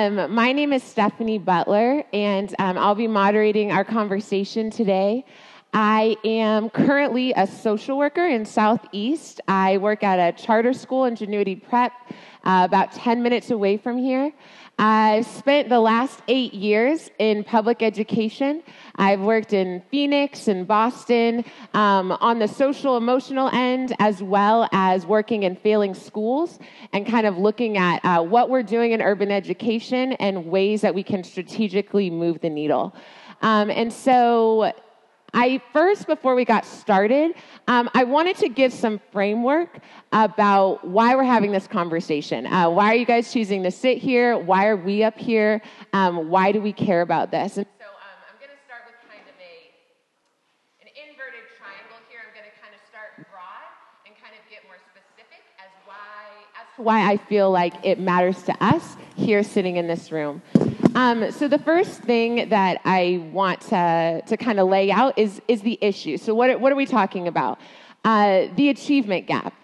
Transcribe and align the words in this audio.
Um, 0.00 0.32
my 0.32 0.52
name 0.52 0.72
is 0.72 0.82
Stephanie 0.82 1.36
Butler, 1.36 2.02
and 2.14 2.54
um, 2.58 2.78
I'll 2.78 2.94
be 2.94 3.06
moderating 3.06 3.70
our 3.70 3.84
conversation 3.84 4.70
today. 4.70 5.26
I 5.72 6.16
am 6.24 6.68
currently 6.68 7.32
a 7.36 7.46
social 7.46 7.96
worker 7.96 8.26
in 8.26 8.44
Southeast. 8.44 9.40
I 9.46 9.76
work 9.76 10.02
at 10.02 10.18
a 10.18 10.36
charter 10.36 10.72
school, 10.72 11.04
Ingenuity 11.04 11.54
Prep, 11.54 11.92
uh, 12.44 12.62
about 12.64 12.90
10 12.90 13.22
minutes 13.22 13.50
away 13.50 13.76
from 13.76 13.96
here. 13.96 14.32
I've 14.80 15.26
spent 15.26 15.68
the 15.68 15.78
last 15.78 16.22
eight 16.26 16.54
years 16.54 17.10
in 17.18 17.44
public 17.44 17.82
education. 17.82 18.64
I've 18.96 19.20
worked 19.20 19.52
in 19.52 19.82
Phoenix 19.90 20.48
and 20.48 20.66
Boston 20.66 21.44
um, 21.74 22.12
on 22.12 22.40
the 22.40 22.48
social 22.48 22.96
emotional 22.96 23.48
end, 23.52 23.94
as 24.00 24.22
well 24.22 24.68
as 24.72 25.06
working 25.06 25.44
in 25.44 25.54
failing 25.54 25.94
schools 25.94 26.58
and 26.92 27.06
kind 27.06 27.26
of 27.26 27.38
looking 27.38 27.76
at 27.76 28.04
uh, 28.04 28.22
what 28.22 28.50
we're 28.50 28.64
doing 28.64 28.92
in 28.92 29.02
urban 29.02 29.30
education 29.30 30.14
and 30.14 30.46
ways 30.46 30.80
that 30.80 30.94
we 30.94 31.04
can 31.04 31.22
strategically 31.22 32.10
move 32.10 32.40
the 32.40 32.50
needle. 32.50 32.96
Um, 33.42 33.70
and 33.70 33.92
so 33.92 34.72
I 35.32 35.60
first, 35.72 36.06
before 36.06 36.34
we 36.34 36.44
got 36.44 36.66
started, 36.66 37.34
um, 37.68 37.88
I 37.94 38.04
wanted 38.04 38.36
to 38.38 38.48
give 38.48 38.72
some 38.72 39.00
framework 39.12 39.78
about 40.12 40.86
why 40.86 41.14
we're 41.14 41.24
having 41.24 41.52
this 41.52 41.66
conversation. 41.66 42.46
Uh, 42.46 42.70
why 42.70 42.92
are 42.92 42.96
you 42.96 43.04
guys 43.04 43.32
choosing 43.32 43.62
to 43.62 43.70
sit 43.70 43.98
here? 43.98 44.36
Why 44.36 44.66
are 44.66 44.76
we 44.76 45.04
up 45.04 45.16
here? 45.16 45.62
Um, 45.92 46.30
why 46.30 46.52
do 46.52 46.60
we 46.60 46.72
care 46.72 47.02
about 47.02 47.30
this? 47.30 47.56
And 47.58 47.66
so 47.78 47.86
um, 47.86 48.18
I'm 48.28 48.38
going 48.38 48.50
to 48.50 48.64
start 48.66 48.82
with 48.86 48.96
kind 49.08 49.22
of 49.28 49.34
a 49.38 49.70
an 50.82 50.88
inverted 50.98 51.46
triangle 51.58 51.98
here. 52.10 52.20
I'm 52.26 52.34
going 52.34 52.50
to 52.50 52.60
kind 52.60 52.74
of 52.74 52.80
start 52.88 53.14
broad 53.30 53.70
and 54.06 54.14
kind 54.20 54.34
of 54.34 54.42
get 54.50 54.64
more 54.66 54.78
specific 54.90 55.42
as 55.62 55.70
why 55.86 56.26
as 56.58 56.84
why 56.84 57.08
I 57.08 57.16
feel 57.16 57.50
like 57.52 57.74
it 57.84 58.00
matters 58.00 58.42
to 58.44 58.64
us 58.64 58.96
here 59.14 59.44
sitting 59.44 59.76
in 59.76 59.86
this 59.86 60.10
room. 60.10 60.42
Um, 60.94 61.30
so 61.30 61.46
the 61.46 61.58
first 61.58 62.02
thing 62.02 62.48
that 62.48 62.80
I 62.84 63.28
want 63.32 63.60
to, 63.62 64.22
to 64.26 64.36
kind 64.36 64.58
of 64.58 64.68
lay 64.68 64.90
out 64.90 65.16
is, 65.16 65.40
is 65.46 65.62
the 65.62 65.78
issue. 65.80 66.16
So 66.16 66.34
what, 66.34 66.60
what 66.60 66.72
are 66.72 66.76
we 66.76 66.86
talking 66.86 67.28
about? 67.28 67.60
Uh, 68.04 68.46
the 68.56 68.70
achievement 68.70 69.26
gap. 69.26 69.54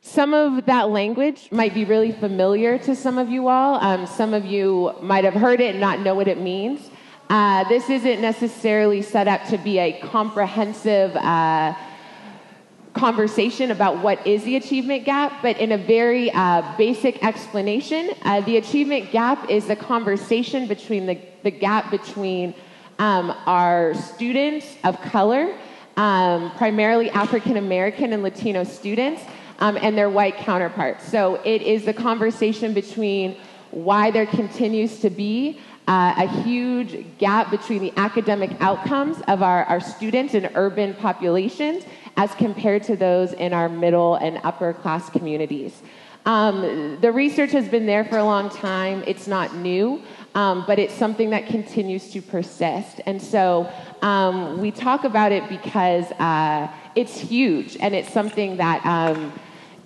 Some 0.00 0.32
of 0.34 0.66
that 0.66 0.90
language 0.90 1.48
might 1.50 1.74
be 1.74 1.84
really 1.84 2.12
familiar 2.12 2.78
to 2.78 2.94
some 2.94 3.18
of 3.18 3.28
you 3.28 3.48
all. 3.48 3.84
Um, 3.84 4.06
some 4.06 4.32
of 4.32 4.46
you 4.46 4.94
might 5.02 5.24
have 5.24 5.34
heard 5.34 5.60
it 5.60 5.72
and 5.72 5.80
not 5.80 6.00
know 6.00 6.14
what 6.14 6.28
it 6.28 6.40
means. 6.40 6.90
Uh, 7.28 7.64
this 7.68 7.90
isn't 7.90 8.20
necessarily 8.20 9.02
set 9.02 9.26
up 9.26 9.44
to 9.48 9.58
be 9.58 9.78
a 9.78 9.98
comprehensive 10.00 11.14
uh, 11.16 11.74
conversation 12.96 13.70
about 13.70 14.02
what 14.02 14.26
is 14.26 14.42
the 14.44 14.56
achievement 14.56 15.04
gap, 15.04 15.42
but 15.42 15.58
in 15.58 15.72
a 15.72 15.78
very 15.78 16.30
uh, 16.32 16.62
basic 16.76 17.22
explanation, 17.24 18.10
uh, 18.22 18.40
the 18.42 18.56
achievement 18.56 19.12
gap 19.12 19.50
is 19.50 19.66
the 19.66 19.76
conversation 19.76 20.66
between 20.66 21.06
the, 21.06 21.18
the 21.42 21.50
gap 21.50 21.90
between 21.90 22.54
um, 22.98 23.30
our 23.46 23.94
students 23.94 24.76
of 24.84 25.00
color, 25.02 25.56
um, 25.96 26.50
primarily 26.56 27.10
African 27.10 27.56
American 27.58 28.12
and 28.12 28.22
Latino 28.22 28.64
students, 28.64 29.22
um, 29.58 29.76
and 29.80 29.96
their 29.96 30.10
white 30.10 30.36
counterparts. 30.36 31.06
So 31.06 31.40
it 31.44 31.62
is 31.62 31.84
the 31.84 31.94
conversation 31.94 32.72
between 32.72 33.36
why 33.70 34.10
there 34.10 34.26
continues 34.26 35.00
to 35.00 35.10
be 35.10 35.60
uh, 35.88 36.14
a 36.18 36.42
huge 36.42 37.04
gap 37.18 37.50
between 37.50 37.80
the 37.80 37.92
academic 37.96 38.50
outcomes 38.60 39.20
of 39.28 39.42
our, 39.42 39.64
our 39.64 39.80
students 39.80 40.34
in 40.34 40.50
urban 40.54 40.94
populations 40.94 41.84
as 42.16 42.34
compared 42.34 42.82
to 42.84 42.96
those 42.96 43.32
in 43.32 43.52
our 43.52 43.68
middle 43.68 44.14
and 44.16 44.40
upper 44.42 44.72
class 44.72 45.10
communities. 45.10 45.82
Um, 46.26 46.98
the 47.00 47.12
research 47.12 47.52
has 47.52 47.68
been 47.68 47.86
there 47.86 48.04
for 48.04 48.18
a 48.18 48.24
long 48.24 48.50
time. 48.50 49.04
It's 49.06 49.28
not 49.28 49.54
new, 49.54 50.02
um, 50.34 50.64
but 50.66 50.80
it's 50.80 50.92
something 50.92 51.30
that 51.30 51.46
continues 51.46 52.10
to 52.10 52.20
persist. 52.20 53.00
And 53.06 53.22
so 53.22 53.70
um, 54.02 54.60
we 54.60 54.72
talk 54.72 55.04
about 55.04 55.30
it 55.30 55.48
because 55.48 56.10
uh, 56.12 56.68
it's 56.96 57.16
huge 57.16 57.76
and 57.80 57.94
it's 57.94 58.12
something 58.12 58.56
that 58.56 58.84
um, 58.84 59.32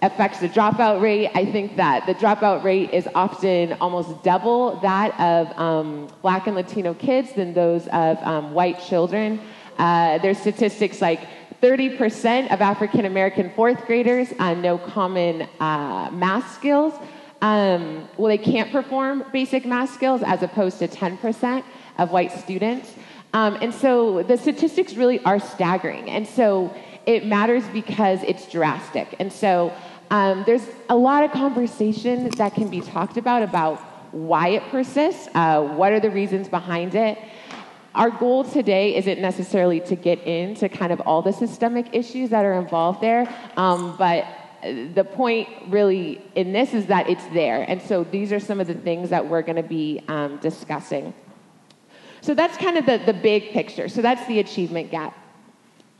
affects 0.00 0.40
the 0.40 0.48
dropout 0.48 1.02
rate. 1.02 1.30
I 1.34 1.44
think 1.44 1.76
that 1.76 2.06
the 2.06 2.14
dropout 2.14 2.64
rate 2.64 2.90
is 2.94 3.06
often 3.14 3.74
almost 3.74 4.22
double 4.22 4.80
that 4.80 5.18
of 5.20 5.58
um, 5.58 6.08
black 6.22 6.46
and 6.46 6.56
Latino 6.56 6.94
kids 6.94 7.34
than 7.34 7.52
those 7.52 7.86
of 7.88 8.16
um, 8.22 8.54
white 8.54 8.80
children. 8.80 9.40
Uh, 9.76 10.18
there's 10.18 10.38
statistics 10.38 11.02
like 11.02 11.20
30% 11.62 12.52
of 12.52 12.60
African 12.60 13.04
American 13.04 13.50
fourth 13.50 13.84
graders 13.86 14.32
uh, 14.38 14.54
know 14.54 14.78
common 14.78 15.42
uh, 15.60 16.10
math 16.12 16.54
skills. 16.54 16.94
Um, 17.42 18.08
well, 18.16 18.28
they 18.28 18.38
can't 18.38 18.70
perform 18.70 19.24
basic 19.32 19.66
math 19.66 19.92
skills 19.92 20.22
as 20.24 20.42
opposed 20.42 20.78
to 20.78 20.88
10% 20.88 21.64
of 21.98 22.10
white 22.10 22.32
students. 22.32 22.94
Um, 23.32 23.58
and 23.60 23.72
so 23.72 24.22
the 24.22 24.36
statistics 24.36 24.94
really 24.94 25.22
are 25.24 25.38
staggering. 25.38 26.10
And 26.10 26.26
so 26.26 26.74
it 27.06 27.26
matters 27.26 27.64
because 27.72 28.22
it's 28.24 28.50
drastic. 28.50 29.14
And 29.18 29.32
so 29.32 29.72
um, 30.10 30.42
there's 30.46 30.66
a 30.88 30.96
lot 30.96 31.24
of 31.24 31.30
conversation 31.30 32.28
that 32.30 32.54
can 32.54 32.68
be 32.68 32.80
talked 32.80 33.16
about 33.16 33.42
about 33.42 33.80
why 34.12 34.48
it 34.48 34.62
persists, 34.70 35.28
uh, 35.34 35.62
what 35.62 35.92
are 35.92 36.00
the 36.00 36.10
reasons 36.10 36.48
behind 36.48 36.94
it, 36.94 37.16
our 37.94 38.10
goal 38.10 38.44
today 38.44 38.96
isn't 38.96 39.20
necessarily 39.20 39.80
to 39.80 39.96
get 39.96 40.20
into 40.20 40.68
kind 40.68 40.92
of 40.92 41.00
all 41.00 41.22
the 41.22 41.32
systemic 41.32 41.86
issues 41.92 42.30
that 42.30 42.44
are 42.44 42.54
involved 42.54 43.00
there, 43.00 43.32
um, 43.56 43.96
but 43.96 44.26
the 44.62 45.04
point 45.04 45.48
really 45.68 46.20
in 46.34 46.52
this 46.52 46.74
is 46.74 46.86
that 46.86 47.08
it's 47.08 47.26
there. 47.28 47.62
And 47.62 47.80
so 47.80 48.04
these 48.04 48.32
are 48.32 48.40
some 48.40 48.60
of 48.60 48.66
the 48.66 48.74
things 48.74 49.10
that 49.10 49.26
we're 49.26 49.42
going 49.42 49.56
to 49.56 49.62
be 49.62 50.02
um, 50.08 50.36
discussing. 50.36 51.14
So 52.20 52.34
that's 52.34 52.56
kind 52.58 52.76
of 52.76 52.86
the, 52.86 52.98
the 52.98 53.14
big 53.14 53.50
picture. 53.50 53.88
So 53.88 54.02
that's 54.02 54.26
the 54.26 54.38
achievement 54.40 54.90
gap. 54.90 55.16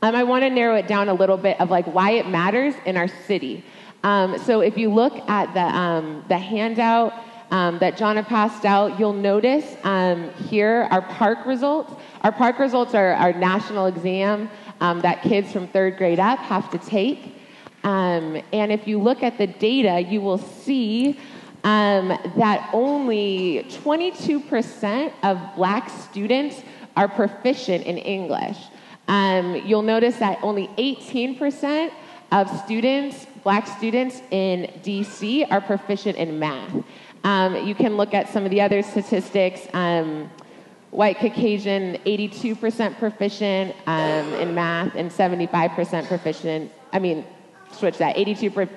Um, 0.02 0.14
I 0.14 0.22
want 0.22 0.42
to 0.42 0.50
narrow 0.50 0.76
it 0.76 0.86
down 0.86 1.08
a 1.08 1.14
little 1.14 1.36
bit 1.36 1.60
of 1.60 1.70
like 1.70 1.86
why 1.86 2.12
it 2.12 2.28
matters 2.28 2.74
in 2.84 2.96
our 2.96 3.08
city. 3.26 3.64
Um, 4.02 4.38
so 4.38 4.60
if 4.60 4.78
you 4.78 4.92
look 4.92 5.14
at 5.28 5.52
the, 5.54 5.60
um, 5.60 6.24
the 6.28 6.38
handout, 6.38 7.12
um, 7.50 7.78
that 7.80 7.96
John 7.96 8.16
had 8.16 8.26
passed 8.26 8.64
out, 8.64 8.98
you'll 8.98 9.12
notice 9.12 9.76
um, 9.82 10.30
here 10.34 10.88
our 10.90 11.02
PARCC 11.02 11.46
results. 11.46 11.92
Our 12.22 12.32
PARCC 12.32 12.58
results 12.58 12.94
are 12.94 13.12
our 13.14 13.32
national 13.32 13.86
exam 13.86 14.50
um, 14.80 15.00
that 15.00 15.22
kids 15.22 15.52
from 15.52 15.66
third 15.68 15.96
grade 15.96 16.20
up 16.20 16.38
have 16.38 16.70
to 16.70 16.78
take. 16.78 17.34
Um, 17.82 18.40
and 18.52 18.70
if 18.70 18.86
you 18.86 19.00
look 19.00 19.22
at 19.22 19.38
the 19.38 19.46
data, 19.46 20.00
you 20.00 20.20
will 20.20 20.38
see 20.38 21.18
um, 21.64 22.08
that 22.36 22.70
only 22.72 23.66
22% 23.68 25.12
of 25.22 25.40
black 25.56 25.90
students 25.90 26.62
are 26.96 27.08
proficient 27.08 27.84
in 27.84 27.98
English. 27.98 28.58
Um, 29.08 29.56
you'll 29.66 29.82
notice 29.82 30.18
that 30.18 30.38
only 30.42 30.68
18% 30.78 31.90
of 32.32 32.48
students, 32.60 33.26
black 33.42 33.66
students 33.66 34.22
in 34.30 34.70
DC, 34.82 35.50
are 35.50 35.60
proficient 35.60 36.16
in 36.16 36.38
math. 36.38 36.72
Um, 37.24 37.66
you 37.66 37.74
can 37.74 37.96
look 37.96 38.14
at 38.14 38.28
some 38.28 38.44
of 38.44 38.50
the 38.50 38.60
other 38.60 38.82
statistics. 38.82 39.66
Um, 39.72 40.30
white 40.90 41.18
Caucasian, 41.18 41.96
82% 42.06 42.98
proficient 42.98 43.76
um, 43.86 44.34
in 44.34 44.54
math 44.54 44.94
and 44.96 45.10
75% 45.10 46.06
proficient, 46.08 46.72
I 46.92 46.98
mean, 46.98 47.24
switch 47.72 47.98
that, 47.98 48.16
82% 48.16 48.68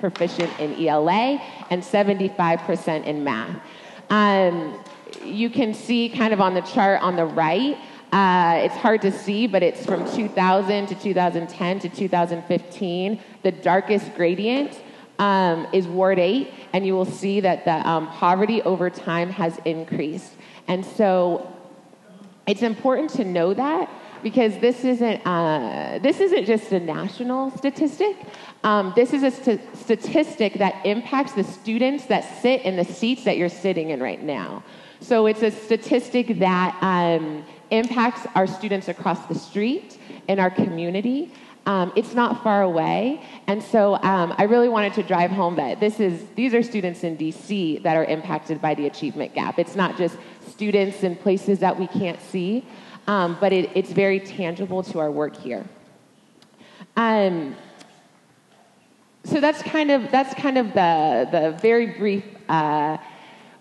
proficient 0.00 0.60
in 0.60 0.86
ELA 0.86 1.40
and 1.70 1.82
75% 1.82 3.04
in 3.04 3.24
math. 3.24 3.60
Um, 4.08 4.82
you 5.22 5.50
can 5.50 5.74
see 5.74 6.08
kind 6.08 6.32
of 6.32 6.40
on 6.40 6.54
the 6.54 6.62
chart 6.62 7.02
on 7.02 7.16
the 7.16 7.26
right, 7.26 7.76
uh, 8.12 8.60
it's 8.62 8.76
hard 8.76 9.00
to 9.02 9.12
see, 9.12 9.46
but 9.46 9.62
it's 9.62 9.84
from 9.86 10.10
2000 10.14 10.86
to 10.86 10.94
2010 10.94 11.78
to 11.80 11.88
2015, 11.88 13.20
the 13.42 13.52
darkest 13.52 14.14
gradient 14.14 14.78
um, 15.22 15.68
is 15.72 15.86
Ward 15.86 16.18
8, 16.18 16.52
and 16.72 16.84
you 16.84 16.94
will 16.94 17.04
see 17.04 17.38
that 17.38 17.64
the 17.64 17.88
um, 17.88 18.08
poverty 18.08 18.60
over 18.62 18.90
time 18.90 19.30
has 19.30 19.56
increased. 19.64 20.32
And 20.66 20.84
so 20.84 21.54
it's 22.48 22.62
important 22.62 23.10
to 23.10 23.24
know 23.24 23.54
that 23.54 23.88
because 24.24 24.58
this 24.58 24.84
isn't, 24.84 25.24
uh, 25.24 26.00
this 26.02 26.18
isn't 26.18 26.44
just 26.44 26.72
a 26.72 26.80
national 26.80 27.56
statistic. 27.56 28.16
Um, 28.64 28.92
this 28.96 29.12
is 29.12 29.22
a 29.22 29.30
st- 29.30 29.76
statistic 29.76 30.54
that 30.54 30.84
impacts 30.84 31.32
the 31.32 31.44
students 31.44 32.06
that 32.06 32.22
sit 32.42 32.62
in 32.62 32.74
the 32.76 32.84
seats 32.84 33.22
that 33.22 33.36
you're 33.36 33.48
sitting 33.48 33.90
in 33.90 34.00
right 34.00 34.22
now. 34.22 34.64
So 34.98 35.26
it's 35.26 35.42
a 35.42 35.52
statistic 35.52 36.40
that 36.40 36.76
um, 36.82 37.44
impacts 37.70 38.26
our 38.34 38.48
students 38.48 38.88
across 38.88 39.24
the 39.26 39.36
street 39.36 39.98
in 40.26 40.40
our 40.40 40.50
community. 40.50 41.32
Um, 41.64 41.92
it's 41.94 42.12
not 42.12 42.42
far 42.42 42.62
away, 42.62 43.22
and 43.46 43.62
so 43.62 43.94
um, 44.02 44.34
I 44.36 44.44
really 44.44 44.68
wanted 44.68 44.94
to 44.94 45.04
drive 45.04 45.30
home 45.30 45.54
that 45.56 45.78
this 45.78 46.00
is 46.00 46.24
these 46.34 46.54
are 46.54 46.62
students 46.62 47.04
in 47.04 47.16
DC 47.16 47.82
that 47.84 47.96
are 47.96 48.04
impacted 48.04 48.60
by 48.60 48.74
the 48.74 48.86
achievement 48.86 49.32
gap. 49.32 49.60
It's 49.60 49.76
not 49.76 49.96
just 49.96 50.16
students 50.48 51.04
in 51.04 51.14
places 51.14 51.60
that 51.60 51.78
we 51.78 51.86
can't 51.86 52.20
see, 52.20 52.64
um, 53.06 53.36
but 53.40 53.52
it, 53.52 53.70
it's 53.76 53.92
very 53.92 54.18
tangible 54.18 54.82
to 54.82 54.98
our 54.98 55.10
work 55.10 55.36
here. 55.36 55.64
Um, 56.96 57.54
so 59.24 59.40
that's 59.40 59.62
kind 59.62 59.92
of 59.92 60.10
that's 60.10 60.34
kind 60.34 60.58
of 60.58 60.72
the 60.74 61.28
the 61.30 61.58
very 61.62 61.86
brief 61.86 62.24
uh, 62.48 62.98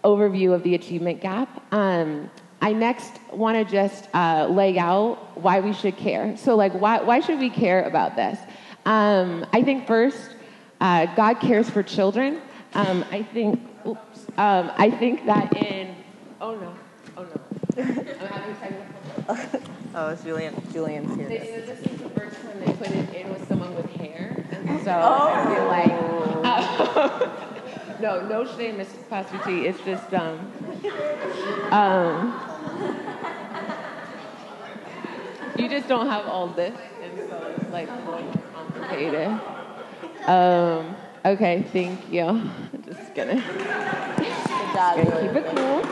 overview 0.04 0.54
of 0.54 0.64
the 0.64 0.74
achievement 0.74 1.22
gap. 1.22 1.64
Um, 1.72 2.32
I 2.62 2.74
next 2.74 3.20
want 3.32 3.58
to 3.58 3.72
just 3.72 4.08
uh, 4.14 4.48
lay 4.50 4.78
out 4.78 5.36
why 5.36 5.60
we 5.60 5.74
should 5.74 5.98
care. 5.98 6.38
So, 6.38 6.56
like, 6.56 6.74
why, 6.74 7.02
why 7.02 7.20
should 7.20 7.40
we 7.40 7.50
care 7.50 7.84
about 7.84 8.16
this? 8.16 8.38
Um, 8.86 9.46
I 9.52 9.64
think 9.64 9.88
first, 9.88 10.36
uh, 10.80 11.08
God 11.16 11.40
cares 11.40 11.70
for 11.70 11.82
children. 11.82 12.42
Um, 12.74 13.04
I 13.12 13.24
think, 13.24 13.60
oops, 13.86 14.28
um, 14.38 14.72
I 14.78 14.92
think 14.92 15.26
that 15.26 15.56
in, 15.58 15.96
oh 16.40 16.56
no, 16.56 16.74
oh 17.18 17.24
no, 17.24 17.84
I'm 17.84 18.28
having 18.28 18.56
technical. 18.56 19.62
Oh, 19.94 20.08
it's 20.08 20.24
Julian. 20.24 20.56
Julian's 20.72 21.14
here. 21.18 21.28
They 21.28 21.38
this 21.66 21.80
is 21.82 22.00
the 22.00 22.10
first 22.12 22.42
time 22.42 22.58
they 22.62 22.72
put 22.72 22.88
it 22.88 23.14
in 23.14 23.30
with 23.30 23.46
someone 23.50 23.76
with 23.76 23.90
hair, 23.96 24.42
and 24.50 24.82
so 24.86 24.92
I 24.94 25.54
feel 25.54 25.66
like, 25.66 25.92
uh, 26.46 27.46
no, 28.02 28.28
no 28.28 28.46
shame, 28.58 28.78
Miss 28.78 28.90
Pastor 29.10 29.40
T. 29.46 29.68
It's 29.68 29.80
just, 29.86 30.12
um, 30.14 30.52
um, 31.72 32.42
you 35.58 35.70
just 35.70 35.88
don't 35.88 36.08
have 36.08 36.26
all 36.26 36.48
this, 36.48 36.76
and 37.02 37.30
so 37.30 37.56
it's 37.56 37.72
like 37.72 37.88
more 38.06 38.24
complicated. 38.54 39.28
Um, 40.26 40.96
okay, 41.24 41.64
thank 41.72 42.12
you. 42.12 42.24
I'm 42.24 42.84
just 42.86 43.14
gonna, 43.14 43.36
job, 44.74 44.98
gonna 44.98 45.22
keep 45.22 45.36
it 45.36 45.56
cool. 45.56 45.86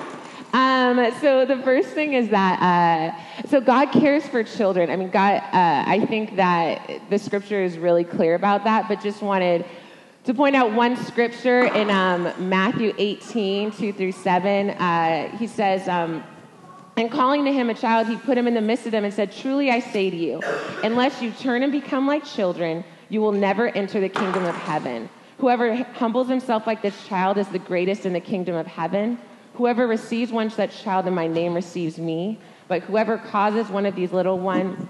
Um, 0.52 1.14
so 1.22 1.46
the 1.46 1.58
first 1.58 1.90
thing 1.90 2.14
is 2.14 2.30
that 2.30 2.60
uh, 2.60 3.48
so 3.48 3.62
God 3.62 3.92
cares 3.92 4.26
for 4.28 4.44
children. 4.44 4.90
I 4.90 4.96
mean, 4.96 5.12
God. 5.12 5.44
Uh, 5.54 5.84
I 5.86 6.06
think 6.10 6.38
that 6.38 7.02
the 7.12 7.20
scripture 7.20 7.62
is 7.62 7.78
really 7.78 8.04
clear 8.04 8.34
about 8.34 8.64
that. 8.64 8.88
But 8.88 9.00
just 9.00 9.22
wanted 9.22 9.64
to 10.26 10.34
point 10.34 10.56
out 10.56 10.74
one 10.74 10.96
scripture 10.98 11.66
in 11.66 11.90
um, 11.90 12.32
Matthew 12.50 12.94
18, 12.98 13.72
2 13.72 13.94
through 13.94 14.12
7. 14.12 14.70
Uh, 14.72 15.38
he 15.38 15.48
says. 15.48 15.88
Um, 15.88 16.24
and 16.98 17.10
calling 17.10 17.46
to 17.46 17.54
him 17.54 17.70
a 17.70 17.74
child, 17.74 18.08
he 18.08 18.18
put 18.18 18.38
him 18.38 18.46
in 18.46 18.54
the 18.54 18.62
midst 18.62 18.86
of 18.86 18.92
them 18.92 19.06
and 19.06 19.14
said, 19.14 19.32
Truly 19.32 19.72
I 19.72 19.80
say 19.80 20.10
to 20.10 20.18
you, 20.18 20.42
unless 20.84 21.22
you 21.22 21.32
turn 21.32 21.64
and 21.64 21.72
become 21.72 22.06
like 22.06 22.26
children, 22.26 22.84
you 23.08 23.22
will 23.22 23.32
never 23.32 23.70
enter 23.70 24.02
the 24.02 24.10
kingdom 24.10 24.44
of 24.44 24.54
heaven. 24.54 25.10
Whoever 25.38 25.76
humbles 25.76 26.28
himself 26.28 26.68
like 26.68 26.82
this 26.82 27.08
child 27.08 27.38
is 27.38 27.48
the 27.48 27.60
greatest 27.60 28.06
in 28.06 28.12
the 28.12 28.20
kingdom 28.20 28.56
of 28.56 28.68
heaven. 28.68 29.18
Whoever 29.54 29.88
receives 29.88 30.34
one 30.34 30.50
such 30.50 30.84
child 30.84 31.08
in 31.08 31.14
my 31.14 31.26
name 31.26 31.54
receives 31.54 31.98
me. 31.98 32.38
But 32.68 32.84
whoever 32.84 33.18
causes 33.18 33.70
one 33.70 33.86
of 33.86 33.96
these 33.96 34.12
little 34.12 34.38
ones, 34.38 34.86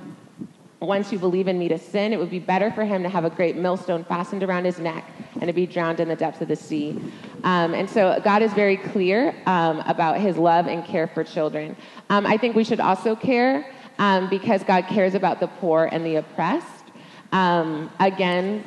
ones 0.80 1.12
you 1.12 1.20
believe 1.20 1.48
in 1.48 1.60
me 1.60 1.68
to 1.68 1.78
sin, 1.78 2.14
it 2.14 2.20
would 2.20 2.30
be 2.30 2.40
better 2.40 2.72
for 2.72 2.86
him 2.86 3.04
to 3.04 3.10
have 3.10 3.26
a 3.26 3.30
great 3.30 3.58
millstone 3.58 4.04
fastened 4.06 4.44
around 4.44 4.66
his 4.66 4.80
neck 4.80 5.06
and 5.36 5.48
to 5.48 5.54
be 5.54 5.66
drowned 5.66 6.00
in 6.00 6.08
the 6.08 6.16
depths 6.16 6.42
of 6.42 6.48
the 6.48 6.56
sea. 6.56 7.00
Um, 7.44 7.74
and 7.74 7.90
so 7.90 8.20
God 8.24 8.42
is 8.42 8.54
very 8.54 8.78
clear 8.78 9.36
um, 9.46 9.80
about 9.81 10.20
his 10.20 10.38
love 10.38 10.68
and 10.68 10.86
care 10.86 11.08
for 11.08 11.24
children. 11.24 11.76
Um, 12.10 12.26
I 12.26 12.38
think 12.38 12.56
we 12.56 12.64
should 12.64 12.80
also 12.80 13.16
care 13.16 13.70
um, 13.98 14.30
because 14.30 14.64
God 14.64 14.88
cares 14.88 15.16
about 15.16 15.42
the 15.42 15.48
poor 15.48 15.90
and 15.92 16.06
the 16.06 16.16
oppressed. 16.16 16.86
Um, 17.34 17.92
again, 18.00 18.64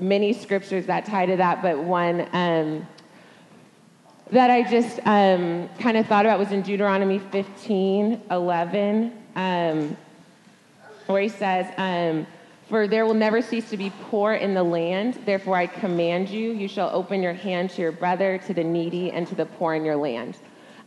many 0.00 0.32
scriptures 0.32 0.86
that 0.86 1.04
tie 1.04 1.26
to 1.26 1.36
that, 1.36 1.60
but 1.60 1.78
one 1.78 2.28
um, 2.32 2.86
that 4.30 4.50
I 4.50 4.68
just 4.68 5.02
kind 5.04 5.96
of 5.96 6.06
thought 6.06 6.24
about 6.24 6.38
was 6.38 6.50
in 6.50 6.62
Deuteronomy 6.62 7.18
15 7.18 8.22
11, 8.30 9.12
um, 9.36 9.96
where 11.06 11.22
he 11.22 11.28
says, 11.28 11.66
um, 11.76 12.26
For 12.68 12.86
there 12.88 13.06
will 13.06 13.14
never 13.14 13.42
cease 13.42 13.70
to 13.70 13.76
be 13.76 13.92
poor 14.10 14.34
in 14.34 14.54
the 14.54 14.62
land. 14.62 15.20
Therefore, 15.24 15.56
I 15.56 15.66
command 15.66 16.28
you, 16.28 16.52
you 16.52 16.68
shall 16.68 16.90
open 16.92 17.22
your 17.22 17.32
hand 17.32 17.70
to 17.70 17.82
your 17.82 17.92
brother, 17.92 18.38
to 18.46 18.54
the 18.54 18.64
needy, 18.64 19.10
and 19.10 19.26
to 19.28 19.34
the 19.34 19.46
poor 19.46 19.74
in 19.74 19.84
your 19.84 19.96
land. 19.96 20.36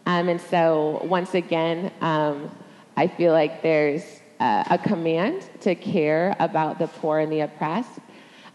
Um, 0.05 0.29
and 0.29 0.41
so, 0.41 1.01
once 1.03 1.33
again, 1.35 1.91
um, 2.01 2.49
I 2.97 3.07
feel 3.07 3.31
like 3.31 3.61
there's 3.61 4.03
uh, 4.39 4.63
a 4.69 4.77
command 4.77 5.49
to 5.61 5.75
care 5.75 6.35
about 6.39 6.79
the 6.79 6.87
poor 6.87 7.19
and 7.19 7.31
the 7.31 7.41
oppressed. 7.41 7.99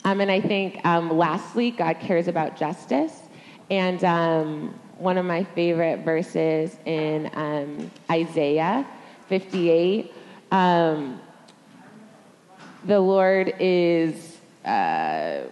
Um, 0.05 0.21
and 0.21 0.31
I 0.31 0.41
think, 0.41 0.85
um, 0.85 1.17
lastly, 1.17 1.71
God 1.71 1.99
cares 2.01 2.29
about 2.29 2.57
justice. 2.57 3.21
And 3.71 4.05
um, 4.05 4.79
one 4.99 5.17
of 5.17 5.25
my 5.25 5.45
favorite 5.45 6.01
verses 6.01 6.77
in 6.85 7.31
Isaiah 8.11 8.87
58, 9.29 10.13
um, 10.51 11.21
the 12.85 13.01
Lord 13.01 13.55
is, 13.59 14.39
uh, 14.65 15.43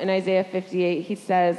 in 0.00 0.10
Isaiah 0.10 0.44
58, 0.44 1.02
he 1.02 1.14
says 1.14 1.58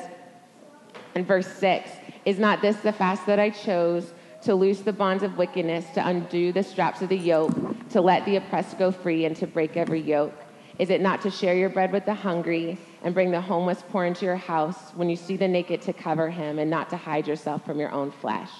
in 1.16 1.26
verse 1.26 1.48
6, 1.48 1.90
Is 2.26 2.40
not 2.40 2.62
this 2.62 2.78
the 2.78 2.92
fast 2.92 3.26
that 3.26 3.40
I 3.40 3.50
chose? 3.50 4.14
To 4.44 4.56
loose 4.56 4.82
the 4.82 4.94
bonds 4.94 5.24
of 5.24 5.38
wickedness, 5.38 5.86
to 5.96 6.08
undo 6.08 6.52
the 6.52 6.64
straps 6.64 7.02
of 7.02 7.10
the 7.10 7.18
yoke, 7.18 7.54
to 7.90 8.02
let 8.02 8.24
the 8.26 8.38
oppressed 8.38 8.78
go 8.78 8.92
free, 8.92 9.26
and 9.26 9.36
to 9.36 9.48
break 9.48 9.76
every 9.76 10.00
yoke? 10.00 10.34
Is 10.80 10.92
it 10.92 11.02
not 11.02 11.22
to 11.22 11.32
share 11.32 11.56
your 11.56 11.70
bread 11.70 11.92
with 11.92 12.06
the 12.06 12.14
hungry 12.14 12.78
and 13.04 13.14
bring 13.14 13.32
the 13.32 13.42
homeless 13.42 13.84
poor 13.90 14.06
into 14.06 14.26
your 14.26 14.36
house 14.36 14.92
when 14.96 15.10
you 15.10 15.16
see 15.16 15.36
the 15.38 15.48
naked 15.48 15.82
to 15.84 15.94
cover 15.94 16.30
him 16.30 16.60
and 16.60 16.70
not 16.70 16.90
to 16.92 16.98
hide 16.98 17.28
yourself 17.28 17.66
from 17.66 17.80
your 17.80 17.92
own 17.92 18.12
flesh? 18.12 18.52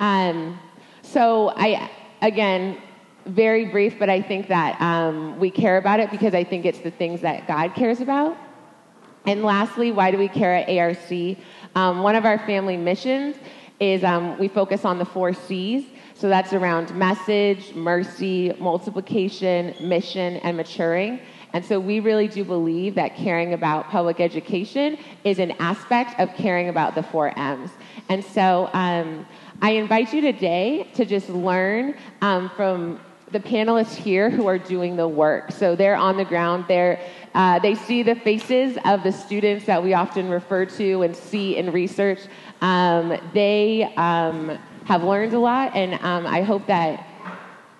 Um, 0.00 0.58
so 1.02 1.50
I, 1.50 1.90
again, 2.20 2.78
very 3.26 3.66
brief, 3.66 3.98
but 3.98 4.10
I 4.10 4.20
think 4.20 4.48
that 4.48 4.80
um, 4.80 5.38
we 5.38 5.50
care 5.50 5.78
about 5.78 6.00
it 6.00 6.10
because 6.10 6.34
I 6.34 6.44
think 6.44 6.64
it's 6.64 6.80
the 6.80 6.90
things 6.90 7.20
that 7.22 7.46
God 7.46 7.74
cares 7.74 8.00
about. 8.00 8.36
And 9.26 9.42
lastly, 9.42 9.90
why 9.90 10.10
do 10.10 10.18
we 10.18 10.28
care 10.28 10.54
at 10.54 10.68
ARC? 10.68 11.36
Um, 11.74 12.02
one 12.02 12.14
of 12.14 12.24
our 12.24 12.38
family 12.38 12.76
missions 12.76 13.36
is 13.80 14.04
um, 14.04 14.38
we 14.38 14.48
focus 14.48 14.84
on 14.84 14.98
the 14.98 15.04
four 15.04 15.32
C's. 15.32 15.84
So 16.14 16.28
that's 16.28 16.52
around 16.52 16.94
message, 16.94 17.74
mercy, 17.74 18.54
multiplication, 18.60 19.74
mission, 19.80 20.36
and 20.38 20.56
maturing. 20.56 21.20
And 21.52 21.64
so 21.64 21.80
we 21.80 22.00
really 22.00 22.28
do 22.28 22.44
believe 22.44 22.94
that 22.96 23.16
caring 23.16 23.54
about 23.54 23.88
public 23.88 24.20
education 24.20 24.98
is 25.24 25.38
an 25.38 25.52
aspect 25.52 26.18
of 26.20 26.32
caring 26.34 26.68
about 26.68 26.94
the 26.94 27.02
four 27.02 27.36
M's. 27.38 27.70
And 28.08 28.24
so 28.24 28.70
um, 28.72 29.26
I 29.62 29.70
invite 29.72 30.12
you 30.12 30.20
today 30.20 30.88
to 30.94 31.04
just 31.04 31.28
learn 31.28 31.96
um, 32.22 32.50
from 32.56 33.00
the 33.34 33.40
panelists 33.40 33.96
here 33.96 34.30
who 34.30 34.46
are 34.46 34.58
doing 34.58 34.94
the 34.94 35.08
work. 35.08 35.50
So 35.50 35.74
they're 35.74 35.96
on 35.96 36.16
the 36.16 36.24
ground. 36.24 36.66
They're, 36.68 37.00
uh, 37.34 37.58
they 37.58 37.74
see 37.74 38.04
the 38.04 38.14
faces 38.14 38.78
of 38.84 39.02
the 39.02 39.10
students 39.10 39.66
that 39.66 39.82
we 39.82 39.92
often 39.92 40.30
refer 40.30 40.64
to 40.66 41.02
and 41.02 41.16
see 41.16 41.56
in 41.56 41.72
research. 41.72 42.20
Um, 42.60 43.18
they 43.34 43.92
um, 43.96 44.56
have 44.84 45.02
learned 45.02 45.32
a 45.32 45.40
lot, 45.40 45.74
and 45.74 45.94
um, 45.94 46.28
I 46.28 46.42
hope 46.42 46.64
that 46.68 47.04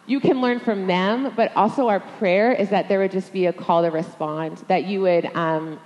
you 0.06 0.18
can 0.18 0.40
learn 0.40 0.58
from 0.58 0.88
them, 0.88 1.32
but 1.36 1.56
also 1.56 1.86
our 1.86 2.00
prayer 2.00 2.52
is 2.52 2.68
that 2.70 2.88
there 2.88 2.98
would 2.98 3.12
just 3.12 3.32
be 3.32 3.46
a 3.46 3.52
call 3.52 3.82
to 3.82 3.90
respond, 3.90 4.58
that 4.66 4.86
you 4.86 5.02
would 5.02 5.26
um, 5.36 5.78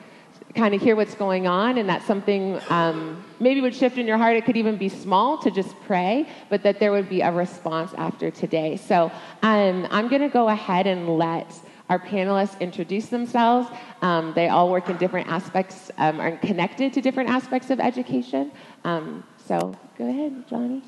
kind 0.59 0.75
of 0.75 0.83
hear 0.83 0.97
what's 0.97 1.15
going 1.15 1.47
on, 1.47 1.79
and 1.79 1.89
that 1.89 2.03
something 2.03 2.61
um, 2.69 3.25
maybe 3.39 3.61
would 3.61 3.75
shift 3.75 3.97
in 3.97 4.09
your 4.09 4.19
heart. 4.19 4.37
It 4.37 4.45
could 4.45 4.57
even 4.57 4.77
be 4.77 4.89
small 4.89 5.39
to 5.39 5.53
just 5.53 5.73
pray, 5.87 6.29
but 6.51 6.65
that 6.65 6.81
there 6.81 6.91
would 6.91 7.09
be 7.09 7.21
a 7.21 7.31
response 7.31 7.95
after 7.97 8.29
today. 8.33 8.77
So 8.77 9.13
um, 9.43 9.87
I'm 9.91 10.09
going 10.09 10.23
to 10.23 10.29
go 10.29 10.49
ahead 10.49 10.89
and 10.89 11.17
let 11.17 11.55
our 11.89 12.01
panelists 12.01 12.59
introduce 12.59 13.07
themselves. 13.07 13.71
Um, 14.03 14.33
they 14.35 14.49
all 14.49 14.69
work 14.69 14.91
in 14.91 14.97
different 14.97 15.29
aspects, 15.29 15.93
um, 15.97 16.21
are 16.21 16.37
connected 16.39 16.93
to 16.95 17.01
different 17.01 17.31
aspects 17.31 17.71
of 17.71 17.79
education. 17.79 18.51
Um, 18.83 19.23
so 19.47 19.75
go 19.97 20.11
ahead, 20.11 20.49
Johnny. 20.49 20.83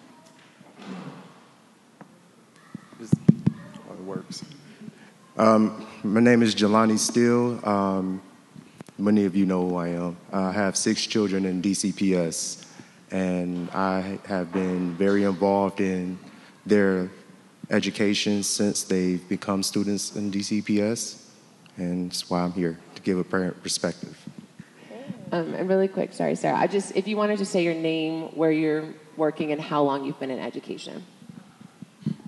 Oh, 3.00 3.92
it 3.92 4.04
works. 4.04 4.44
Um, 5.38 5.86
my 6.02 6.20
name 6.20 6.42
is 6.42 6.56
Jelani 6.56 6.98
Steele. 6.98 7.60
Many 9.00 9.24
of 9.24 9.34
you 9.34 9.46
know 9.46 9.68
who 9.68 9.76
I 9.76 9.88
am. 9.88 10.16
I 10.32 10.52
have 10.52 10.76
six 10.76 11.06
children 11.06 11.46
in 11.46 11.62
DCPS, 11.62 12.66
and 13.10 13.70
I 13.70 14.18
have 14.26 14.52
been 14.52 14.94
very 14.94 15.24
involved 15.24 15.80
in 15.80 16.18
their 16.66 17.10
education 17.70 18.42
since 18.42 18.82
they've 18.82 19.26
become 19.28 19.62
students 19.62 20.16
in 20.16 20.30
DCPS, 20.30 21.22
and 21.76 22.10
that's 22.10 22.28
why 22.28 22.42
I'm 22.42 22.52
here 22.52 22.78
to 22.94 23.02
give 23.02 23.18
a 23.18 23.24
parent 23.24 23.62
perspective. 23.62 24.16
Um, 25.32 25.54
and 25.54 25.68
really 25.68 25.86
quick, 25.86 26.12
sorry, 26.12 26.34
Sarah. 26.34 26.56
I 26.56 26.66
just, 26.66 26.96
if 26.96 27.06
you 27.06 27.16
wanted 27.16 27.38
to 27.38 27.46
say 27.46 27.62
your 27.62 27.74
name, 27.74 28.22
where 28.36 28.50
you're 28.50 28.84
working, 29.16 29.52
and 29.52 29.60
how 29.60 29.82
long 29.82 30.04
you've 30.04 30.18
been 30.18 30.30
in 30.30 30.40
education. 30.40 31.04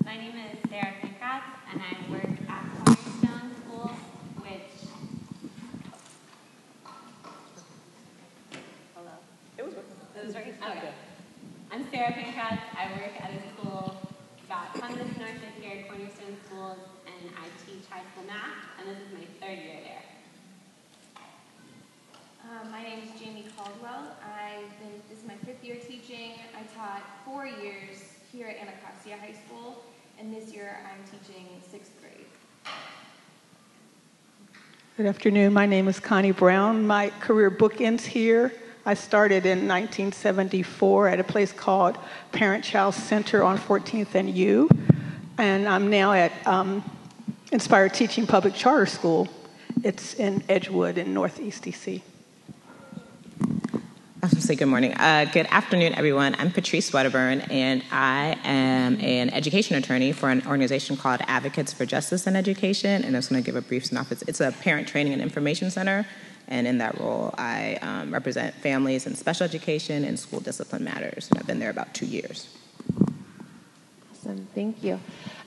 My 0.05 0.15
name 0.15 0.33
is 0.35 0.69
Sarah 0.69 0.93
Pinkratz, 1.01 1.43
and 1.71 1.81
I 1.81 2.09
work 2.09 2.23
at 2.47 2.63
Cornerstone 2.85 3.51
School, 3.59 3.91
which. 4.37 4.87
Hello. 8.95 9.11
It 9.57 10.25
was 10.25 10.35
working. 10.35 10.53
Okay. 10.63 10.93
I'm 11.71 11.85
Sarah 11.91 12.13
Pinkratz. 12.13 12.61
I 12.77 12.87
work 12.93 13.19
at 13.19 13.31
a 13.31 13.39
school 13.51 13.97
about 14.47 14.75
10 14.75 14.93
minutes 14.93 15.19
north 15.19 15.35
of 15.35 15.61
here 15.61 15.79
at 15.79 15.87
Cornerstone 15.89 16.37
Schools, 16.45 16.77
and 17.05 17.31
I 17.35 17.51
teach 17.65 17.83
high 17.89 18.03
school 18.13 18.23
math, 18.27 18.79
and 18.79 18.87
this 18.87 18.97
is 18.97 19.11
my 19.11 19.25
third 19.45 19.57
year 19.59 19.79
there. 19.83 20.03
Um, 22.43 22.71
my 22.71 22.83
name 22.83 22.99
is 22.99 23.19
Jamie 23.19 23.45
Caldwell. 23.57 24.15
I've 24.21 24.69
been, 24.79 25.01
this 25.09 25.19
is 25.19 25.27
my 25.27 25.35
fifth 25.45 25.63
year 25.63 25.77
teaching. 25.77 26.33
taught 26.75 27.01
four 27.25 27.45
years 27.45 28.03
here 28.31 28.47
at 28.47 28.57
Anacostia 28.57 29.17
High 29.17 29.35
School, 29.47 29.83
and 30.19 30.33
this 30.33 30.53
I'm 30.75 31.03
teaching 31.03 31.45
sixth 31.69 31.91
grade. 32.01 32.25
Good 34.97 35.05
afternoon. 35.05 35.53
My 35.53 35.65
name 35.65 35.87
is 35.87 35.99
Connie 35.99 36.31
Brown. 36.31 36.87
My 36.87 37.09
career 37.19 37.51
bookends 37.51 38.01
here. 38.01 38.51
I 38.85 38.95
started 38.95 39.45
in 39.45 39.67
1974 39.67 41.07
at 41.07 41.19
a 41.19 41.23
place 41.23 41.53
called 41.53 41.97
Parent 42.31 42.63
Child 42.63 42.95
Center 42.95 43.43
on 43.43 43.57
14th 43.57 44.15
and 44.15 44.29
U, 44.35 44.69
and 45.37 45.67
I'm 45.67 45.89
now 45.89 46.13
at 46.13 46.31
um, 46.45 46.83
Inspired 47.51 47.93
Teaching 47.93 48.27
Public 48.27 48.53
Charter 48.53 48.85
School. 48.85 49.29
It's 49.83 50.15
in 50.15 50.43
Edgewood 50.49 50.97
in 50.97 51.13
Northeast 51.13 51.63
DC. 51.63 52.01
I 54.23 54.25
was 54.27 54.31
going 54.35 54.41
to 54.41 54.47
say 54.47 54.55
good 54.55 54.67
morning. 54.67 54.93
Uh, 54.93 55.25
good 55.25 55.47
afternoon, 55.49 55.95
everyone. 55.95 56.33
I'm 56.39 56.49
Patrice 56.49 56.93
Wedderburn, 56.93 57.41
and 57.51 57.83
I 57.91 58.37
am 58.45 58.97
an 59.01 59.29
education 59.31 59.75
attorney 59.75 60.13
for 60.13 60.29
an 60.29 60.47
organization 60.47 60.95
called 60.95 61.19
Advocates 61.27 61.73
for 61.73 61.85
Justice 61.85 62.25
in 62.25 62.37
Education. 62.37 63.03
And 63.03 63.17
I'm 63.17 63.21
going 63.23 63.43
to 63.43 63.45
give 63.45 63.57
a 63.57 63.61
brief 63.61 63.85
synopsis. 63.85 64.21
It's 64.25 64.39
a 64.39 64.53
parent 64.53 64.87
training 64.87 65.11
and 65.11 65.21
information 65.21 65.69
center, 65.71 66.07
and 66.47 66.65
in 66.65 66.77
that 66.77 66.97
role, 67.01 67.35
I 67.37 67.77
um, 67.81 68.13
represent 68.13 68.55
families 68.55 69.07
in 69.07 69.15
special 69.15 69.43
education 69.43 70.05
and 70.05 70.17
school 70.17 70.39
discipline 70.39 70.85
matters. 70.85 71.27
And 71.29 71.37
I've 71.37 71.47
been 71.47 71.59
there 71.59 71.69
about 71.69 71.93
two 71.93 72.05
years. 72.05 72.47
Awesome, 74.23 74.47
thank 74.55 74.81
you. 74.81 75.01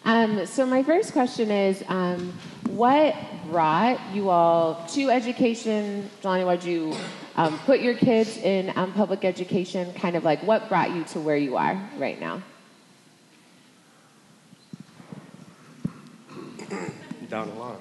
Um, 0.04 0.44
so 0.44 0.66
my 0.66 0.82
first 0.82 1.14
question 1.14 1.50
is, 1.50 1.82
um, 1.88 2.30
what 2.68 3.16
brought 3.48 3.98
you 4.12 4.28
all 4.28 4.86
to 4.88 5.08
education? 5.08 6.10
Johnny, 6.20 6.44
why'd 6.44 6.62
you 6.62 6.94
um, 7.36 7.58
put 7.60 7.80
your 7.80 7.94
kids 7.94 8.36
in 8.36 8.70
um, 8.76 8.92
public 8.92 9.24
education? 9.24 9.94
Kind 9.94 10.14
of 10.14 10.24
like 10.24 10.42
what 10.42 10.68
brought 10.68 10.90
you 10.90 11.04
to 11.04 11.20
where 11.20 11.38
you 11.38 11.56
are 11.56 11.80
right 11.96 12.20
now? 12.20 12.42
Down 17.30 17.48
the 17.48 17.54
line. 17.54 17.78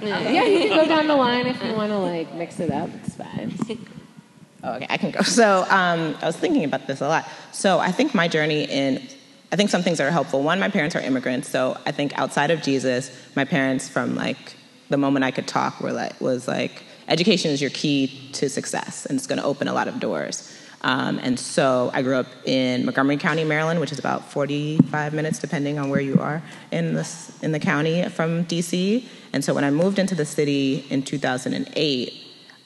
yeah, 0.00 0.44
you 0.44 0.58
can 0.60 0.68
go 0.68 0.86
down 0.86 1.06
the 1.06 1.16
line 1.16 1.48
if 1.48 1.62
you 1.62 1.74
want 1.74 1.90
to 1.90 1.98
like 1.98 2.34
mix 2.34 2.60
it 2.60 2.70
up. 2.70 2.88
It's 3.04 3.14
fine. 3.14 3.52
Oh, 4.64 4.72
okay, 4.76 4.86
I 4.88 4.96
can 4.96 5.10
go. 5.10 5.20
So 5.20 5.66
um, 5.68 6.16
I 6.22 6.24
was 6.24 6.36
thinking 6.38 6.64
about 6.64 6.86
this 6.86 7.02
a 7.02 7.08
lot. 7.08 7.28
So 7.52 7.78
I 7.78 7.92
think 7.92 8.14
my 8.14 8.26
journey 8.26 8.64
in, 8.64 9.06
I 9.52 9.56
think 9.56 9.70
some 9.70 9.82
things 9.82 9.98
that 9.98 10.06
are 10.06 10.12
helpful. 10.12 10.42
One, 10.42 10.60
my 10.60 10.68
parents 10.68 10.94
are 10.94 11.00
immigrants, 11.00 11.48
so 11.48 11.76
I 11.84 11.90
think 11.90 12.16
outside 12.16 12.50
of 12.50 12.62
Jesus, 12.62 13.10
my 13.34 13.44
parents 13.44 13.88
from 13.88 14.14
like 14.14 14.56
the 14.90 14.96
moment 14.96 15.24
I 15.24 15.32
could 15.32 15.48
talk 15.48 15.80
were 15.80 15.92
like 15.92 16.20
was 16.20 16.46
like 16.46 16.82
education 17.08 17.50
is 17.50 17.60
your 17.60 17.70
key 17.70 18.30
to 18.32 18.48
success, 18.48 19.06
and 19.06 19.18
it's 19.18 19.26
going 19.26 19.40
to 19.40 19.44
open 19.44 19.66
a 19.66 19.72
lot 19.72 19.88
of 19.88 19.98
doors. 19.98 20.56
Um, 20.82 21.18
and 21.18 21.38
so 21.38 21.90
I 21.92 22.02
grew 22.02 22.16
up 22.16 22.26
in 22.46 22.84
Montgomery 22.86 23.18
County, 23.18 23.44
Maryland, 23.44 23.80
which 23.80 23.92
is 23.92 23.98
about 23.98 24.30
45 24.30 25.12
minutes, 25.12 25.38
depending 25.38 25.78
on 25.78 25.90
where 25.90 26.00
you 26.00 26.18
are 26.20 26.42
in 26.70 26.94
this 26.94 27.36
in 27.42 27.52
the 27.52 27.60
county 27.60 28.08
from 28.08 28.44
DC. 28.44 29.04
And 29.32 29.44
so 29.44 29.52
when 29.52 29.64
I 29.64 29.70
moved 29.70 29.98
into 29.98 30.14
the 30.14 30.24
city 30.24 30.86
in 30.90 31.02
2008, 31.02 32.12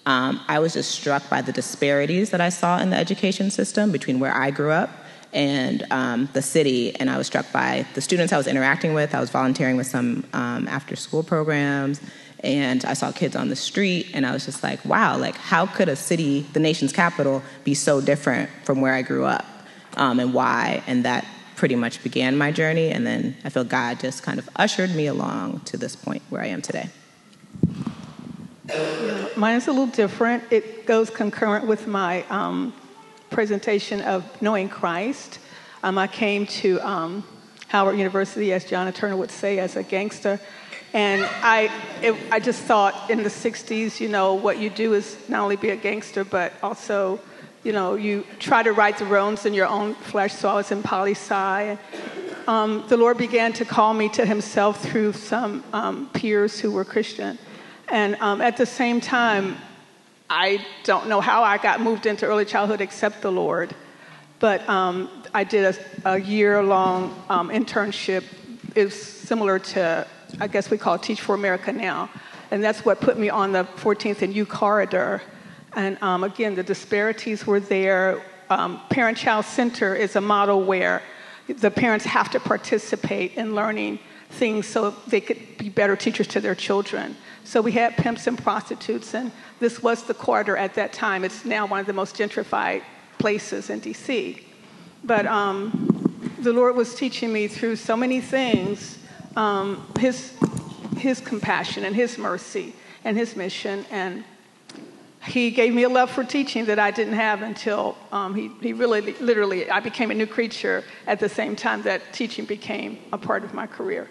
um, 0.06 0.40
I 0.48 0.58
was 0.58 0.74
just 0.74 0.90
struck 0.90 1.28
by 1.30 1.40
the 1.40 1.50
disparities 1.50 2.30
that 2.30 2.40
I 2.40 2.50
saw 2.50 2.78
in 2.78 2.90
the 2.90 2.96
education 2.96 3.50
system 3.50 3.90
between 3.90 4.20
where 4.20 4.34
I 4.34 4.50
grew 4.50 4.70
up 4.70 4.90
and 5.34 5.84
um, 5.90 6.28
the 6.32 6.40
city. 6.40 6.94
And 6.96 7.10
I 7.10 7.18
was 7.18 7.26
struck 7.26 7.50
by 7.52 7.84
the 7.94 8.00
students 8.00 8.32
I 8.32 8.38
was 8.38 8.46
interacting 8.46 8.94
with. 8.94 9.14
I 9.14 9.20
was 9.20 9.30
volunteering 9.30 9.76
with 9.76 9.88
some 9.88 10.24
um, 10.32 10.66
after 10.68 10.96
school 10.96 11.22
programs. 11.22 12.00
And 12.42 12.84
I 12.84 12.92
saw 12.92 13.10
kids 13.10 13.34
on 13.36 13.48
the 13.48 13.56
street, 13.56 14.10
and 14.12 14.26
I 14.26 14.32
was 14.32 14.44
just 14.44 14.62
like, 14.62 14.84
wow, 14.84 15.16
like, 15.16 15.34
how 15.34 15.64
could 15.64 15.88
a 15.88 15.96
city, 15.96 16.46
the 16.52 16.60
nation's 16.60 16.92
capital, 16.92 17.42
be 17.64 17.72
so 17.72 18.02
different 18.02 18.50
from 18.64 18.82
where 18.82 18.92
I 18.92 19.00
grew 19.00 19.24
up? 19.24 19.46
Um, 19.96 20.20
and 20.20 20.34
why? 20.34 20.82
And 20.86 21.06
that 21.06 21.26
pretty 21.56 21.74
much 21.74 22.02
began 22.02 22.36
my 22.36 22.52
journey. 22.52 22.90
And 22.90 23.06
then 23.06 23.34
I 23.44 23.48
feel 23.48 23.64
God 23.64 23.98
just 23.98 24.22
kind 24.22 24.38
of 24.38 24.48
ushered 24.56 24.94
me 24.94 25.06
along 25.06 25.60
to 25.60 25.78
this 25.78 25.96
point 25.96 26.22
where 26.28 26.42
I 26.42 26.48
am 26.48 26.60
today. 26.60 26.90
Mine 29.36 29.56
is 29.56 29.66
a 29.66 29.72
little 29.72 29.86
different. 29.86 30.44
It 30.50 30.84
goes 30.84 31.08
concurrent 31.08 31.66
with 31.66 31.86
my 31.86 32.24
um, 32.24 32.74
presentation 33.34 34.00
of 34.02 34.24
knowing 34.40 34.68
Christ. 34.68 35.40
Um, 35.82 35.98
I 35.98 36.06
came 36.06 36.46
to 36.62 36.80
um, 36.80 37.24
Howard 37.66 37.98
University, 37.98 38.52
as 38.52 38.64
John 38.64 38.90
Turner 38.92 39.16
would 39.16 39.32
say, 39.32 39.58
as 39.58 39.74
a 39.74 39.82
gangster. 39.82 40.38
And 40.92 41.28
I, 41.42 41.68
it, 42.00 42.14
I 42.30 42.38
just 42.38 42.62
thought 42.62 43.10
in 43.10 43.24
the 43.24 43.28
60s, 43.28 43.98
you 43.98 44.08
know, 44.08 44.34
what 44.34 44.58
you 44.58 44.70
do 44.70 44.94
is 44.94 45.18
not 45.28 45.40
only 45.40 45.56
be 45.56 45.70
a 45.70 45.76
gangster, 45.76 46.24
but 46.24 46.52
also, 46.62 47.18
you 47.64 47.72
know, 47.72 47.96
you 47.96 48.24
try 48.38 48.62
to 48.62 48.72
right 48.72 48.96
the 48.96 49.04
wrongs 49.04 49.46
in 49.46 49.52
your 49.52 49.66
own 49.66 49.94
flesh. 49.94 50.32
So 50.32 50.48
I 50.48 50.54
was 50.54 50.70
in 50.70 50.84
poli 50.84 51.16
sci. 51.16 51.76
Um, 52.46 52.84
the 52.86 52.96
Lord 52.96 53.18
began 53.18 53.52
to 53.54 53.64
call 53.64 53.94
me 53.94 54.08
to 54.10 54.24
Himself 54.24 54.80
through 54.80 55.14
some 55.14 55.64
um, 55.72 56.08
peers 56.14 56.60
who 56.60 56.70
were 56.70 56.84
Christian. 56.84 57.36
And 57.88 58.14
um, 58.20 58.40
at 58.40 58.56
the 58.56 58.66
same 58.66 59.00
time, 59.00 59.56
I 60.28 60.64
don't 60.85 61.09
know 61.09 61.21
how 61.21 61.43
I 61.43 61.59
got 61.59 61.81
moved 61.81 62.07
into 62.07 62.26
early 62.26 62.45
childhood 62.45 62.81
except 62.81 63.21
the 63.21 63.31
Lord. 63.31 63.75
But 64.40 64.69
um, 64.69 65.11
I 65.33 65.45
did 65.45 65.76
a, 66.04 66.12
a 66.12 66.19
year 66.19 66.62
long 66.62 67.14
um, 67.28 67.50
internship. 67.50 68.25
It's 68.75 68.95
similar 68.95 69.59
to, 69.59 70.07
I 70.40 70.49
guess 70.49 70.71
we 70.71 70.78
call 70.78 70.99
Teach 70.99 71.21
for 71.21 71.35
America 71.35 71.73
now. 71.73 72.11
And 72.50 72.62
that's 72.62 72.85
what 72.85 73.00
put 73.00 73.19
me 73.19 73.31
on 73.31 73.52
the 73.52 73.64
14th 73.64 74.23
and 74.23 74.35
U 74.35 74.47
corridor. 74.47 75.23
And 75.75 76.00
um, 76.02 76.25
again, 76.25 76.54
the 76.54 76.62
disparities 76.62 77.47
were 77.47 77.61
there. 77.61 78.23
Um, 78.50 78.81
Parent 78.90 79.19
Child 79.19 79.45
Center 79.45 79.95
is 79.95 80.16
a 80.16 80.21
model 80.21 80.62
where 80.62 81.02
the 81.49 81.71
parents 81.71 82.04
have 82.07 82.31
to 82.31 82.40
participate 82.40 83.35
in 83.35 83.54
learning 83.54 83.99
things 84.31 84.66
so 84.66 84.90
they 85.07 85.21
could 85.21 85.38
be 85.59 85.69
better 85.69 85.97
teachers 85.97 86.26
to 86.28 86.40
their 86.40 86.54
children. 86.54 87.16
So 87.44 87.60
we 87.60 87.72
had 87.72 87.96
pimps 87.96 88.26
and 88.26 88.42
prostitutes, 88.42 89.14
and 89.14 89.30
this 89.60 89.82
was 89.82 90.02
the 90.04 90.14
quarter 90.14 90.56
at 90.56 90.74
that 90.74 90.92
time. 90.92 91.24
It's 91.24 91.44
now 91.44 91.66
one 91.66 91.80
of 91.80 91.86
the 91.86 91.92
most 91.92 92.16
gentrified 92.16 92.82
places 93.18 93.70
in 93.70 93.80
DC. 93.80 94.42
But 95.04 95.26
um, 95.26 96.30
the 96.38 96.52
Lord 96.52 96.74
was 96.74 96.94
teaching 96.94 97.32
me 97.32 97.48
through 97.48 97.76
so 97.76 97.96
many 97.96 98.20
things 98.20 98.98
um, 99.36 99.86
his, 99.98 100.32
his 100.96 101.20
compassion 101.20 101.84
and 101.84 101.94
His 101.94 102.18
mercy 102.18 102.74
and 103.04 103.16
His 103.16 103.36
mission. 103.36 103.84
And 103.90 104.24
He 105.26 105.50
gave 105.50 105.74
me 105.74 105.82
a 105.82 105.88
love 105.88 106.10
for 106.10 106.24
teaching 106.24 106.66
that 106.66 106.78
I 106.78 106.90
didn't 106.90 107.14
have 107.14 107.42
until 107.42 107.96
um, 108.12 108.34
he, 108.34 108.50
he 108.60 108.72
really, 108.72 109.00
literally, 109.14 109.70
I 109.70 109.80
became 109.80 110.10
a 110.10 110.14
new 110.14 110.26
creature 110.26 110.84
at 111.06 111.20
the 111.20 111.28
same 111.28 111.56
time 111.56 111.82
that 111.82 112.12
teaching 112.12 112.44
became 112.44 112.98
a 113.12 113.18
part 113.18 113.44
of 113.44 113.54
my 113.54 113.66
career. 113.66 114.08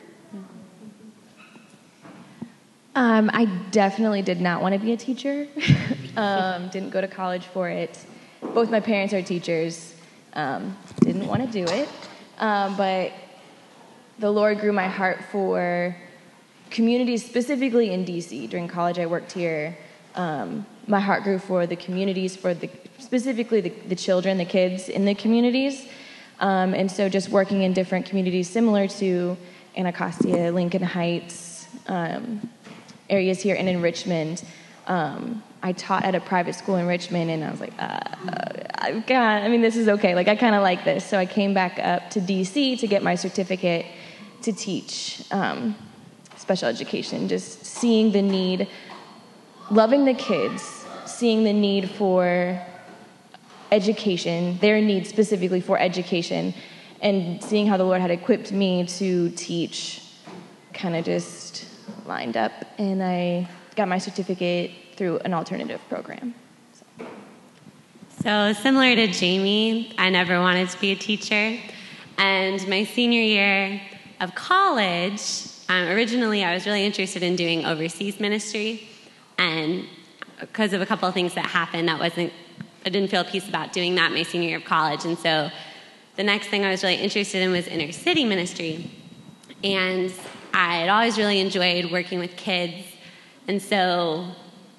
Um, 2.95 3.31
I 3.33 3.45
definitely 3.71 4.21
did 4.21 4.39
not 4.39 4.61
want 4.61 4.73
to 4.73 4.79
be 4.79 4.91
a 4.91 4.97
teacher. 4.97 5.47
um, 6.17 6.69
didn't 6.69 6.91
go 6.91 7.01
to 7.01 7.07
college 7.07 7.45
for 7.45 7.69
it. 7.69 8.05
Both 8.41 8.69
my 8.69 8.79
parents 8.79 9.13
are 9.13 9.21
teachers. 9.21 9.95
Um, 10.33 10.77
didn't 11.01 11.27
want 11.27 11.41
to 11.43 11.51
do 11.51 11.71
it. 11.71 11.89
Um, 12.37 12.77
but 12.77 13.11
the 14.19 14.29
Lord 14.29 14.59
grew 14.59 14.73
my 14.73 14.87
heart 14.87 15.19
for 15.31 15.95
communities, 16.69 17.25
specifically 17.25 17.91
in 17.91 18.05
DC. 18.05 18.49
During 18.49 18.67
college, 18.67 18.99
I 18.99 19.05
worked 19.07 19.31
here. 19.31 19.75
Um, 20.15 20.65
my 20.85 20.99
heart 20.99 21.23
grew 21.23 21.39
for 21.39 21.65
the 21.65 21.75
communities, 21.75 22.35
for 22.35 22.53
the 22.53 22.69
specifically 22.99 23.61
the, 23.61 23.69
the 23.87 23.95
children, 23.95 24.37
the 24.37 24.45
kids 24.45 24.89
in 24.89 25.05
the 25.05 25.15
communities. 25.15 25.87
Um, 26.39 26.73
and 26.73 26.91
so, 26.91 27.09
just 27.09 27.29
working 27.29 27.63
in 27.63 27.73
different 27.73 28.05
communities 28.05 28.49
similar 28.49 28.87
to 28.87 29.37
Anacostia, 29.77 30.51
Lincoln 30.51 30.83
Heights, 30.83 31.67
um, 31.87 32.49
areas 33.13 33.41
here 33.41 33.55
and 33.55 33.69
in 33.69 33.81
Richmond. 33.81 34.43
Um, 34.87 35.43
I 35.61 35.71
taught 35.71 36.03
at 36.03 36.15
a 36.15 36.19
private 36.19 36.55
school 36.55 36.75
in 36.75 36.87
Richmond, 36.87 37.31
and 37.31 37.43
I 37.43 37.51
was 37.51 37.61
like, 37.61 37.73
uh, 37.79 37.99
uh, 38.81 38.99
God, 39.07 39.43
I 39.43 39.47
mean, 39.47 39.61
this 39.61 39.77
is 39.77 39.87
okay. 39.87 40.13
Like, 40.13 40.27
I 40.27 40.35
kind 40.35 40.55
of 40.55 40.61
like 40.61 40.83
this. 40.83 41.05
So 41.05 41.17
I 41.17 41.25
came 41.25 41.53
back 41.53 41.79
up 41.79 42.09
to 42.11 42.19
DC 42.19 42.79
to 42.79 42.87
get 42.87 43.01
my 43.01 43.15
certificate 43.15 43.85
to 44.41 44.51
teach 44.51 45.23
um, 45.31 45.75
special 46.35 46.67
education, 46.67 47.29
just 47.29 47.65
seeing 47.65 48.11
the 48.11 48.21
need, 48.21 48.67
loving 49.71 50.03
the 50.03 50.13
kids, 50.13 50.85
seeing 51.05 51.45
the 51.45 51.53
need 51.53 51.89
for 51.91 52.61
education, 53.71 54.57
their 54.59 54.81
need 54.81 55.07
specifically 55.07 55.61
for 55.61 55.79
education, 55.79 56.53
and 57.01 57.41
seeing 57.41 57.67
how 57.67 57.77
the 57.77 57.85
Lord 57.85 58.01
had 58.01 58.11
equipped 58.11 58.51
me 58.51 58.85
to 58.85 59.29
teach 59.31 60.01
kind 60.73 60.95
of 60.95 61.05
just 61.05 61.65
lined 62.05 62.37
up, 62.37 62.51
and 62.77 63.03
I 63.03 63.47
got 63.75 63.87
my 63.87 63.97
certificate 63.97 64.71
through 64.95 65.19
an 65.19 65.33
alternative 65.33 65.81
program. 65.89 66.35
So. 66.73 67.07
so, 68.21 68.53
similar 68.53 68.95
to 68.95 69.07
Jamie, 69.07 69.93
I 69.97 70.09
never 70.09 70.39
wanted 70.39 70.69
to 70.69 70.79
be 70.79 70.91
a 70.91 70.95
teacher. 70.95 71.57
And 72.17 72.67
my 72.67 72.83
senior 72.83 73.21
year 73.21 73.81
of 74.21 74.35
college, 74.35 75.47
um, 75.69 75.87
originally 75.87 76.43
I 76.43 76.53
was 76.53 76.65
really 76.65 76.85
interested 76.85 77.23
in 77.23 77.35
doing 77.35 77.65
overseas 77.65 78.19
ministry. 78.19 78.87
And 79.37 79.87
because 80.39 80.73
of 80.73 80.81
a 80.81 80.85
couple 80.85 81.07
of 81.07 81.13
things 81.13 81.33
that 81.33 81.45
happened, 81.45 81.87
that 81.87 81.99
wasn't, 81.99 82.31
I 82.85 82.89
didn't 82.89 83.09
feel 83.09 83.23
peace 83.23 83.47
about 83.47 83.73
doing 83.73 83.95
that 83.95 84.11
my 84.11 84.23
senior 84.23 84.49
year 84.49 84.57
of 84.57 84.65
college. 84.65 85.05
And 85.05 85.17
so 85.17 85.49
the 86.15 86.23
next 86.23 86.47
thing 86.47 86.63
I 86.63 86.71
was 86.71 86.83
really 86.83 86.95
interested 86.95 87.41
in 87.41 87.51
was 87.51 87.67
inner 87.67 87.91
city 87.91 88.25
ministry. 88.25 88.91
And 89.63 90.13
I 90.53 90.77
had 90.81 90.89
always 90.89 91.17
really 91.17 91.39
enjoyed 91.39 91.91
working 91.91 92.19
with 92.19 92.35
kids. 92.35 92.85
And 93.47 93.59
so 93.59 94.27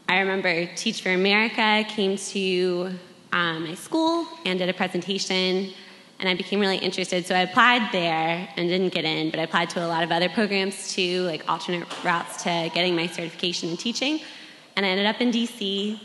I 0.08 0.20
remember 0.20 0.66
Teach 0.76 1.02
for 1.02 1.10
America 1.10 1.84
came 1.88 2.16
to 2.16 2.92
um, 3.32 3.64
my 3.64 3.74
school 3.74 4.26
and 4.44 4.58
did 4.58 4.68
a 4.68 4.72
presentation, 4.72 5.72
and 6.20 6.28
I 6.28 6.34
became 6.34 6.60
really 6.60 6.76
interested. 6.76 7.26
So 7.26 7.34
I 7.34 7.40
applied 7.40 7.90
there 7.90 8.48
and 8.56 8.68
didn't 8.68 8.94
get 8.94 9.04
in, 9.04 9.30
but 9.30 9.40
I 9.40 9.42
applied 9.42 9.70
to 9.70 9.84
a 9.84 9.88
lot 9.88 10.04
of 10.04 10.12
other 10.12 10.28
programs 10.28 10.94
too, 10.94 11.22
like 11.22 11.48
alternate 11.50 11.88
routes 12.04 12.44
to 12.44 12.70
getting 12.72 12.94
my 12.94 13.08
certification 13.08 13.70
in 13.70 13.76
teaching. 13.76 14.20
And 14.76 14.86
I 14.86 14.90
ended 14.90 15.06
up 15.06 15.20
in 15.20 15.32
DC, 15.32 15.98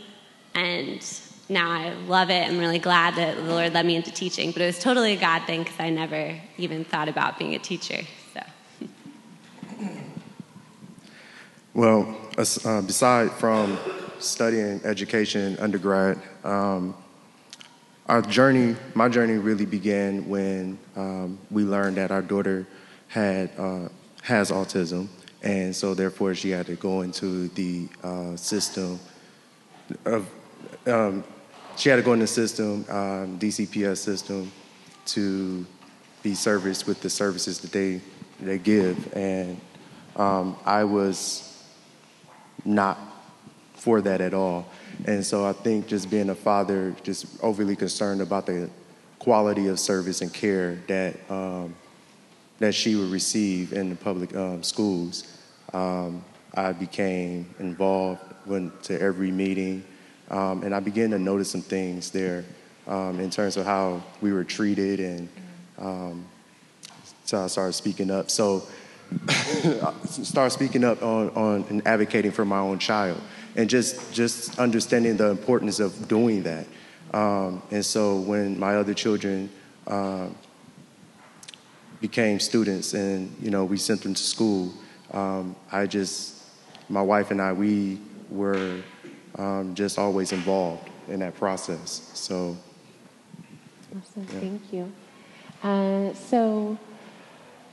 and 0.54 1.20
now 1.48 1.70
I 1.70 1.92
love 2.08 2.30
it. 2.30 2.48
I'm 2.48 2.58
really 2.58 2.80
glad 2.80 3.14
that 3.14 3.36
the 3.36 3.42
Lord 3.42 3.72
led 3.72 3.86
me 3.86 3.94
into 3.94 4.10
teaching, 4.10 4.50
but 4.50 4.62
it 4.62 4.66
was 4.66 4.80
totally 4.80 5.12
a 5.12 5.20
God 5.20 5.44
thing 5.44 5.62
because 5.62 5.78
I 5.78 5.90
never 5.90 6.40
even 6.58 6.84
thought 6.84 7.08
about 7.08 7.38
being 7.38 7.54
a 7.54 7.58
teacher. 7.60 8.02
Well, 11.72 12.16
uh, 12.36 12.82
beside 12.82 13.30
from 13.32 13.78
studying 14.18 14.80
education 14.84 15.56
undergrad, 15.58 16.18
um, 16.44 16.94
our 18.06 18.22
journey, 18.22 18.74
my 18.94 19.08
journey 19.08 19.34
really 19.34 19.66
began 19.66 20.28
when 20.28 20.78
um, 20.96 21.38
we 21.50 21.62
learned 21.62 21.96
that 21.96 22.10
our 22.10 22.22
daughter 22.22 22.66
had 23.06 23.50
uh, 23.56 23.88
has 24.22 24.50
autism, 24.50 25.06
and 25.42 25.74
so 25.74 25.94
therefore 25.94 26.34
she 26.34 26.50
had 26.50 26.66
to 26.66 26.74
go 26.74 27.02
into 27.02 27.48
the 27.48 27.88
uh, 28.02 28.34
system 28.34 28.98
of 30.04 30.28
um, 30.86 31.22
she 31.76 31.88
had 31.88 31.96
to 31.96 32.02
go 32.02 32.12
in 32.12 32.18
the 32.18 32.26
system, 32.26 32.84
um, 32.88 33.38
DCPS 33.38 33.98
system, 33.98 34.50
to 35.06 35.64
be 36.22 36.34
serviced 36.34 36.86
with 36.86 37.00
the 37.00 37.08
services 37.08 37.60
that 37.60 37.70
they 37.70 38.00
they 38.40 38.58
give, 38.58 39.12
and 39.16 39.60
um, 40.16 40.56
I 40.64 40.84
was 40.84 41.46
not 42.64 42.98
for 43.74 44.00
that 44.02 44.20
at 44.20 44.34
all. 44.34 44.66
And 45.06 45.24
so 45.24 45.46
I 45.46 45.52
think 45.52 45.86
just 45.86 46.10
being 46.10 46.30
a 46.30 46.34
father, 46.34 46.94
just 47.02 47.26
overly 47.42 47.76
concerned 47.76 48.20
about 48.20 48.46
the 48.46 48.68
quality 49.18 49.68
of 49.68 49.78
service 49.78 50.20
and 50.20 50.32
care 50.32 50.78
that 50.86 51.16
um, 51.30 51.74
that 52.58 52.74
she 52.74 52.94
would 52.94 53.10
receive 53.10 53.72
in 53.72 53.88
the 53.88 53.96
public 53.96 54.36
um, 54.36 54.62
schools. 54.62 55.38
Um, 55.72 56.22
I 56.54 56.72
became 56.72 57.54
involved, 57.58 58.20
went 58.44 58.82
to 58.84 59.00
every 59.00 59.30
meeting, 59.30 59.84
um, 60.30 60.62
and 60.62 60.74
I 60.74 60.80
began 60.80 61.10
to 61.10 61.18
notice 61.18 61.50
some 61.50 61.62
things 61.62 62.10
there 62.10 62.44
um, 62.86 63.18
in 63.20 63.30
terms 63.30 63.56
of 63.56 63.64
how 63.64 64.02
we 64.20 64.32
were 64.32 64.44
treated, 64.44 65.00
and 65.00 65.28
um, 65.78 66.26
so 67.24 67.42
I 67.42 67.46
started 67.46 67.72
speaking 67.72 68.10
up. 68.10 68.30
So 68.30 68.66
start 70.04 70.52
speaking 70.52 70.84
up 70.84 71.02
on, 71.02 71.30
on 71.30 71.64
and 71.68 71.86
advocating 71.86 72.30
for 72.30 72.44
my 72.44 72.58
own 72.58 72.78
child 72.78 73.20
and 73.56 73.68
just 73.68 74.12
just 74.12 74.58
understanding 74.58 75.16
the 75.16 75.30
importance 75.30 75.80
of 75.80 76.08
doing 76.08 76.42
that. 76.44 76.66
Um, 77.12 77.62
and 77.70 77.84
so 77.84 78.20
when 78.20 78.58
my 78.58 78.76
other 78.76 78.94
children 78.94 79.50
uh, 79.86 80.28
became 82.00 82.38
students 82.38 82.94
and 82.94 83.34
you 83.40 83.50
know 83.50 83.64
we 83.64 83.76
sent 83.76 84.02
them 84.02 84.14
to 84.14 84.22
school 84.22 84.72
um, 85.10 85.54
i 85.72 85.86
just 85.86 86.44
my 86.88 87.02
wife 87.02 87.30
and 87.30 87.42
i 87.42 87.52
we 87.52 87.98
were 88.30 88.80
um, 89.36 89.74
just 89.74 89.98
always 89.98 90.32
involved 90.32 90.88
in 91.08 91.20
that 91.20 91.34
process. 91.36 92.10
So 92.14 92.56
awesome. 93.96 94.26
Yeah. 94.32 94.40
thank 94.40 94.72
you. 94.72 94.92
Uh, 95.62 96.14
so 96.14 96.78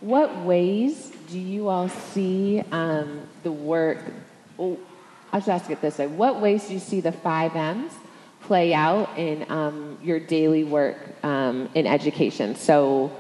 what 0.01 0.35
ways 0.43 1.11
do 1.29 1.39
you 1.39 1.69
all 1.69 1.89
see 1.89 2.63
um, 2.71 3.21
the 3.43 3.51
work? 3.51 3.99
Well, 4.57 4.77
I 5.31 5.39
should 5.39 5.49
ask 5.49 5.69
it 5.69 5.81
this 5.81 5.97
way: 5.97 6.07
What 6.07 6.39
ways 6.39 6.67
do 6.67 6.73
you 6.73 6.79
see 6.79 7.01
the 7.01 7.11
five 7.11 7.55
M's 7.55 7.91
play 8.41 8.73
out 8.73 9.17
in 9.17 9.49
um, 9.49 9.97
your 10.03 10.19
daily 10.19 10.63
work 10.63 10.97
um, 11.23 11.69
in 11.73 11.87
education? 11.87 12.55
So, 12.55 13.11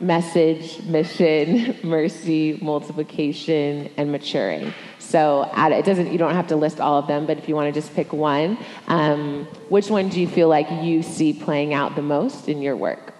message, 0.00 0.82
mission, 0.82 1.76
mercy, 1.84 2.58
multiplication, 2.60 3.90
and 3.96 4.10
maturing. 4.10 4.74
So 4.98 5.48
it 5.54 5.84
doesn't. 5.84 6.10
You 6.10 6.18
don't 6.18 6.34
have 6.34 6.48
to 6.48 6.56
list 6.56 6.80
all 6.80 6.98
of 6.98 7.06
them, 7.06 7.26
but 7.26 7.38
if 7.38 7.48
you 7.48 7.54
want 7.54 7.72
to 7.72 7.80
just 7.80 7.94
pick 7.94 8.12
one, 8.12 8.58
um, 8.88 9.44
which 9.68 9.88
one 9.88 10.08
do 10.08 10.20
you 10.20 10.26
feel 10.26 10.48
like 10.48 10.68
you 10.84 11.04
see 11.04 11.32
playing 11.32 11.72
out 11.72 11.94
the 11.94 12.02
most 12.02 12.48
in 12.48 12.60
your 12.60 12.76
work? 12.76 13.15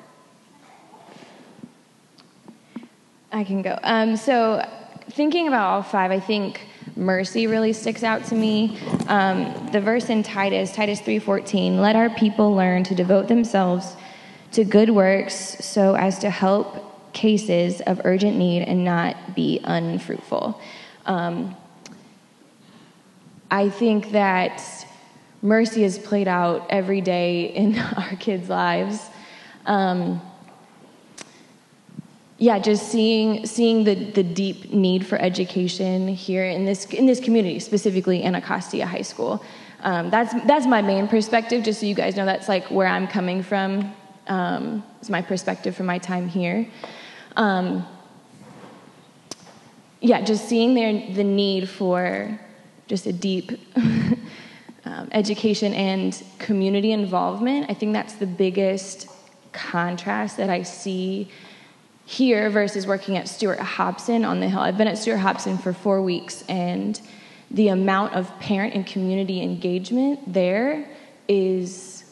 I 3.37 3.45
can 3.45 3.61
go. 3.61 3.79
Um, 3.83 4.17
so, 4.17 4.67
thinking 5.11 5.47
about 5.47 5.67
all 5.69 5.83
five, 5.83 6.11
I 6.11 6.19
think 6.19 6.63
mercy 6.97 7.47
really 7.47 7.75
sticks 7.75 8.03
out 8.03 8.25
to 8.25 8.35
me. 8.35 8.79
Um, 9.09 9.69
the 9.73 9.81
verse 9.81 10.09
in 10.09 10.23
Titus, 10.23 10.73
Titus 10.73 11.01
3:14, 11.01 11.79
"Let 11.79 11.97
our 11.97 12.09
people 12.09 12.55
learn 12.55 12.83
to 12.85 12.95
devote 12.95 13.29
themselves 13.29 13.95
to 14.53 14.65
good 14.65 14.89
works, 14.89 15.35
so 15.35 15.95
as 15.97 16.19
to 16.21 16.31
help 16.31 17.13
cases 17.13 17.83
of 17.83 18.01
urgent 18.05 18.39
need 18.39 18.63
and 18.63 18.87
not 18.87 19.35
be 19.35 19.61
unfruitful." 19.65 20.59
Um, 21.05 21.55
I 23.51 23.69
think 23.69 24.13
that 24.13 24.63
mercy 25.43 25.85
is 25.85 25.99
played 25.99 26.27
out 26.27 26.65
every 26.71 27.03
day 27.03 27.53
in 27.55 27.79
our 27.99 28.17
kids' 28.19 28.49
lives. 28.49 29.11
Um, 29.67 30.23
yeah, 32.39 32.59
just 32.59 32.89
seeing 32.89 33.47
seeing 33.47 33.85
the, 33.85 33.95
the 33.95 34.23
deep 34.23 34.73
need 34.73 35.07
for 35.07 35.17
education 35.17 36.07
here 36.09 36.45
in 36.45 36.67
this 36.67 36.85
in 36.87 37.07
this 37.07 37.19
community, 37.19 37.59
specifically 37.59 38.25
Anacostia 38.25 38.87
High 38.87 39.03
School. 39.03 39.43
Um, 39.81 40.11
that's 40.11 40.35
that's 40.45 40.67
my 40.67 40.83
main 40.83 41.09
perspective. 41.09 41.65
Just 41.65 41.81
so 41.81 41.87
you 41.87 41.95
guys 41.95 42.15
know, 42.17 42.27
that's 42.27 42.49
like 42.49 42.71
where 42.71 42.89
I'm 42.89 43.09
coming 43.09 43.43
from. 43.43 43.95
Um, 44.27 44.85
it's 45.01 45.09
my 45.09 45.23
perspective 45.23 45.77
from 45.77 45.87
my 45.87 45.99
time 45.99 46.29
here. 46.29 46.69
Um, 47.37 47.87
yeah, 50.01 50.21
just 50.21 50.47
seeing 50.47 50.75
there 50.75 51.15
the 51.15 51.25
need 51.25 51.71
for 51.71 52.39
just 52.87 53.07
a 53.07 53.13
deep 53.13 53.53
um, 54.85 55.09
education 55.13 55.73
and 55.73 56.23
community 56.39 56.93
involvement. 56.93 57.71
I 57.71 57.75
think 57.75 57.95
that's 57.95 58.15
the 58.15 58.27
biggest 58.27 59.09
contrast 59.53 60.37
that 60.37 60.51
I 60.51 60.63
see 60.63 61.31
here 62.07 62.49
versus 62.51 62.87
working 62.87 63.17
at 63.17 63.29
Stuart 63.29 63.59
Hobson 63.59 64.25
on 64.25 64.41
the 64.41 64.49
Hill. 64.49 64.61
I've 64.61 64.79
been 64.79 64.89
at 64.89 64.97
Stuart 64.97 65.19
Hobson 65.19 65.59
for 65.59 65.73
four 65.73 66.01
weeks, 66.01 66.45
and 66.49 66.99
the 67.51 67.69
amount 67.69 68.15
of 68.15 68.31
parent 68.39 68.75
and 68.75 68.87
community 68.87 69.43
engagement 69.43 70.33
there 70.33 70.89
is 71.29 72.05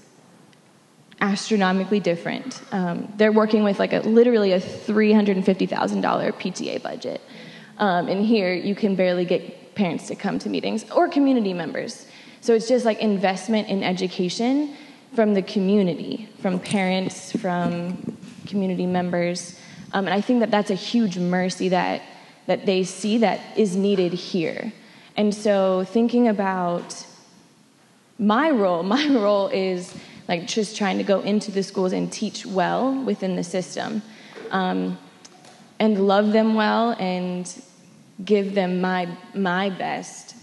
astronomically 1.21 2.01
different. 2.01 2.61
Um, 2.73 3.13
they're 3.17 3.33
working 3.33 3.63
with 3.63 3.79
like 3.79 3.93
a 3.93 4.01
literally 4.01 4.53
a 4.53 4.61
$350,000 4.61 5.69
PTA 5.69 6.83
budget. 6.83 7.21
Um, 7.79 8.09
and 8.09 8.25
here 8.25 8.53
you 8.53 8.75
can 8.75 8.97
barely 8.97 9.25
get 9.25 9.75
parents 9.77 10.09
to 10.09 10.17
come 10.17 10.39
to 10.41 10.49
meetings 10.49 10.89
or 10.91 11.09
community 11.09 11.53
members. 11.53 12.07
So 12.41 12.53
it's 12.53 12.69
just 12.69 12.85
like 12.85 13.01
investment 13.01 13.69
in 13.69 13.83
education 13.83 14.77
from 15.15 15.35
the 15.35 15.43
community, 15.43 16.29
from 16.41 16.59
parents, 16.59 17.33
from 17.33 18.17
community 18.47 18.87
members. 18.87 19.59
Um, 19.95 20.07
and 20.07 20.13
I 20.13 20.21
think 20.21 20.41
that 20.41 20.51
that's 20.51 20.71
a 20.71 20.75
huge 20.75 21.17
mercy 21.17 21.71
that, 21.71 22.03
that 22.47 22.67
they 22.67 22.85
see 22.85 23.19
that 23.19 23.41
is 23.57 23.77
needed 23.77 24.13
here. 24.13 24.73
And 25.17 25.35
so 25.35 25.85
thinking 25.85 26.29
about 26.29 27.07
my 28.19 28.51
role, 28.51 28.83
my 28.97 29.09
role 29.09 29.49
is 29.49 29.95
like 30.29 30.47
just 30.47 30.77
trying 30.77 30.99
to 30.99 31.05
go 31.05 31.21
into 31.21 31.51
the 31.51 31.63
schools 31.63 31.93
and 31.93 32.13
teach 32.13 32.45
well 32.45 32.93
within 33.05 33.37
the 33.37 33.45
system 33.45 34.03
um, 34.51 34.99
and 35.79 36.07
love 36.07 36.33
them 36.33 36.55
well 36.55 36.93
and 36.99 37.63
give 38.25 38.55
them 38.55 38.81
my, 38.81 39.09
my 39.35 39.71
best 39.71 40.35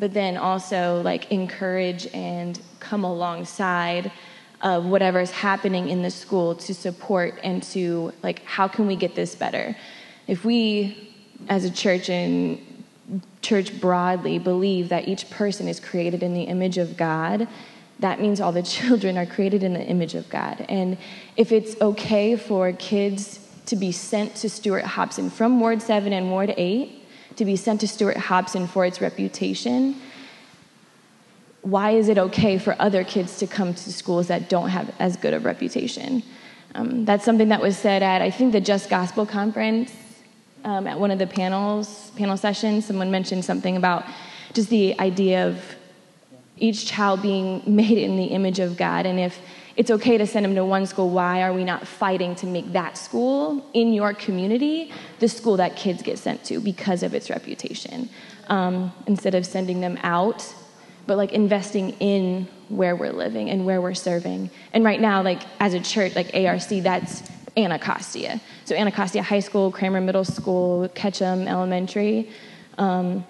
but 0.00 0.14
then 0.14 0.38
also 0.38 1.02
like 1.02 1.30
encourage 1.30 2.08
and 2.14 2.60
come 2.80 3.04
alongside 3.04 4.10
of 4.62 4.84
whatever 4.84 5.20
is 5.20 5.30
happening 5.30 5.88
in 5.88 6.02
the 6.02 6.10
school 6.10 6.54
to 6.54 6.74
support 6.74 7.38
and 7.42 7.62
to 7.62 8.12
like 8.22 8.44
how 8.44 8.68
can 8.68 8.86
we 8.86 8.96
get 8.96 9.14
this 9.14 9.34
better? 9.34 9.76
If 10.26 10.44
we 10.44 11.14
as 11.48 11.64
a 11.64 11.70
church 11.70 12.10
and 12.10 12.60
church 13.40 13.80
broadly 13.80 14.38
believe 14.38 14.90
that 14.90 15.08
each 15.08 15.30
person 15.30 15.66
is 15.66 15.80
created 15.80 16.22
in 16.22 16.32
the 16.32 16.42
image 16.42 16.78
of 16.78 16.96
god 16.96 17.48
that 18.00 18.20
means 18.20 18.40
all 18.40 18.52
the 18.52 18.62
children 18.78 19.16
are 19.16 19.26
created 19.26 19.62
in 19.62 19.74
the 19.74 19.82
image 19.82 20.14
of 20.14 20.28
god. 20.28 20.64
And 20.68 20.98
if 21.36 21.52
it's 21.52 21.80
okay 21.80 22.36
for 22.36 22.72
kids 22.72 23.46
to 23.66 23.76
be 23.76 23.92
sent 23.92 24.34
to 24.36 24.50
stuart 24.50 24.84
hobson 24.84 25.30
from 25.30 25.60
ward 25.60 25.80
7 25.80 26.12
and 26.12 26.30
ward 26.30 26.52
8 26.56 27.36
to 27.36 27.44
be 27.44 27.56
sent 27.56 27.80
to 27.80 27.88
stuart 27.88 28.16
hobson 28.16 28.66
for 28.66 28.84
its 28.84 29.00
reputation 29.00 29.96
why 31.62 31.90
is 31.92 32.08
it 32.08 32.18
okay 32.18 32.58
for 32.58 32.74
other 32.78 33.04
kids 33.04 33.38
to 33.38 33.46
come 33.46 33.74
to 33.74 33.92
schools 33.92 34.28
that 34.28 34.48
don't 34.48 34.70
have 34.70 34.94
as 34.98 35.16
good 35.16 35.34
a 35.34 35.40
reputation? 35.40 36.22
Um, 36.74 37.04
that's 37.04 37.24
something 37.24 37.48
that 37.48 37.60
was 37.60 37.76
said 37.76 38.02
at, 38.02 38.22
I 38.22 38.30
think, 38.30 38.52
the 38.52 38.60
Just 38.60 38.88
Gospel 38.88 39.26
conference 39.26 39.92
um, 40.64 40.86
at 40.86 40.98
one 40.98 41.10
of 41.10 41.18
the 41.18 41.26
panels, 41.26 42.10
panel 42.16 42.36
sessions. 42.36 42.86
Someone 42.86 43.10
mentioned 43.10 43.44
something 43.44 43.76
about 43.76 44.04
just 44.52 44.70
the 44.70 44.98
idea 44.98 45.48
of 45.48 45.62
each 46.58 46.86
child 46.86 47.22
being 47.22 47.62
made 47.66 47.98
in 47.98 48.16
the 48.16 48.26
image 48.26 48.58
of 48.58 48.76
God. 48.76 49.06
And 49.06 49.18
if 49.18 49.38
it's 49.76 49.90
okay 49.90 50.18
to 50.18 50.26
send 50.26 50.44
them 50.44 50.54
to 50.54 50.64
one 50.64 50.86
school, 50.86 51.10
why 51.10 51.42
are 51.42 51.52
we 51.52 51.64
not 51.64 51.86
fighting 51.86 52.34
to 52.36 52.46
make 52.46 52.72
that 52.72 52.96
school 52.96 53.64
in 53.72 53.92
your 53.92 54.14
community 54.14 54.92
the 55.18 55.28
school 55.28 55.56
that 55.56 55.76
kids 55.76 56.02
get 56.02 56.18
sent 56.18 56.44
to 56.44 56.60
because 56.60 57.02
of 57.02 57.14
its 57.14 57.30
reputation? 57.30 58.08
Um, 58.48 58.92
instead 59.06 59.34
of 59.34 59.46
sending 59.46 59.80
them 59.80 59.98
out, 60.02 60.54
but 61.06 61.16
like 61.16 61.32
investing 61.32 61.90
in 62.00 62.48
where 62.68 62.94
we're 62.94 63.12
living 63.12 63.50
and 63.50 63.66
where 63.66 63.80
we're 63.80 63.94
serving. 63.94 64.50
And 64.72 64.84
right 64.84 65.00
now, 65.00 65.22
like 65.22 65.42
as 65.58 65.74
a 65.74 65.80
church, 65.80 66.14
like 66.14 66.34
ARC, 66.34 66.68
that's 66.68 67.22
Anacostia. 67.56 68.40
So 68.64 68.76
Anacostia 68.76 69.22
High 69.22 69.40
School, 69.40 69.72
Kramer 69.72 70.00
Middle 70.00 70.24
School, 70.24 70.88
Ketchum 70.94 71.48
Elementary. 71.48 72.30
Um, 72.78 73.24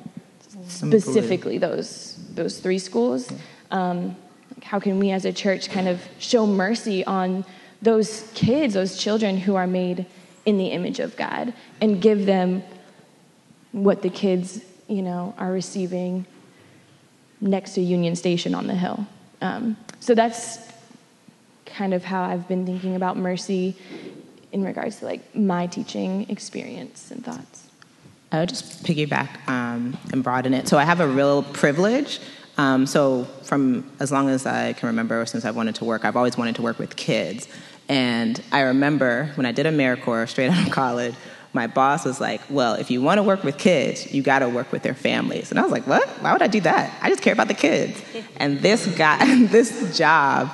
specifically 0.69 1.59
those 1.59 2.19
those 2.35 2.61
three 2.61 2.79
schools. 2.79 3.33
Um, 3.71 4.17
how 4.63 4.79
can 4.79 4.99
we 4.99 5.11
as 5.11 5.25
a 5.25 5.33
church 5.33 5.71
kind 5.71 5.89
of 5.89 6.01
show 6.19 6.47
mercy 6.47 7.05
on 7.05 7.45
those 7.83 8.31
kids, 8.35 8.75
those 8.75 8.97
children 8.97 9.39
who 9.39 9.57
are 9.57 9.67
made 9.67 10.07
in 10.45 10.59
the 10.59 10.67
image 10.67 11.01
of 11.01 11.17
God, 11.17 11.55
and 11.81 12.01
give 12.01 12.27
them 12.27 12.63
what 13.73 14.03
the 14.03 14.11
kids, 14.11 14.61
you 14.89 15.03
know, 15.03 15.35
are 15.39 15.51
receiving 15.51 16.27
next 17.40 17.74
to 17.74 17.81
Union 17.81 18.16
Station 18.16 18.55
on 18.55 18.66
the 18.66 18.74
hill. 18.74 19.07
Um, 19.40 19.76
so 20.00 20.14
that's 20.14 20.59
kind 21.66 21.94
of 21.94 22.05
how 22.05 22.22
I've 22.22 22.46
been 22.48 22.66
thinking 22.66 22.96
about 22.96 23.16
mercy 23.16 23.76
in 24.53 24.64
regards 24.64 24.98
to 24.98 25.07
like 25.07 25.35
my 25.35 25.66
teaching 25.66 26.29
experience 26.29 27.11
and 27.11 27.24
thoughts. 27.24 27.68
I 28.33 28.40
would 28.40 28.48
just 28.48 28.85
piggyback 28.85 29.48
um, 29.48 29.96
and 30.12 30.22
broaden 30.22 30.55
it. 30.55 30.68
So 30.68 30.79
I 30.79 30.85
have 30.85 31.00
a 31.00 31.09
real 31.09 31.42
privilege. 31.42 32.20
Um, 32.59 32.87
so 32.87 33.24
from 33.42 33.90
as 33.98 34.12
long 34.12 34.29
as 34.29 34.46
I 34.46 34.74
can 34.74 34.88
remember, 34.88 35.24
since 35.26 35.44
I've 35.44 35.57
wanted 35.57 35.76
to 35.76 35.85
work, 35.85 36.05
I've 36.05 36.16
always 36.16 36.37
wanted 36.37 36.57
to 36.57 36.62
work 36.62 36.79
with 36.79 36.94
kids. 36.96 37.48
And 37.88 38.40
I 38.53 38.61
remember 38.61 39.33
when 39.35 39.46
I 39.46 39.53
did 39.53 39.66
AmeriCorps 39.66 40.29
straight 40.29 40.50
out 40.50 40.66
of 40.66 40.72
college, 40.72 41.14
my 41.53 41.67
boss 41.67 42.05
was 42.05 42.21
like, 42.21 42.41
"Well, 42.49 42.75
if 42.75 42.91
you 42.91 43.03
want 43.03 43.19
to 43.19 43.23
work 43.23 43.43
with 43.43 43.59
kids, 43.59 44.13
you 44.13 44.23
got 44.23 44.41
to 44.41 44.49
work 44.49 44.73
with 44.73 44.83
their 44.83 44.95
families." 44.95 45.51
And 45.51 45.59
I 45.59 45.63
was 45.63 45.73
like, 45.73 45.87
"What? 45.87 46.09
Why 46.21 46.33
would 46.33 46.43
I 46.43 46.47
do 46.47 46.61
that? 46.61 46.93
I 47.03 47.09
just 47.09 47.23
care 47.23 47.33
about 47.33 47.49
the 47.49 47.55
kids." 47.55 48.01
And 48.37 48.61
this 48.61 48.87
guy, 48.97 49.45
this 49.47 49.99
job, 49.99 50.51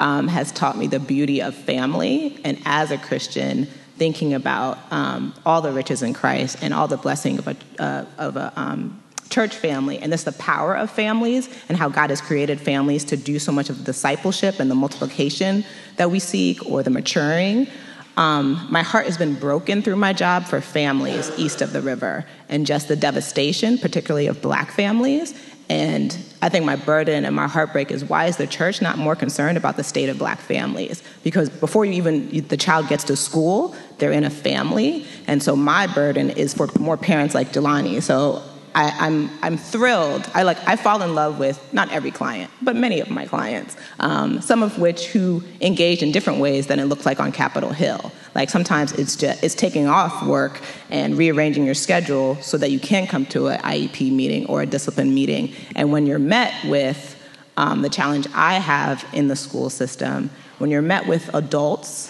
um, 0.00 0.28
has 0.28 0.50
taught 0.52 0.76
me 0.76 0.86
the 0.86 0.98
beauty 0.98 1.40
of 1.40 1.54
family. 1.54 2.38
And 2.44 2.58
as 2.64 2.90
a 2.90 2.98
Christian, 2.98 3.66
thinking 3.96 4.34
about 4.34 4.78
um, 4.90 5.34
all 5.44 5.60
the 5.60 5.72
riches 5.72 6.02
in 6.02 6.14
Christ 6.14 6.56
and 6.62 6.72
all 6.72 6.88
the 6.88 6.96
blessing 6.96 7.38
of 7.38 7.48
a, 7.48 7.56
uh, 7.78 8.04
of 8.18 8.36
a 8.36 8.52
um, 8.56 9.00
church 9.28 9.54
family, 9.54 9.98
and 9.98 10.12
this 10.12 10.24
the 10.24 10.32
power 10.32 10.74
of 10.74 10.90
families 10.90 11.48
and 11.68 11.78
how 11.78 11.88
God 11.88 12.10
has 12.10 12.20
created 12.20 12.60
families 12.60 13.04
to 13.04 13.16
do 13.16 13.38
so 13.38 13.52
much 13.52 13.70
of 13.70 13.78
the 13.78 13.84
discipleship 13.84 14.58
and 14.58 14.70
the 14.70 14.74
multiplication 14.74 15.64
that 15.96 16.10
we 16.10 16.18
seek 16.18 16.64
or 16.66 16.82
the 16.82 16.90
maturing. 16.90 17.66
Um, 18.16 18.66
my 18.70 18.82
heart 18.82 19.06
has 19.06 19.16
been 19.16 19.34
broken 19.34 19.82
through 19.82 19.96
my 19.96 20.12
job 20.12 20.44
for 20.44 20.60
families 20.60 21.30
east 21.38 21.62
of 21.62 21.72
the 21.72 21.80
river 21.80 22.26
and 22.48 22.66
just 22.66 22.88
the 22.88 22.96
devastation, 22.96 23.78
particularly 23.78 24.26
of 24.26 24.42
black 24.42 24.72
families, 24.72 25.34
and 25.70 26.18
I 26.42 26.48
think 26.48 26.64
my 26.64 26.74
burden 26.74 27.24
and 27.24 27.36
my 27.36 27.46
heartbreak 27.46 27.92
is 27.92 28.04
why 28.04 28.26
is 28.26 28.36
the 28.36 28.46
church 28.48 28.82
not 28.82 28.98
more 28.98 29.14
concerned 29.14 29.56
about 29.56 29.76
the 29.76 29.84
state 29.84 30.08
of 30.08 30.18
black 30.18 30.40
families? 30.40 31.00
Because 31.22 31.48
before 31.48 31.84
you 31.84 31.92
even 31.92 32.48
the 32.48 32.56
child 32.56 32.88
gets 32.88 33.04
to 33.04 33.14
school, 33.14 33.76
they're 33.98 34.10
in 34.10 34.24
a 34.24 34.30
family. 34.30 35.06
And 35.28 35.40
so 35.40 35.54
my 35.54 35.86
burden 35.86 36.30
is 36.30 36.54
for 36.54 36.68
more 36.80 36.96
parents 36.96 37.36
like 37.36 37.52
Jelani. 37.52 38.02
So 38.02 38.42
I, 38.74 39.06
am 39.06 39.28
I'm, 39.28 39.38
I'm 39.42 39.56
thrilled. 39.58 40.28
I 40.34 40.42
like 40.42 40.58
I 40.66 40.76
fall 40.76 41.02
in 41.02 41.14
love 41.14 41.38
with 41.38 41.72
not 41.72 41.90
every 41.90 42.10
client, 42.10 42.50
but 42.62 42.76
many 42.76 43.00
of 43.00 43.10
my 43.10 43.26
clients. 43.26 43.76
Um, 43.98 44.40
some 44.40 44.62
of 44.62 44.78
which 44.78 45.08
who 45.08 45.42
engage 45.60 46.02
in 46.02 46.12
different 46.12 46.38
ways 46.40 46.66
than 46.66 46.78
it 46.78 46.84
looks 46.84 47.04
like 47.04 47.20
on 47.20 47.32
Capitol 47.32 47.70
Hill. 47.70 48.12
Like 48.34 48.50
sometimes 48.50 48.92
it's 48.92 49.16
just 49.16 49.42
it's 49.42 49.54
taking 49.54 49.86
off 49.86 50.24
work 50.24 50.60
and 50.88 51.16
rearranging 51.16 51.64
your 51.64 51.74
schedule 51.74 52.36
so 52.36 52.56
that 52.58 52.70
you 52.70 52.78
can 52.78 53.06
come 53.06 53.26
to 53.26 53.48
an 53.48 53.60
IEP 53.60 54.12
meeting 54.12 54.46
or 54.46 54.62
a 54.62 54.66
discipline 54.66 55.14
meeting. 55.14 55.54
And 55.74 55.90
when 55.90 56.06
you're 56.06 56.18
met 56.18 56.54
with 56.64 57.16
um, 57.56 57.82
the 57.82 57.90
challenge 57.90 58.26
I 58.34 58.54
have 58.54 59.04
in 59.12 59.28
the 59.28 59.36
school 59.36 59.68
system, 59.68 60.30
when 60.58 60.70
you're 60.70 60.82
met 60.82 61.06
with 61.06 61.28
adults 61.34 62.09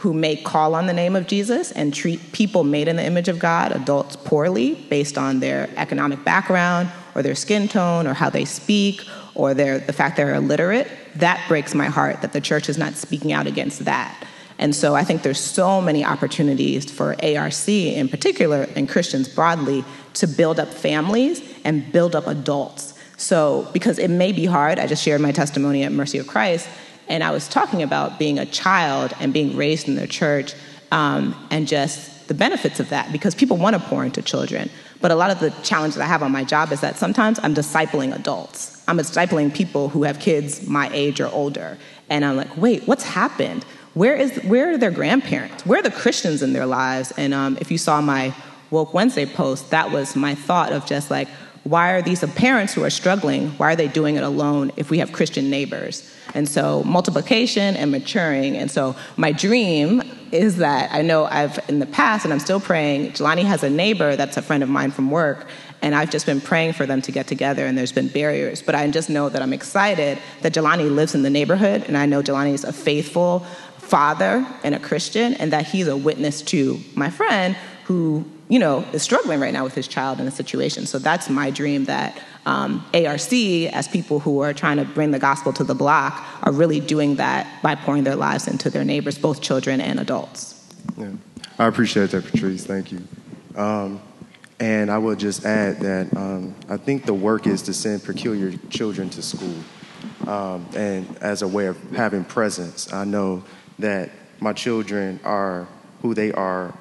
who 0.00 0.14
may 0.14 0.34
call 0.34 0.74
on 0.74 0.86
the 0.86 0.94
name 0.94 1.14
of 1.14 1.26
Jesus 1.26 1.72
and 1.72 1.92
treat 1.92 2.32
people 2.32 2.64
made 2.64 2.88
in 2.88 2.96
the 2.96 3.04
image 3.04 3.28
of 3.28 3.38
God, 3.38 3.70
adults, 3.70 4.16
poorly 4.16 4.74
based 4.88 5.18
on 5.18 5.40
their 5.40 5.68
economic 5.76 6.24
background 6.24 6.90
or 7.14 7.22
their 7.22 7.34
skin 7.34 7.68
tone 7.68 8.06
or 8.06 8.14
how 8.14 8.30
they 8.30 8.46
speak 8.46 9.02
or 9.34 9.52
their, 9.52 9.78
the 9.78 9.92
fact 9.92 10.16
they're 10.16 10.34
illiterate, 10.34 10.88
that 11.16 11.44
breaks 11.48 11.74
my 11.74 11.84
heart 11.84 12.22
that 12.22 12.32
the 12.32 12.40
church 12.40 12.70
is 12.70 12.78
not 12.78 12.94
speaking 12.94 13.30
out 13.30 13.46
against 13.46 13.84
that. 13.84 14.26
And 14.58 14.74
so 14.74 14.94
I 14.94 15.04
think 15.04 15.22
there's 15.22 15.38
so 15.38 15.82
many 15.82 16.02
opportunities 16.02 16.90
for 16.90 17.14
ARC 17.22 17.68
in 17.68 18.08
particular 18.08 18.68
and 18.76 18.88
Christians 18.88 19.28
broadly 19.28 19.84
to 20.14 20.26
build 20.26 20.58
up 20.58 20.68
families 20.68 21.42
and 21.62 21.92
build 21.92 22.16
up 22.16 22.26
adults. 22.26 22.94
So, 23.18 23.68
because 23.74 23.98
it 23.98 24.08
may 24.08 24.32
be 24.32 24.46
hard, 24.46 24.78
I 24.78 24.86
just 24.86 25.02
shared 25.02 25.20
my 25.20 25.30
testimony 25.30 25.82
at 25.82 25.92
Mercy 25.92 26.16
of 26.16 26.26
Christ 26.26 26.66
and 27.10 27.24
I 27.24 27.32
was 27.32 27.48
talking 27.48 27.82
about 27.82 28.18
being 28.18 28.38
a 28.38 28.46
child 28.46 29.12
and 29.18 29.32
being 29.32 29.56
raised 29.56 29.88
in 29.88 29.96
the 29.96 30.06
church 30.06 30.54
um, 30.92 31.36
and 31.50 31.66
just 31.66 32.28
the 32.28 32.34
benefits 32.34 32.78
of 32.78 32.88
that 32.90 33.10
because 33.10 33.34
people 33.34 33.56
want 33.56 33.74
to 33.74 33.82
pour 33.82 34.04
into 34.04 34.22
children. 34.22 34.70
But 35.00 35.10
a 35.10 35.16
lot 35.16 35.30
of 35.30 35.40
the 35.40 35.50
challenges 35.62 35.98
I 35.98 36.06
have 36.06 36.22
on 36.22 36.30
my 36.30 36.44
job 36.44 36.70
is 36.70 36.80
that 36.82 36.96
sometimes 36.96 37.40
I'm 37.42 37.52
discipling 37.52 38.14
adults. 38.14 38.82
I'm 38.86 38.96
discipling 38.96 39.52
people 39.52 39.88
who 39.88 40.04
have 40.04 40.20
kids 40.20 40.66
my 40.68 40.88
age 40.92 41.20
or 41.20 41.26
older. 41.26 41.76
And 42.08 42.24
I'm 42.24 42.36
like, 42.36 42.56
wait, 42.56 42.86
what's 42.86 43.04
happened? 43.04 43.64
Where, 43.94 44.14
is, 44.14 44.36
where 44.44 44.70
are 44.70 44.78
their 44.78 44.92
grandparents? 44.92 45.66
Where 45.66 45.80
are 45.80 45.82
the 45.82 45.90
Christians 45.90 46.42
in 46.42 46.52
their 46.52 46.66
lives? 46.66 47.12
And 47.16 47.34
um, 47.34 47.58
if 47.60 47.72
you 47.72 47.78
saw 47.78 48.00
my 48.00 48.32
Woke 48.70 48.94
Wednesday 48.94 49.26
post, 49.26 49.70
that 49.70 49.90
was 49.90 50.14
my 50.14 50.36
thought 50.36 50.72
of 50.72 50.86
just 50.86 51.10
like, 51.10 51.28
why 51.64 51.92
are 51.92 52.02
these 52.02 52.24
parents 52.34 52.72
who 52.72 52.82
are 52.82 52.90
struggling, 52.90 53.50
why 53.52 53.72
are 53.72 53.76
they 53.76 53.88
doing 53.88 54.16
it 54.16 54.22
alone 54.22 54.72
if 54.76 54.90
we 54.90 54.98
have 54.98 55.12
Christian 55.12 55.50
neighbors? 55.50 56.10
And 56.34 56.48
so 56.48 56.82
multiplication 56.84 57.76
and 57.76 57.90
maturing. 57.90 58.56
And 58.56 58.70
so 58.70 58.96
my 59.16 59.32
dream 59.32 60.02
is 60.32 60.58
that 60.58 60.92
I 60.92 61.02
know 61.02 61.24
I've 61.24 61.58
in 61.68 61.80
the 61.80 61.86
past, 61.86 62.24
and 62.24 62.32
I'm 62.32 62.38
still 62.38 62.60
praying, 62.60 63.12
Jelani 63.12 63.44
has 63.44 63.62
a 63.62 63.70
neighbor 63.70 64.16
that's 64.16 64.36
a 64.36 64.42
friend 64.42 64.62
of 64.62 64.68
mine 64.68 64.92
from 64.92 65.10
work, 65.10 65.48
and 65.82 65.94
I've 65.94 66.10
just 66.10 66.24
been 66.26 66.40
praying 66.40 66.74
for 66.74 66.86
them 66.86 67.02
to 67.02 67.12
get 67.12 67.26
together, 67.26 67.66
and 67.66 67.76
there's 67.76 67.92
been 67.92 68.08
barriers. 68.08 68.62
But 68.62 68.74
I 68.74 68.88
just 68.90 69.10
know 69.10 69.28
that 69.28 69.42
I'm 69.42 69.52
excited 69.52 70.18
that 70.42 70.54
Jelani 70.54 70.94
lives 70.94 71.14
in 71.14 71.22
the 71.22 71.30
neighborhood, 71.30 71.84
and 71.88 71.96
I 71.96 72.06
know 72.06 72.22
Jelani 72.22 72.54
is 72.54 72.64
a 72.64 72.72
faithful 72.72 73.40
father 73.78 74.46
and 74.62 74.74
a 74.74 74.78
Christian, 74.78 75.34
and 75.34 75.52
that 75.52 75.66
he's 75.66 75.88
a 75.88 75.96
witness 75.96 76.42
to 76.42 76.78
my 76.94 77.10
friend 77.10 77.56
who, 77.84 78.24
you 78.50 78.58
know, 78.58 78.84
is 78.92 79.02
struggling 79.02 79.38
right 79.38 79.54
now 79.54 79.62
with 79.62 79.74
his 79.74 79.86
child 79.86 80.20
in 80.20 80.26
a 80.26 80.30
situation. 80.30 80.84
So 80.84 80.98
that's 80.98 81.30
my 81.30 81.50
dream 81.50 81.84
that 81.84 82.20
um, 82.44 82.84
ARC, 82.92 83.32
as 83.32 83.86
people 83.86 84.18
who 84.18 84.40
are 84.40 84.52
trying 84.52 84.78
to 84.78 84.84
bring 84.84 85.12
the 85.12 85.20
gospel 85.20 85.52
to 85.52 85.62
the 85.62 85.74
block, 85.74 86.24
are 86.42 86.52
really 86.52 86.80
doing 86.80 87.14
that 87.16 87.62
by 87.62 87.76
pouring 87.76 88.02
their 88.02 88.16
lives 88.16 88.48
into 88.48 88.68
their 88.68 88.84
neighbors, 88.84 89.16
both 89.16 89.40
children 89.40 89.80
and 89.80 90.00
adults. 90.00 90.60
Yeah, 90.98 91.12
I 91.60 91.66
appreciate 91.66 92.10
that, 92.10 92.24
Patrice. 92.24 92.66
Thank 92.66 92.90
you. 92.90 93.06
Um, 93.54 94.02
and 94.58 94.90
I 94.90 94.98
will 94.98 95.14
just 95.14 95.44
add 95.44 95.78
that 95.80 96.14
um, 96.16 96.56
I 96.68 96.76
think 96.76 97.06
the 97.06 97.14
work 97.14 97.46
is 97.46 97.62
to 97.62 97.72
send 97.72 98.02
peculiar 98.02 98.52
children 98.68 99.10
to 99.10 99.22
school. 99.22 99.54
Um, 100.26 100.66
and 100.74 101.16
as 101.18 101.42
a 101.42 101.48
way 101.48 101.66
of 101.66 101.80
having 101.92 102.24
presence, 102.24 102.92
I 102.92 103.04
know 103.04 103.44
that 103.78 104.10
my 104.40 104.52
children 104.52 105.20
are 105.22 105.68
who 106.02 106.14
they 106.14 106.32
are 106.32 106.74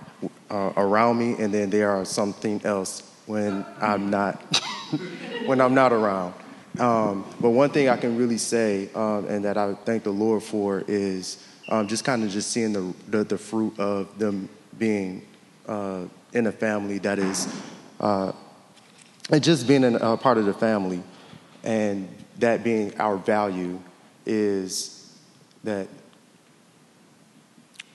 uh, 0.50 0.74
around 0.78 1.18
me, 1.18 1.36
and 1.42 1.54
then 1.54 1.70
there 1.70 1.90
are 1.92 2.06
something 2.06 2.62
else 2.64 3.04
when 3.26 3.66
I'm 3.80 4.10
not 4.10 4.36
when 5.46 5.62
I'm 5.62 5.74
not 5.74 5.94
around. 5.94 6.34
Um, 6.80 7.26
but 7.42 7.50
one 7.50 7.70
thing 7.72 7.90
I 7.90 7.98
can 7.98 8.18
really 8.18 8.38
say, 8.38 8.90
um, 8.96 9.26
and 9.26 9.44
that 9.46 9.58
I 9.58 9.74
thank 9.74 10.04
the 10.04 10.12
Lord 10.12 10.44
for, 10.44 10.84
is 10.88 11.44
um, 11.68 11.88
just 11.88 12.06
kind 12.06 12.24
of 12.24 12.30
just 12.30 12.52
seeing 12.52 12.74
the, 12.74 12.94
the, 13.08 13.24
the 13.24 13.38
fruit 13.38 13.78
of 13.80 14.18
them 14.18 14.48
being 14.78 15.26
uh, 15.68 16.04
in 16.34 16.48
a 16.48 16.52
family 16.52 17.00
that 17.00 17.20
is, 17.20 17.54
uh, 18.00 18.32
and 19.30 19.44
just 19.44 19.68
being 19.68 19.84
a 19.84 20.18
part 20.18 20.38
of 20.38 20.46
the 20.46 20.54
family, 20.54 21.04
and 21.64 22.08
that 22.38 22.64
being 22.64 22.98
our 23.00 23.18
value 23.18 23.80
is 24.26 25.14
that 25.64 25.88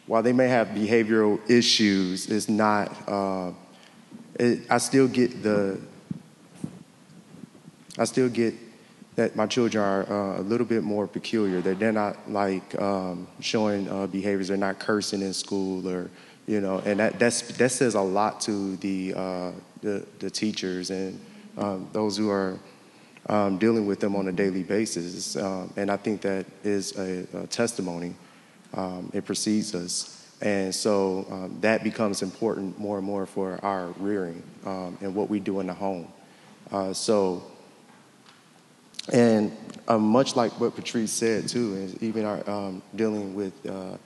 while 0.06 0.22
they 0.22 0.32
may 0.32 0.48
have 0.48 0.68
behavioral 0.68 1.40
issues, 1.48 2.26
it's 2.26 2.48
not, 2.48 2.92
uh, 3.08 3.52
it, 4.34 4.60
I 4.70 4.78
still 4.78 5.08
get 5.08 5.42
the, 5.42 5.80
I 7.98 8.04
still 8.04 8.28
get 8.28 8.54
that 9.16 9.36
my 9.36 9.46
children 9.46 9.82
are 9.82 10.10
uh, 10.10 10.40
a 10.40 10.42
little 10.42 10.66
bit 10.66 10.82
more 10.82 11.06
peculiar. 11.06 11.60
That 11.60 11.78
they're 11.78 11.92
not 11.92 12.30
like 12.30 12.80
um, 12.80 13.28
showing 13.40 13.88
uh, 13.88 14.06
behaviors. 14.06 14.48
They're 14.48 14.56
not 14.56 14.78
cursing 14.78 15.22
in 15.22 15.32
school, 15.32 15.88
or 15.88 16.10
you 16.46 16.60
know, 16.60 16.80
and 16.84 16.98
that 17.00 17.18
that's, 17.18 17.42
that 17.56 17.70
says 17.70 17.94
a 17.94 18.00
lot 18.00 18.40
to 18.42 18.76
the 18.76 19.14
uh, 19.14 19.52
the, 19.82 20.04
the, 20.18 20.30
teachers 20.30 20.90
and 20.90 21.20
um, 21.58 21.88
those 21.92 22.16
who 22.16 22.30
are 22.30 22.58
um, 23.28 23.58
dealing 23.58 23.86
with 23.86 24.00
them 24.00 24.16
on 24.16 24.28
a 24.28 24.32
daily 24.32 24.62
basis. 24.62 25.36
Um, 25.36 25.72
and 25.76 25.90
I 25.90 25.96
think 25.96 26.22
that 26.22 26.46
is 26.62 26.98
a, 26.98 27.26
a 27.34 27.46
testimony. 27.46 28.14
Um, 28.74 29.10
it 29.14 29.24
precedes 29.24 29.74
us. 29.74 30.20
And 30.40 30.74
so 30.74 31.26
um, 31.30 31.58
that 31.60 31.84
becomes 31.84 32.22
important 32.22 32.78
more 32.78 32.98
and 32.98 33.06
more 33.06 33.24
for 33.24 33.58
our 33.64 33.88
rearing 33.98 34.42
and 34.64 35.14
what 35.14 35.30
we 35.30 35.40
do 35.40 35.60
in 35.60 35.68
the 35.68 35.74
home. 35.74 36.08
Uh, 36.70 36.92
so 36.92 37.44
and 39.12 39.54
um, 39.88 40.02
much 40.02 40.34
like 40.34 40.58
what 40.58 40.74
Patrice 40.74 41.12
said 41.12 41.48
too, 41.48 41.74
is 41.74 42.02
even 42.02 42.24
our 42.24 42.48
um, 42.48 42.82
dealing 42.96 43.34
with 43.34 43.54
uh, 43.66 43.96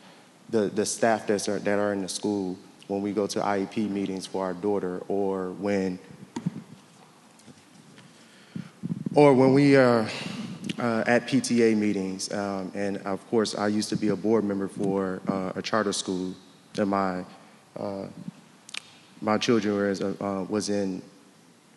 the 0.50 0.68
the 0.68 0.84
staff 0.84 1.26
that 1.28 1.48
are 1.48 1.58
that 1.60 1.78
are 1.78 1.92
in 1.92 2.02
the 2.02 2.08
school 2.08 2.58
when 2.88 3.02
we 3.02 3.12
go 3.12 3.26
to 3.26 3.40
IEP 3.40 3.88
meetings 3.90 4.26
for 4.26 4.44
our 4.44 4.54
daughter, 4.54 5.02
or 5.08 5.50
when 5.52 5.98
or 9.14 9.34
when 9.34 9.52
we 9.52 9.76
are 9.76 10.08
uh, 10.78 11.04
at 11.06 11.26
PTA 11.26 11.76
meetings, 11.76 12.32
um, 12.32 12.72
and 12.74 12.98
of 12.98 13.26
course 13.30 13.54
I 13.54 13.68
used 13.68 13.88
to 13.90 13.96
be 13.96 14.08
a 14.08 14.16
board 14.16 14.44
member 14.44 14.68
for 14.68 15.20
uh, 15.28 15.52
a 15.56 15.62
charter 15.62 15.92
school 15.92 16.34
that 16.74 16.86
my 16.86 17.24
uh, 17.76 18.06
my 19.20 19.38
children 19.38 19.76
was, 19.76 20.00
uh, 20.00 20.46
was 20.48 20.68
in 20.68 21.02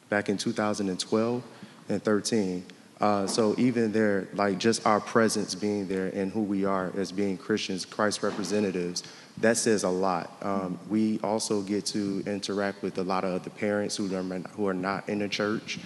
back 0.10 0.30
in 0.30 0.38
2012 0.38 1.44
and 1.90 2.04
13. 2.04 2.66
Uh, 3.00 3.26
so 3.26 3.56
even 3.58 3.92
there, 3.92 4.28
like 4.34 4.60
just 4.60 4.86
our 4.86 5.00
presence 5.00 5.56
being 5.56 5.88
there 5.88 6.08
and 6.10 6.32
who 6.32 6.42
we 6.42 6.66
are 6.66 6.92
as 6.96 7.12
being 7.12 7.36
Christians, 7.36 7.84
Christ 7.84 8.22
representatives, 8.22 9.02
that 9.40 9.58
says 9.58 9.84
a 9.84 9.90
lot. 9.90 10.36
Um, 10.44 10.78
we 10.88 11.20
also 11.24 11.62
get 11.62 11.86
to 11.88 12.22
interact 12.28 12.84
with 12.84 13.00
a 13.00 13.04
lot 13.04 13.24
of 13.24 13.44
the 13.44 13.50
parents 13.50 13.98
who 13.98 14.14
are, 14.16 14.22
who 14.56 14.68
are 14.68 14.74
not 14.74 15.10
in 15.10 15.18
the 15.18 15.28
church, 15.28 15.80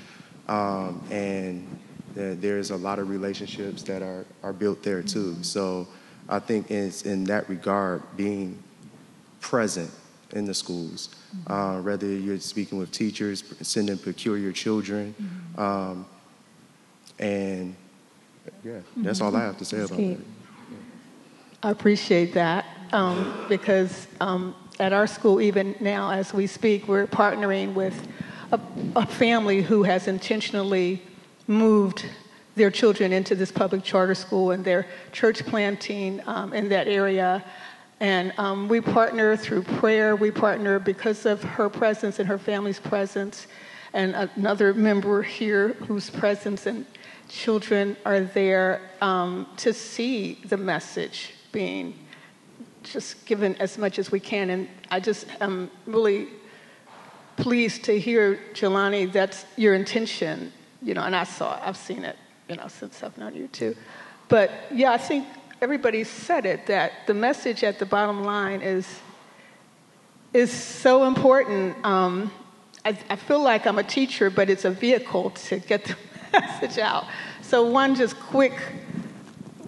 um, 0.49 1.01
and 1.09 1.65
there's 2.15 2.71
a 2.71 2.77
lot 2.77 2.99
of 2.99 3.09
relationships 3.09 3.83
that 3.83 4.01
are, 4.01 4.25
are 4.41 4.53
built 4.53 4.81
there 4.83 5.03
too. 5.03 5.35
So 5.43 5.87
I 6.27 6.39
think 6.39 6.71
it's 6.71 7.03
in 7.03 7.25
that 7.25 7.47
regard, 7.49 8.01
being 8.15 8.61
present 9.41 9.91
in 10.31 10.45
the 10.45 10.53
schools, 10.53 11.09
uh, 11.47 11.79
whether 11.81 12.07
you're 12.07 12.39
speaking 12.39 12.77
with 12.77 12.91
teachers, 12.91 13.43
sending 13.61 13.97
peculiar 13.97 14.51
children. 14.51 15.13
Um, 15.57 16.05
and 17.19 17.75
yeah, 18.63 18.79
that's 18.97 19.21
all 19.21 19.35
I 19.35 19.41
have 19.41 19.57
to 19.57 19.65
say 19.65 19.81
about 19.81 19.99
it. 19.99 20.19
I 21.63 21.71
appreciate 21.71 22.33
that 22.33 22.65
um, 22.91 23.45
because 23.49 24.07
um, 24.19 24.55
at 24.79 24.93
our 24.93 25.07
school, 25.07 25.41
even 25.41 25.75
now 25.79 26.11
as 26.11 26.33
we 26.33 26.47
speak, 26.47 26.87
we're 26.87 27.07
partnering 27.07 27.73
with 27.73 28.07
a, 28.51 28.59
a 28.95 29.05
family 29.05 29.61
who 29.61 29.83
has 29.83 30.07
intentionally 30.07 31.01
moved 31.47 32.05
their 32.55 32.71
children 32.71 33.11
into 33.11 33.35
this 33.35 33.51
public 33.51 33.83
charter 33.83 34.15
school 34.15 34.51
and 34.51 34.63
their 34.63 34.87
church 35.11 35.45
planting 35.45 36.21
um, 36.25 36.53
in 36.53 36.69
that 36.69 36.87
area. 36.87 37.43
And 37.99 38.33
um, 38.37 38.67
we 38.67 38.81
partner 38.81 39.35
through 39.35 39.63
prayer. 39.63 40.15
We 40.15 40.31
partner 40.31 40.79
because 40.79 41.25
of 41.25 41.43
her 41.43 41.69
presence 41.69 42.19
and 42.19 42.27
her 42.27 42.37
family's 42.37 42.79
presence, 42.79 43.47
and 43.93 44.13
another 44.35 44.73
member 44.73 45.21
here 45.21 45.69
whose 45.87 46.09
presence 46.09 46.65
and 46.65 46.85
children 47.29 47.95
are 48.05 48.21
there 48.21 48.81
um, 49.01 49.47
to 49.57 49.73
see 49.73 50.39
the 50.45 50.57
message 50.57 51.33
being 51.51 51.97
just 52.83 53.25
given 53.25 53.55
as 53.55 53.77
much 53.77 53.97
as 53.97 54.11
we 54.11 54.19
can. 54.19 54.49
And 54.49 54.67
I 54.91 54.99
just 54.99 55.25
am 55.41 55.71
really 55.85 56.27
pleased 57.37 57.83
to 57.85 57.99
hear, 57.99 58.39
Jelani, 58.53 59.11
that's 59.11 59.45
your 59.57 59.73
intention, 59.73 60.53
you 60.85 60.93
know, 60.93 61.01
and 61.01 61.15
I 61.15 61.25
saw 61.25 61.59
I've 61.61 61.75
seen 61.75 62.05
it, 62.05 62.15
you 62.47 62.55
know, 62.55 62.67
since 62.67 63.03
I've 63.03 63.17
known 63.17 63.35
you 63.35 63.47
too. 63.49 63.75
But 64.29 64.51
yeah, 64.71 64.91
I 64.91 64.97
think 64.97 65.27
everybody 65.61 66.03
said 66.03 66.45
it 66.45 66.67
that 66.67 66.91
the 67.07 67.13
message 67.13 67.63
at 67.63 67.79
the 67.79 67.85
bottom 67.85 68.23
line 68.23 68.61
is 68.61 68.87
is 70.33 70.51
so 70.51 71.05
important. 71.05 71.83
Um, 71.85 72.31
I, 72.83 72.97
I 73.09 73.15
feel 73.15 73.39
like 73.39 73.65
I'm 73.65 73.79
a 73.79 73.83
teacher, 73.83 74.29
but 74.29 74.49
it's 74.49 74.65
a 74.65 74.69
vehicle 74.69 75.31
to 75.31 75.59
get 75.59 75.85
the 75.85 75.95
message 76.33 76.77
out. 76.77 77.05
So, 77.41 77.65
one 77.69 77.95
just 77.95 78.19
quick 78.19 78.53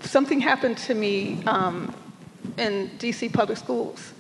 something 0.02 0.40
happened 0.40 0.78
to 0.78 0.94
me 0.94 1.44
um, 1.46 1.94
in 2.58 2.90
DC 3.00 3.32
public 3.34 3.58
schools. 3.58 4.14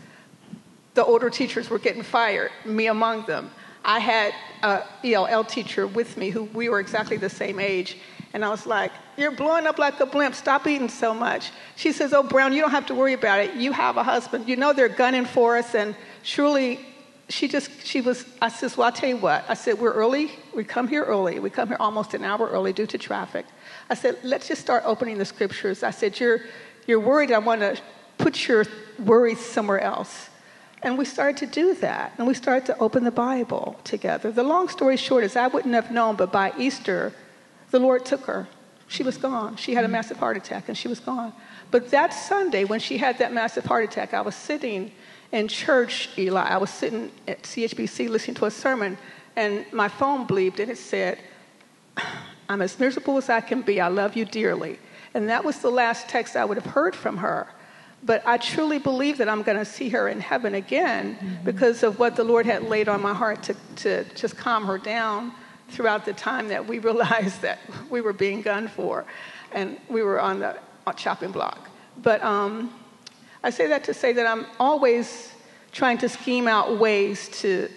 The 0.95 1.05
older 1.05 1.29
teachers 1.29 1.69
were 1.69 1.79
getting 1.79 2.01
fired, 2.01 2.51
me 2.65 2.87
among 2.87 3.25
them. 3.25 3.51
I 3.87 3.99
had 3.99 4.35
a 4.63 4.83
ELL 5.03 5.45
teacher 5.45 5.87
with 5.87 6.17
me 6.17 6.29
who 6.29 6.43
we 6.43 6.67
were 6.69 6.79
exactly 6.79 7.17
the 7.17 7.29
same 7.29 7.59
age. 7.59 7.97
And 8.33 8.43
I 8.43 8.49
was 8.49 8.67
like, 8.67 8.91
You're 9.15 9.31
blowing 9.31 9.65
up 9.65 9.79
like 9.79 9.99
a 10.01 10.05
blimp. 10.05 10.35
Stop 10.35 10.67
eating 10.67 10.89
so 10.89 11.13
much. 11.13 11.51
She 11.77 11.93
says, 11.93 12.13
Oh, 12.13 12.21
Brown, 12.21 12.51
you 12.53 12.61
don't 12.61 12.71
have 12.71 12.85
to 12.87 12.93
worry 12.93 13.13
about 13.13 13.39
it. 13.39 13.55
You 13.55 13.71
have 13.71 13.95
a 13.97 14.03
husband. 14.03 14.47
You 14.47 14.57
know 14.57 14.73
they're 14.73 14.89
gunning 14.89 15.25
for 15.25 15.57
us, 15.57 15.73
and 15.73 15.95
surely 16.21 16.79
she 17.29 17.47
just, 17.47 17.69
she 17.85 18.01
was, 18.01 18.25
I 18.41 18.49
says, 18.49 18.77
well, 18.77 18.85
I'll 18.85 18.91
tell 18.91 19.09
you 19.09 19.17
what. 19.17 19.43
I 19.49 19.53
said, 19.53 19.79
we're 19.79 19.91
early. 19.91 20.31
We 20.55 20.63
come 20.63 20.87
here 20.87 21.03
early. 21.03 21.39
We 21.39 21.49
come 21.49 21.67
here 21.67 21.77
almost 21.79 22.13
an 22.13 22.23
hour 22.23 22.47
early 22.47 22.71
due 22.71 22.87
to 22.87 22.97
traffic. 22.97 23.45
I 23.89 23.95
said, 23.95 24.17
let's 24.23 24.47
just 24.47 24.61
start 24.61 24.83
opening 24.85 25.17
the 25.17 25.25
scriptures. 25.25 25.83
I 25.83 25.91
said, 25.91 26.19
you're, 26.19 26.39
you're 26.85 27.01
worried. 27.01 27.31
I 27.31 27.39
want 27.39 27.61
to 27.61 27.77
put 28.17 28.47
your 28.47 28.65
worries 28.99 29.39
somewhere 29.39 29.81
else. 29.81 30.29
And 30.83 30.97
we 30.97 31.05
started 31.05 31.37
to 31.37 31.47
do 31.47 31.73
that. 31.75 32.13
And 32.17 32.27
we 32.27 32.33
started 32.33 32.65
to 32.67 32.77
open 32.77 33.03
the 33.03 33.11
Bible 33.11 33.75
together. 33.83 34.31
The 34.31 34.43
long 34.43 34.69
story 34.69 34.97
short 34.97 35.23
is 35.23 35.35
I 35.35 35.47
wouldn't 35.47 35.73
have 35.73 35.91
known, 35.91 36.15
but 36.15 36.31
by 36.31 36.53
Easter, 36.57 37.13
the 37.71 37.79
Lord 37.79 38.05
took 38.05 38.25
her. 38.25 38.47
She 38.87 39.03
was 39.03 39.17
gone. 39.17 39.57
She 39.57 39.73
had 39.73 39.83
a 39.83 39.87
massive 39.87 40.17
heart 40.17 40.37
attack 40.37 40.69
and 40.69 40.77
she 40.77 40.87
was 40.87 40.99
gone. 40.99 41.33
But 41.71 41.89
that 41.91 42.13
Sunday, 42.13 42.63
when 42.63 42.79
she 42.79 42.97
had 42.97 43.17
that 43.17 43.33
massive 43.33 43.65
heart 43.65 43.83
attack, 43.83 44.13
I 44.13 44.21
was 44.21 44.35
sitting 44.35 44.91
in 45.31 45.47
church, 45.49 46.09
Eli, 46.17 46.41
I 46.41 46.57
was 46.57 46.69
sitting 46.69 47.11
at 47.27 47.43
CHBC 47.43 48.07
listening 48.09 48.35
to 48.35 48.45
a 48.45 48.51
sermon, 48.51 48.97
and 49.35 49.65
my 49.73 49.89
phone 49.89 50.25
bleeped, 50.25 50.59
and 50.59 50.71
it 50.71 50.77
said, 50.77 51.19
I'm 52.49 52.61
as 52.61 52.79
miserable 52.79 53.17
as 53.17 53.29
I 53.29 53.41
can 53.41 53.61
be. 53.61 53.81
I 53.81 53.89
love 53.89 54.15
you 54.15 54.23
dearly. 54.23 54.79
And 55.13 55.27
that 55.29 55.43
was 55.43 55.59
the 55.59 55.69
last 55.69 56.07
text 56.07 56.35
I 56.35 56.45
would 56.45 56.57
have 56.57 56.73
heard 56.73 56.95
from 56.95 57.17
her. 57.17 57.47
But 58.03 58.25
I 58.25 58.37
truly 58.37 58.79
believe 58.79 59.17
that 59.17 59.27
I'm 59.27 59.43
going 59.43 59.57
to 59.57 59.65
see 59.65 59.89
her 59.89 60.07
in 60.07 60.19
heaven 60.19 60.55
again 60.55 61.15
mm-hmm. 61.15 61.43
because 61.43 61.83
of 61.83 61.99
what 61.99 62.15
the 62.15 62.23
Lord 62.23 62.45
had 62.45 62.63
laid 62.63 62.87
on 62.87 63.01
my 63.01 63.13
heart 63.13 63.43
to, 63.43 63.55
to 63.77 64.03
just 64.15 64.37
calm 64.37 64.65
her 64.65 64.77
down 64.77 65.33
throughout 65.69 66.05
the 66.05 66.13
time 66.13 66.47
that 66.49 66.65
we 66.67 66.79
realized 66.89 67.41
that 67.41 67.59
we 67.89 68.01
were 68.01 68.13
being 68.13 68.41
gunned 68.41 68.71
for 68.71 69.05
and 69.51 69.77
we 69.89 70.03
were 70.03 70.19
on 70.19 70.39
the 70.39 70.57
chopping 70.95 71.31
block. 71.31 71.69
But 72.01 72.23
um, 72.23 72.73
I 73.43 73.49
say 73.49 73.67
that 73.67 73.83
to 73.85 73.93
say 73.93 74.13
that 74.13 74.25
I'm 74.25 74.45
always 74.59 75.31
trying 75.71 75.97
to 75.99 76.09
scheme 76.09 76.47
out 76.47 76.77
ways 76.77 77.29
to, 77.29 77.69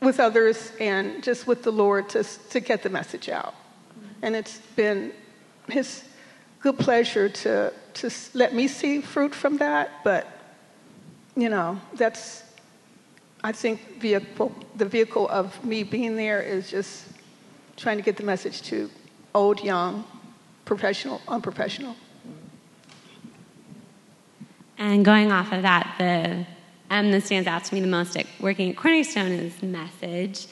with 0.00 0.20
others 0.20 0.72
and 0.80 1.22
just 1.22 1.46
with 1.46 1.62
the 1.62 1.72
Lord, 1.72 2.08
to, 2.10 2.24
to 2.50 2.60
get 2.60 2.82
the 2.82 2.90
message 2.90 3.28
out. 3.28 3.54
And 4.22 4.34
it's 4.36 4.58
been 4.74 5.12
His 5.68 6.04
good 6.60 6.78
pleasure 6.78 7.28
to, 7.28 7.72
to 7.96 8.10
let 8.34 8.54
me 8.54 8.68
see 8.68 9.00
fruit 9.00 9.34
from 9.34 9.58
that, 9.58 9.90
but, 10.04 10.26
you 11.34 11.48
know, 11.48 11.80
that's, 11.94 12.44
I 13.42 13.52
think, 13.52 14.00
vehicle, 14.00 14.54
the 14.76 14.84
vehicle 14.84 15.28
of 15.28 15.64
me 15.64 15.82
being 15.82 16.16
there 16.16 16.40
is 16.40 16.70
just 16.70 17.06
trying 17.76 17.96
to 17.96 18.02
get 18.02 18.16
the 18.16 18.22
message 18.22 18.62
to 18.62 18.90
old, 19.34 19.62
young, 19.62 20.04
professional, 20.64 21.20
unprofessional. 21.28 21.96
And 24.78 25.04
going 25.04 25.32
off 25.32 25.52
of 25.52 25.62
that, 25.62 25.94
the 25.98 26.46
M 26.90 27.10
that 27.10 27.22
stands 27.22 27.48
out 27.48 27.64
to 27.64 27.74
me 27.74 27.80
the 27.80 27.86
most 27.86 28.16
at 28.16 28.26
working 28.40 28.70
at 28.70 28.76
Cornerstone 28.76 29.32
is 29.32 29.62
message. 29.62 30.46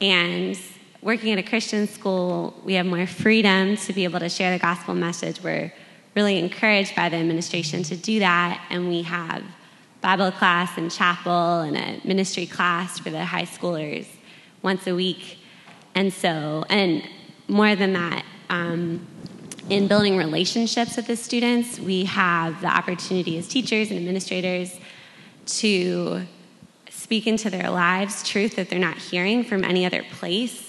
And 0.00 0.58
working 1.00 1.32
at 1.32 1.38
a 1.38 1.42
Christian 1.42 1.86
school, 1.86 2.54
we 2.64 2.74
have 2.74 2.86
more 2.86 3.06
freedom 3.06 3.76
to 3.76 3.92
be 3.92 4.04
able 4.04 4.20
to 4.20 4.28
share 4.28 4.52
the 4.52 4.58
gospel 4.58 4.94
message. 4.94 5.42
We're 5.42 5.72
really 6.18 6.40
encouraged 6.40 6.96
by 6.96 7.08
the 7.08 7.16
administration 7.16 7.84
to 7.84 7.96
do 7.96 8.18
that. 8.18 8.60
And 8.70 8.88
we 8.88 9.02
have 9.02 9.44
Bible 10.00 10.32
class 10.32 10.76
and 10.76 10.90
chapel 10.90 11.60
and 11.60 11.76
a 11.76 12.00
ministry 12.04 12.44
class 12.44 12.98
for 12.98 13.10
the 13.10 13.24
high 13.24 13.44
schoolers 13.44 14.04
once 14.60 14.84
a 14.88 14.96
week. 14.96 15.38
And 15.94 16.12
so, 16.12 16.64
and 16.68 17.08
more 17.46 17.76
than 17.76 17.92
that, 17.92 18.24
um, 18.50 19.06
in 19.70 19.86
building 19.86 20.16
relationships 20.16 20.96
with 20.96 21.06
the 21.06 21.14
students, 21.14 21.78
we 21.78 22.04
have 22.06 22.60
the 22.62 22.66
opportunity 22.66 23.38
as 23.38 23.46
teachers 23.46 23.90
and 23.90 23.98
administrators 24.00 24.76
to 25.46 26.22
speak 26.90 27.28
into 27.28 27.48
their 27.48 27.70
lives 27.70 28.28
truth 28.28 28.56
that 28.56 28.70
they're 28.70 28.80
not 28.80 28.98
hearing 28.98 29.44
from 29.44 29.62
any 29.62 29.86
other 29.86 30.02
place. 30.18 30.67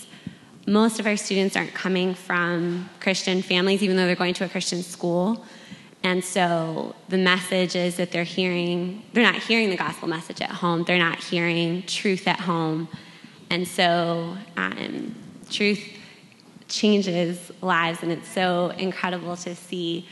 Most 0.69 0.99
of 0.99 1.07
our 1.07 1.17
students 1.17 1.55
aren't 1.55 1.73
coming 1.73 2.13
from 2.13 2.89
Christian 2.99 3.41
families, 3.41 3.81
even 3.81 3.97
though 3.97 4.05
they're 4.05 4.15
going 4.15 4.35
to 4.35 4.45
a 4.45 4.49
Christian 4.49 4.83
school. 4.83 5.43
And 6.03 6.23
so 6.23 6.95
the 7.09 7.17
message 7.17 7.75
is 7.75 7.97
that 7.97 8.11
they're 8.11 8.23
hearing, 8.23 9.03
they're 9.13 9.23
not 9.23 9.35
hearing 9.35 9.69
the 9.69 9.75
gospel 9.75 10.07
message 10.07 10.41
at 10.41 10.51
home, 10.51 10.83
they're 10.83 10.99
not 10.99 11.17
hearing 11.17 11.83
truth 11.83 12.27
at 12.27 12.39
home. 12.39 12.87
And 13.49 13.67
so 13.67 14.37
um, 14.55 15.15
truth 15.49 15.83
changes 16.67 17.51
lives, 17.61 18.03
and 18.03 18.11
it's 18.11 18.29
so 18.29 18.69
incredible 18.77 19.35
to 19.37 19.55
see 19.55 20.07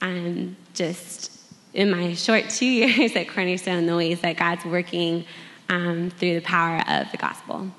um, 0.00 0.56
just 0.72 1.38
in 1.74 1.90
my 1.90 2.14
short 2.14 2.48
two 2.48 2.66
years 2.66 3.14
at 3.14 3.28
Cornerstone 3.28 3.86
the 3.86 3.94
ways 3.94 4.22
that 4.22 4.36
God's 4.36 4.64
working 4.64 5.24
um, 5.68 6.10
through 6.10 6.34
the 6.34 6.40
power 6.40 6.82
of 6.88 7.10
the 7.12 7.18
gospel. 7.18 7.70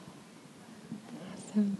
Awesome. 1.50 1.78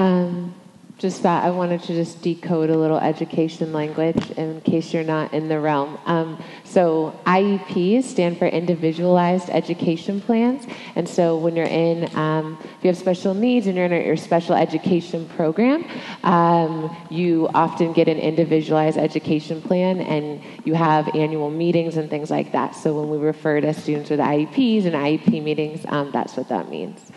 Um, 0.00 0.54
just 0.96 1.22
that 1.24 1.44
I 1.44 1.50
wanted 1.50 1.82
to 1.82 1.94
just 1.94 2.22
decode 2.22 2.70
a 2.70 2.76
little 2.76 2.96
education 2.98 3.70
language 3.74 4.30
in 4.30 4.62
case 4.62 4.94
you're 4.94 5.04
not 5.04 5.34
in 5.34 5.48
the 5.48 5.60
realm. 5.60 5.98
Um, 6.06 6.42
so 6.64 7.18
IEPs 7.26 8.04
stand 8.04 8.38
for 8.38 8.46
Individualized 8.46 9.50
Education 9.50 10.22
Plans, 10.22 10.66
and 10.96 11.06
so 11.06 11.36
when 11.36 11.54
you're 11.54 11.66
in, 11.66 12.14
um, 12.16 12.58
if 12.62 12.84
you 12.84 12.88
have 12.88 12.96
special 12.96 13.34
needs 13.34 13.66
and 13.66 13.76
you're 13.76 13.84
in 13.86 14.06
your 14.06 14.16
special 14.16 14.54
education 14.54 15.28
program, 15.36 15.84
um, 16.22 16.94
you 17.10 17.50
often 17.52 17.92
get 17.92 18.08
an 18.08 18.18
individualized 18.18 18.96
education 18.96 19.60
plan, 19.60 20.00
and 20.00 20.40
you 20.64 20.72
have 20.72 21.14
annual 21.14 21.50
meetings 21.50 21.98
and 21.98 22.08
things 22.08 22.30
like 22.30 22.52
that. 22.52 22.74
So 22.74 22.98
when 22.98 23.10
we 23.10 23.18
refer 23.18 23.60
to 23.60 23.74
students 23.74 24.08
with 24.08 24.20
IEPs 24.20 24.86
and 24.86 24.94
IEP 24.94 25.42
meetings, 25.42 25.84
um, 25.88 26.10
that's 26.10 26.38
what 26.38 26.48
that 26.48 26.70
means. 26.70 27.12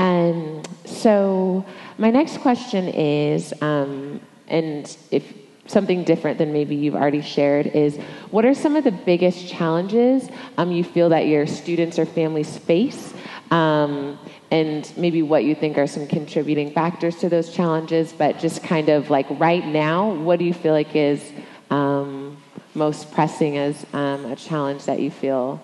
And 0.00 0.66
so, 0.86 1.62
my 1.98 2.10
next 2.10 2.38
question 2.38 2.88
is, 2.88 3.52
um, 3.60 4.18
and 4.48 4.96
if 5.10 5.30
something 5.66 6.04
different 6.04 6.38
than 6.38 6.54
maybe 6.54 6.74
you've 6.74 6.94
already 6.94 7.20
shared, 7.20 7.66
is 7.66 7.98
what 8.30 8.46
are 8.46 8.54
some 8.54 8.76
of 8.76 8.84
the 8.84 8.92
biggest 8.92 9.46
challenges 9.46 10.30
um, 10.56 10.72
you 10.72 10.84
feel 10.84 11.10
that 11.10 11.26
your 11.26 11.46
students 11.46 11.98
or 11.98 12.06
families 12.06 12.56
face? 12.56 13.12
Um, 13.50 14.18
and 14.50 14.90
maybe 14.96 15.20
what 15.20 15.44
you 15.44 15.54
think 15.54 15.76
are 15.76 15.86
some 15.86 16.06
contributing 16.06 16.72
factors 16.72 17.16
to 17.16 17.28
those 17.28 17.52
challenges, 17.52 18.14
but 18.14 18.38
just 18.38 18.62
kind 18.62 18.88
of 18.88 19.10
like 19.10 19.26
right 19.38 19.66
now, 19.66 20.14
what 20.14 20.38
do 20.38 20.46
you 20.46 20.54
feel 20.54 20.72
like 20.72 20.96
is 20.96 21.30
um, 21.68 22.38
most 22.72 23.12
pressing 23.12 23.58
as 23.58 23.84
um, 23.92 24.24
a 24.24 24.36
challenge 24.36 24.86
that 24.86 24.98
you 24.98 25.10
feel 25.10 25.62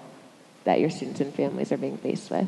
that 0.65 0.79
your 0.79 0.91
students 0.91 1.21
and 1.21 1.33
families 1.33 1.73
are 1.73 1.79
being 1.79 1.97
faced 1.97 2.31
with? 2.31 2.47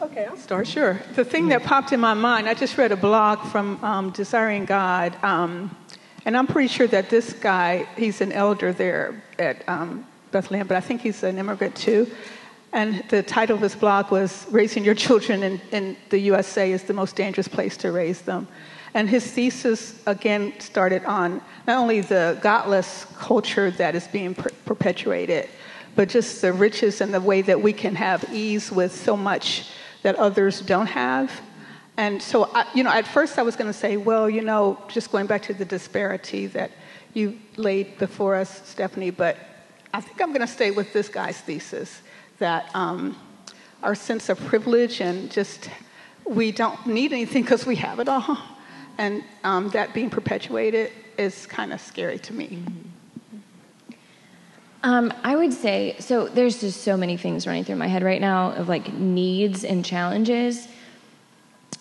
Okay, 0.00 0.26
I'll 0.26 0.36
start. 0.36 0.68
Sure. 0.68 1.00
The 1.16 1.24
thing 1.24 1.48
that 1.48 1.64
popped 1.64 1.90
in 1.90 1.98
my 1.98 2.14
mind, 2.14 2.48
I 2.48 2.54
just 2.54 2.78
read 2.78 2.92
a 2.92 2.96
blog 2.96 3.40
from 3.50 3.82
um, 3.84 4.10
Desiring 4.10 4.64
God, 4.64 5.16
um, 5.24 5.76
and 6.24 6.36
I'm 6.36 6.46
pretty 6.46 6.68
sure 6.68 6.86
that 6.86 7.10
this 7.10 7.32
guy, 7.32 7.84
he's 7.96 8.20
an 8.20 8.30
elder 8.30 8.72
there 8.72 9.20
at 9.40 9.68
um, 9.68 10.06
Bethlehem, 10.30 10.68
but 10.68 10.76
I 10.76 10.80
think 10.80 11.00
he's 11.00 11.24
an 11.24 11.36
immigrant 11.36 11.74
too. 11.74 12.08
And 12.72 13.02
the 13.08 13.24
title 13.24 13.56
of 13.56 13.62
his 13.62 13.74
blog 13.74 14.12
was 14.12 14.46
Raising 14.52 14.84
Your 14.84 14.94
Children 14.94 15.42
in, 15.42 15.60
in 15.72 15.96
the 16.10 16.18
USA 16.18 16.70
is 16.70 16.84
the 16.84 16.94
Most 16.94 17.16
Dangerous 17.16 17.48
Place 17.48 17.76
to 17.78 17.90
Raise 17.90 18.22
Them. 18.22 18.46
And 18.94 19.08
his 19.08 19.28
thesis, 19.28 20.00
again, 20.06 20.52
started 20.60 21.04
on 21.06 21.42
not 21.66 21.76
only 21.76 22.02
the 22.02 22.38
godless 22.40 23.04
culture 23.18 23.72
that 23.72 23.96
is 23.96 24.06
being 24.06 24.36
per- 24.36 24.50
perpetuated, 24.64 25.48
but 25.96 26.08
just 26.08 26.40
the 26.40 26.52
riches 26.52 27.00
and 27.00 27.12
the 27.12 27.20
way 27.20 27.42
that 27.42 27.60
we 27.60 27.72
can 27.72 27.96
have 27.96 28.24
ease 28.32 28.70
with 28.70 28.94
so 28.94 29.16
much 29.16 29.66
that 30.02 30.16
others 30.16 30.60
don't 30.60 30.86
have. 30.86 31.30
And 31.96 32.22
so, 32.22 32.50
I, 32.54 32.66
you 32.74 32.84
know, 32.84 32.90
at 32.90 33.06
first 33.06 33.38
I 33.38 33.42
was 33.42 33.56
going 33.56 33.66
to 33.66 33.78
say, 33.78 33.96
well, 33.96 34.30
you 34.30 34.42
know, 34.42 34.78
just 34.88 35.10
going 35.10 35.26
back 35.26 35.42
to 35.42 35.54
the 35.54 35.64
disparity 35.64 36.46
that 36.48 36.70
you 37.14 37.38
laid 37.56 37.98
before 37.98 38.36
us, 38.36 38.62
Stephanie, 38.68 39.10
but 39.10 39.36
I 39.92 40.00
think 40.00 40.20
I'm 40.20 40.28
going 40.28 40.46
to 40.46 40.52
stay 40.52 40.70
with 40.70 40.92
this 40.92 41.08
guy's 41.08 41.38
thesis 41.38 42.02
that 42.38 42.70
um, 42.74 43.16
our 43.82 43.94
sense 43.94 44.28
of 44.28 44.38
privilege 44.46 45.00
and 45.00 45.30
just 45.30 45.70
we 46.24 46.52
don't 46.52 46.86
need 46.86 47.12
anything 47.12 47.42
because 47.42 47.66
we 47.66 47.76
have 47.76 47.98
it 48.00 48.08
all, 48.08 48.38
and 48.98 49.24
um, 49.44 49.70
that 49.70 49.94
being 49.94 50.10
perpetuated 50.10 50.92
is 51.16 51.46
kind 51.46 51.72
of 51.72 51.80
scary 51.80 52.18
to 52.18 52.34
me. 52.34 52.62
Um, 54.82 55.12
I 55.24 55.34
would 55.34 55.52
say 55.52 55.96
so. 55.98 56.28
There's 56.28 56.60
just 56.60 56.82
so 56.82 56.96
many 56.96 57.16
things 57.16 57.46
running 57.46 57.64
through 57.64 57.76
my 57.76 57.88
head 57.88 58.04
right 58.04 58.20
now 58.20 58.52
of 58.52 58.68
like 58.68 58.92
needs 58.92 59.64
and 59.64 59.84
challenges. 59.84 60.68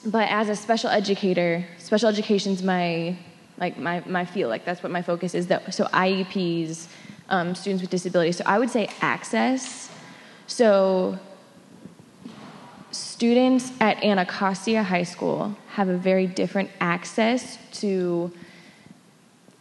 But 0.05 0.29
as 0.29 0.49
a 0.49 0.55
special 0.55 0.89
educator, 0.89 1.65
special 1.77 2.09
education's 2.09 2.63
my 2.63 3.15
like 3.59 3.77
my 3.77 4.01
my 4.07 4.25
field. 4.25 4.49
Like 4.49 4.65
that's 4.65 4.81
what 4.81 4.91
my 4.91 5.03
focus 5.03 5.35
is. 5.35 5.47
That 5.47 5.73
so 5.73 5.85
IEPs, 5.85 6.87
um, 7.29 7.53
students 7.53 7.81
with 7.81 7.91
disabilities. 7.91 8.37
So 8.37 8.43
I 8.47 8.57
would 8.57 8.71
say 8.71 8.89
access. 9.01 9.91
So 10.47 11.19
students 12.91 13.71
at 13.79 14.03
Anacostia 14.03 14.81
High 14.81 15.03
School 15.03 15.55
have 15.69 15.87
a 15.87 15.97
very 15.97 16.25
different 16.25 16.71
access 16.79 17.59
to 17.73 18.31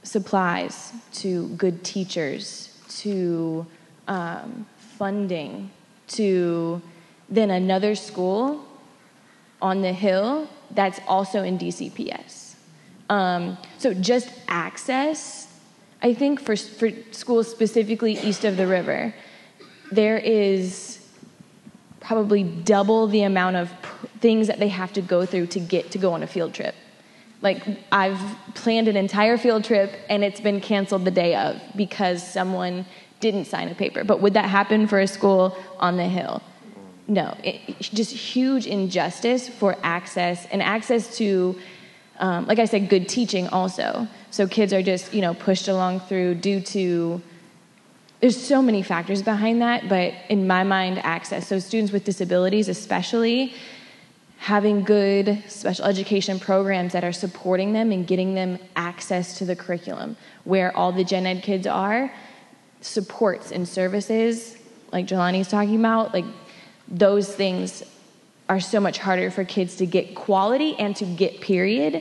supplies, 0.03 0.92
to 1.12 1.49
good 1.49 1.85
teachers, 1.85 2.65
to 3.02 3.66
um, 4.09 4.66
funding 4.78 5.70
to 6.09 6.80
then 7.28 7.50
another 7.50 7.94
school 7.94 8.64
on 9.61 9.82
the 9.82 9.92
hill 9.92 10.48
that's 10.70 11.00
also 11.06 11.42
in 11.42 11.59
DCPS. 11.59 12.54
Um, 13.09 13.56
so 13.78 13.94
just 13.94 14.30
access, 14.48 15.48
I 16.02 16.14
think 16.14 16.40
for, 16.40 16.56
for 16.56 16.90
schools 17.12 17.50
specifically 17.50 18.18
east 18.18 18.44
of 18.44 18.56
the 18.56 18.66
river, 18.66 19.14
there 19.92 20.18
is 20.18 21.06
probably 22.00 22.42
double 22.42 23.06
the 23.06 23.22
amount 23.22 23.56
of 23.56 23.70
pr- 23.82 24.06
things 24.20 24.46
that 24.46 24.59
they 24.59 24.68
have 24.68 24.92
to 24.92 25.00
go 25.00 25.24
through 25.26 25.46
to 25.48 25.61
get 25.61 25.90
to 25.92 25.98
go 25.98 26.12
on 26.12 26.22
a 26.22 26.26
field 26.26 26.54
trip. 26.54 26.74
Like, 27.42 27.62
I've 27.92 28.20
planned 28.55 28.88
an 28.88 28.96
entire 28.96 29.37
field 29.37 29.64
trip 29.64 29.92
and 30.09 30.25
it's 30.25 30.40
been 30.40 30.61
canceled 30.61 31.05
the 31.05 31.11
day 31.11 31.35
of 31.35 31.61
because 31.77 32.27
someone 32.27 32.87
didn't 33.20 33.46
sign 33.46 33.68
a 33.68 33.75
paper. 33.75 34.05
But 34.05 34.20
would 34.20 34.35
that 34.35 34.46
happen 34.46 34.87
for 34.87 34.99
a 35.01 35.07
school 35.07 35.57
on 35.79 35.96
the 35.96 36.05
Hill? 36.07 36.42
No. 37.09 37.37
It, 37.42 37.79
just 37.79 38.12
huge 38.12 38.66
injustice 38.66 39.49
for 39.49 39.77
access 39.83 40.46
and 40.46 40.62
access 40.62 41.16
to, 41.18 41.59
um, 42.18 42.46
like 42.46 42.59
I 42.59 42.64
said, 42.64 42.88
good 42.88 43.09
teaching 43.09 43.49
also. 43.49 44.09
So 44.31 44.46
kids 44.46 44.72
are 44.72 44.83
just, 44.83 45.14
you 45.14 45.20
know, 45.20 45.35
pushed 45.35 45.68
along 45.68 46.01
through 46.01 46.37
due 46.37 46.61
to 46.61 47.22
there's 48.20 48.40
so 48.40 48.62
many 48.62 48.83
factors 48.83 49.22
behind 49.22 49.61
that, 49.61 49.88
but 49.88 50.14
in 50.29 50.46
my 50.46 50.64
mind, 50.64 50.99
access. 51.05 51.46
So, 51.46 51.59
students 51.59 51.92
with 51.92 52.05
disabilities, 52.05 52.68
especially, 52.68 53.55
having 54.46 54.85
good 54.85 55.42
special 55.48 55.85
education 55.87 56.38
programs 56.38 56.92
that 56.92 57.02
are 57.02 57.12
supporting 57.12 57.72
them 57.72 57.90
and 57.90 58.06
getting 58.06 58.32
them 58.32 58.56
access 58.76 59.38
to 59.38 59.44
the 59.44 59.56
curriculum. 59.56 60.16
Where 60.44 60.74
all 60.76 60.92
the 60.92 61.02
gen 61.02 61.26
ed 61.26 61.42
kids 61.42 61.66
are 61.66 62.12
supports 62.80 63.50
and 63.50 63.66
services 63.66 64.56
like 64.92 65.04
jelani's 65.04 65.48
talking 65.48 65.80
about 65.80 66.14
like 66.14 66.24
those 66.87 67.35
things 67.35 67.82
are 68.48 68.61
so 68.61 68.78
much 68.78 68.98
harder 68.98 69.32
for 69.32 69.42
kids 69.42 69.74
to 69.76 69.85
get 69.85 70.14
quality 70.14 70.76
and 70.78 70.94
to 70.94 71.04
get 71.04 71.40
period 71.40 72.00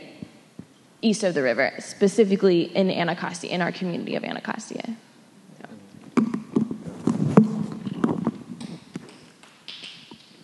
east 1.01 1.23
of 1.23 1.33
the 1.33 1.41
river 1.41 1.73
specifically 1.79 2.65
in 2.75 2.91
anacostia 2.91 3.49
in 3.49 3.59
our 3.59 3.71
community 3.71 4.13
of 4.15 4.23
anacostia. 4.23 4.95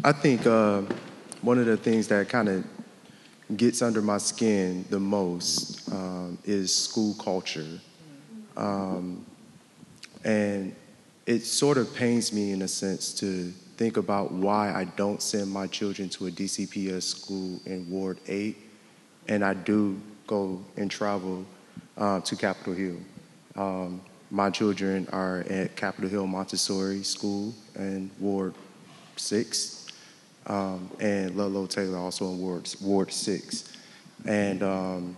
I 0.03 0.11
think 0.13 0.47
uh, 0.47 0.81
one 1.41 1.57
of 1.57 1.65
the 1.65 1.77
things 1.77 2.07
that 2.07 2.29
kind 2.29 2.49
of 2.49 2.63
gets 3.57 3.81
under 3.81 4.01
my 4.01 4.17
skin 4.17 4.85
the 4.89 4.99
most 4.99 5.91
um, 5.91 6.37
is 6.45 6.73
school 6.73 7.15
culture. 7.15 7.79
Um, 8.55 9.25
and 10.23 10.75
it 11.25 11.39
sort 11.39 11.77
of 11.77 11.93
pains 11.95 12.31
me 12.31 12.51
in 12.51 12.61
a 12.61 12.67
sense 12.67 13.13
to 13.15 13.51
think 13.77 13.97
about 13.97 14.31
why 14.31 14.71
I 14.71 14.83
don't 14.83 15.21
send 15.21 15.49
my 15.51 15.67
children 15.67 16.09
to 16.09 16.27
a 16.27 16.31
DCPS 16.31 17.03
school 17.03 17.59
in 17.65 17.89
Ward 17.89 18.19
8, 18.27 18.55
and 19.27 19.43
I 19.43 19.55
do 19.55 19.99
go 20.27 20.63
and 20.77 20.89
travel 20.91 21.45
uh, 21.97 22.19
to 22.21 22.35
Capitol 22.35 22.73
Hill. 22.73 22.97
Um, 23.55 24.01
my 24.29 24.49
children 24.49 25.07
are 25.11 25.39
at 25.49 25.75
Capitol 25.75 26.09
Hill 26.09 26.27
Montessori 26.27 27.03
School 27.03 27.53
in 27.75 28.11
Ward 28.19 28.53
6 29.17 29.80
um, 30.47 30.89
and 30.99 31.35
Ludlow 31.35 31.67
Taylor 31.67 31.97
also 31.97 32.29
in 32.29 32.39
Ward, 32.39 32.73
Ward 32.81 33.11
6. 33.11 33.77
And 34.25 34.63
um, 34.63 35.17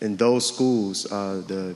in 0.00 0.16
those 0.16 0.46
schools, 0.46 1.10
uh, 1.10 1.42
the 1.46 1.74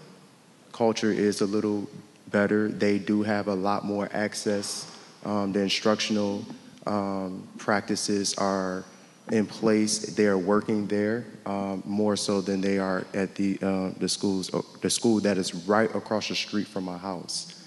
culture 0.73 1.13
is 1.13 1.41
a 1.41 1.47
little 1.47 1.89
better. 2.31 2.69
They 2.69 2.99
do 2.99 3.23
have 3.23 3.49
a 3.49 3.55
lot 3.55 3.85
more 3.85 4.09
access 4.13 4.91
Um, 5.25 5.53
the 5.53 5.61
instructional 5.61 6.45
um, 6.87 7.49
practices 7.57 8.35
are 8.35 8.85
in 9.33 9.47
place. 9.47 10.15
They 10.15 10.27
are 10.27 10.37
working 10.37 10.87
there 10.87 11.25
um, 11.47 11.83
more 11.87 12.15
so 12.15 12.43
than 12.43 12.61
they 12.61 12.79
are 12.79 13.07
at 13.15 13.35
the 13.35 13.59
uh, 13.63 13.91
the 13.99 14.09
schools 14.09 14.53
uh, 14.53 14.61
the 14.83 14.91
school 14.91 15.21
that 15.21 15.39
is 15.39 15.55
right 15.55 15.93
across 15.95 16.29
the 16.29 16.35
street 16.35 16.67
from 16.67 16.85
my 16.85 16.99
house. 16.99 17.63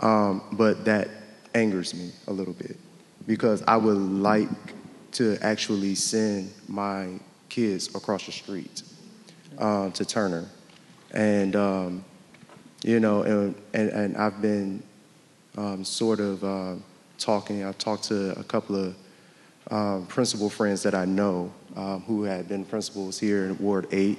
Um, 0.00 0.42
but 0.52 0.84
that 0.84 1.08
angers 1.54 1.94
me 1.94 2.10
a 2.26 2.32
little 2.32 2.52
bit 2.52 2.76
because 3.26 3.62
I 3.66 3.76
would 3.76 3.96
like 3.96 4.48
to 5.12 5.38
actually 5.40 5.94
send 5.94 6.52
my 6.68 7.08
kids 7.48 7.94
across 7.94 8.26
the 8.26 8.32
street 8.32 8.82
uh, 9.58 9.90
to 9.90 10.04
Turner, 10.04 10.46
and 11.12 11.56
um, 11.56 12.04
you 12.82 13.00
know, 13.00 13.22
and, 13.22 13.54
and, 13.74 13.90
and 13.90 14.16
I've 14.16 14.40
been 14.40 14.82
um, 15.56 15.84
sort 15.84 16.20
of 16.20 16.44
uh, 16.44 16.74
talking. 17.18 17.64
I've 17.64 17.78
talked 17.78 18.04
to 18.04 18.38
a 18.38 18.44
couple 18.44 18.76
of 18.76 18.96
um, 19.70 20.06
principal 20.06 20.48
friends 20.48 20.82
that 20.84 20.94
I 20.94 21.04
know 21.04 21.52
um, 21.74 22.02
who 22.02 22.22
had 22.22 22.48
been 22.48 22.64
principals 22.64 23.18
here 23.18 23.46
in 23.46 23.58
Ward 23.58 23.88
8, 23.90 24.18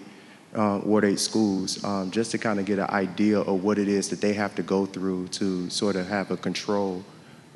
uh, 0.56 0.82
Ward 0.84 1.06
8 1.06 1.20
schools, 1.20 1.84
um, 1.84 2.12
just 2.12 2.32
to 2.32 2.38
kind 2.38 2.60
of 2.60 2.66
get 2.66 2.80
an 2.80 2.90
idea 2.90 3.40
of 3.40 3.64
what 3.64 3.78
it 3.78 3.88
is 3.88 4.10
that 4.10 4.20
they 4.20 4.34
have 4.34 4.56
to 4.56 4.64
go 4.64 4.86
through 4.86 5.30
to 5.30 5.70
sort 5.70 5.96
of 5.96 6.08
have 6.08 6.32
a 6.32 6.38
control 6.38 7.04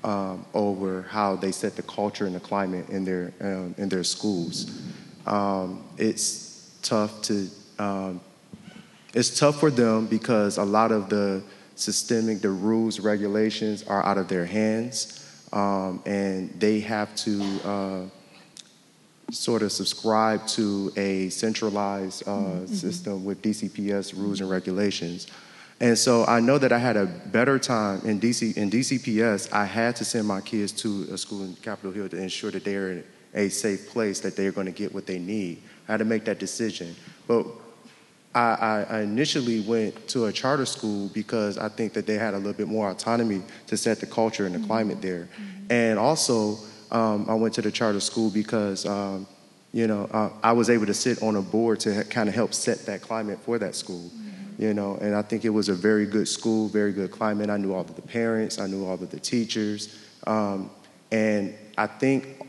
um, 0.03 0.45
over 0.53 1.03
how 1.03 1.35
they 1.35 1.51
set 1.51 1.75
the 1.75 1.83
culture 1.83 2.25
and 2.25 2.35
the 2.35 2.39
climate 2.39 2.89
in 2.89 3.05
their 3.05 3.33
um, 3.41 3.75
in 3.77 3.89
their 3.89 4.03
schools. 4.03 4.81
Um, 5.25 5.83
it's 5.97 6.79
tough 6.81 7.21
to 7.23 7.47
it's 9.13 9.37
tough 9.37 9.59
for 9.59 9.69
them 9.69 10.07
because 10.07 10.57
a 10.57 10.63
lot 10.63 10.91
of 10.91 11.09
the 11.09 11.43
systemic, 11.75 12.41
the 12.41 12.49
rules, 12.49 12.99
regulations 12.99 13.83
are 13.83 14.05
out 14.05 14.17
of 14.17 14.27
their 14.27 14.45
hands 14.45 15.21
um, 15.51 16.01
and 16.05 16.49
they 16.59 16.79
have 16.79 17.13
to 17.15 17.41
uh, 17.65 18.01
sort 19.31 19.63
of 19.63 19.71
subscribe 19.71 20.45
to 20.47 20.91
a 20.95 21.29
centralized 21.29 22.27
uh, 22.27 22.31
mm-hmm. 22.31 22.65
system 22.67 23.25
with 23.25 23.41
DCPS 23.41 24.15
rules 24.15 24.41
and 24.41 24.49
regulations. 24.49 25.27
And 25.81 25.97
so 25.97 26.25
I 26.25 26.39
know 26.39 26.59
that 26.59 26.71
I 26.71 26.77
had 26.77 26.95
a 26.95 27.07
better 27.07 27.57
time 27.57 28.01
in 28.05 28.19
DC 28.19 28.55
in 28.55 28.69
DCPS. 28.69 29.51
I 29.51 29.65
had 29.65 29.95
to 29.95 30.05
send 30.05 30.27
my 30.27 30.39
kids 30.39 30.71
to 30.73 31.07
a 31.11 31.17
school 31.17 31.43
in 31.43 31.55
Capitol 31.55 31.91
Hill 31.91 32.07
to 32.09 32.21
ensure 32.21 32.51
that 32.51 32.63
they're 32.63 32.91
in 32.91 33.03
a 33.33 33.49
safe 33.49 33.89
place, 33.89 34.19
that 34.19 34.35
they're 34.35 34.51
going 34.51 34.67
to 34.67 34.71
get 34.71 34.93
what 34.93 35.07
they 35.07 35.17
need. 35.17 35.63
I 35.87 35.93
had 35.93 35.97
to 35.97 36.05
make 36.05 36.23
that 36.25 36.37
decision. 36.37 36.95
But 37.27 37.47
I, 38.35 38.85
I, 38.89 39.01
initially 39.01 39.61
went 39.61 40.07
to 40.09 40.25
a 40.25 40.31
charter 40.31 40.65
school 40.67 41.09
because 41.09 41.57
I 41.57 41.67
think 41.67 41.93
that 41.93 42.05
they 42.05 42.13
had 42.13 42.33
a 42.33 42.37
little 42.37 42.53
bit 42.53 42.67
more 42.67 42.89
autonomy 42.89 43.41
to 43.67 43.75
set 43.75 43.99
the 43.99 44.05
culture 44.05 44.45
and 44.45 44.53
the 44.53 44.59
mm-hmm. 44.59 44.67
climate 44.67 45.01
there. 45.01 45.27
Mm-hmm. 45.33 45.71
And 45.71 45.99
also, 45.99 46.57
um, 46.91 47.25
I 47.27 47.33
went 47.33 47.55
to 47.55 47.61
the 47.61 47.71
charter 47.71 47.99
school 47.99 48.29
because, 48.29 48.85
um, 48.85 49.25
you 49.73 49.87
know, 49.87 50.07
uh, 50.11 50.29
I 50.43 50.51
was 50.53 50.69
able 50.69 50.85
to 50.85 50.93
sit 50.93 51.23
on 51.23 51.35
a 51.35 51.41
board 51.41 51.79
to 51.81 52.03
kind 52.05 52.29
of 52.29 52.35
help 52.35 52.53
set 52.53 52.85
that 52.85 53.01
climate 53.01 53.39
for 53.39 53.57
that 53.57 53.75
school. 53.75 54.11
You 54.61 54.75
know, 54.75 54.95
and 55.01 55.15
I 55.15 55.23
think 55.23 55.43
it 55.43 55.49
was 55.49 55.69
a 55.69 55.73
very 55.73 56.05
good 56.05 56.27
school, 56.27 56.67
very 56.67 56.93
good 56.93 57.09
climate. 57.09 57.49
I 57.49 57.57
knew 57.57 57.73
all 57.73 57.81
of 57.81 57.95
the 57.95 58.01
parents, 58.03 58.59
I 58.59 58.67
knew 58.67 58.85
all 58.85 58.93
of 58.93 59.09
the 59.09 59.19
teachers, 59.19 59.97
um, 60.27 60.69
and 61.11 61.55
I 61.79 61.87
think 61.87 62.45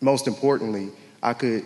most 0.00 0.28
importantly, 0.28 0.90
I 1.20 1.32
could, 1.32 1.64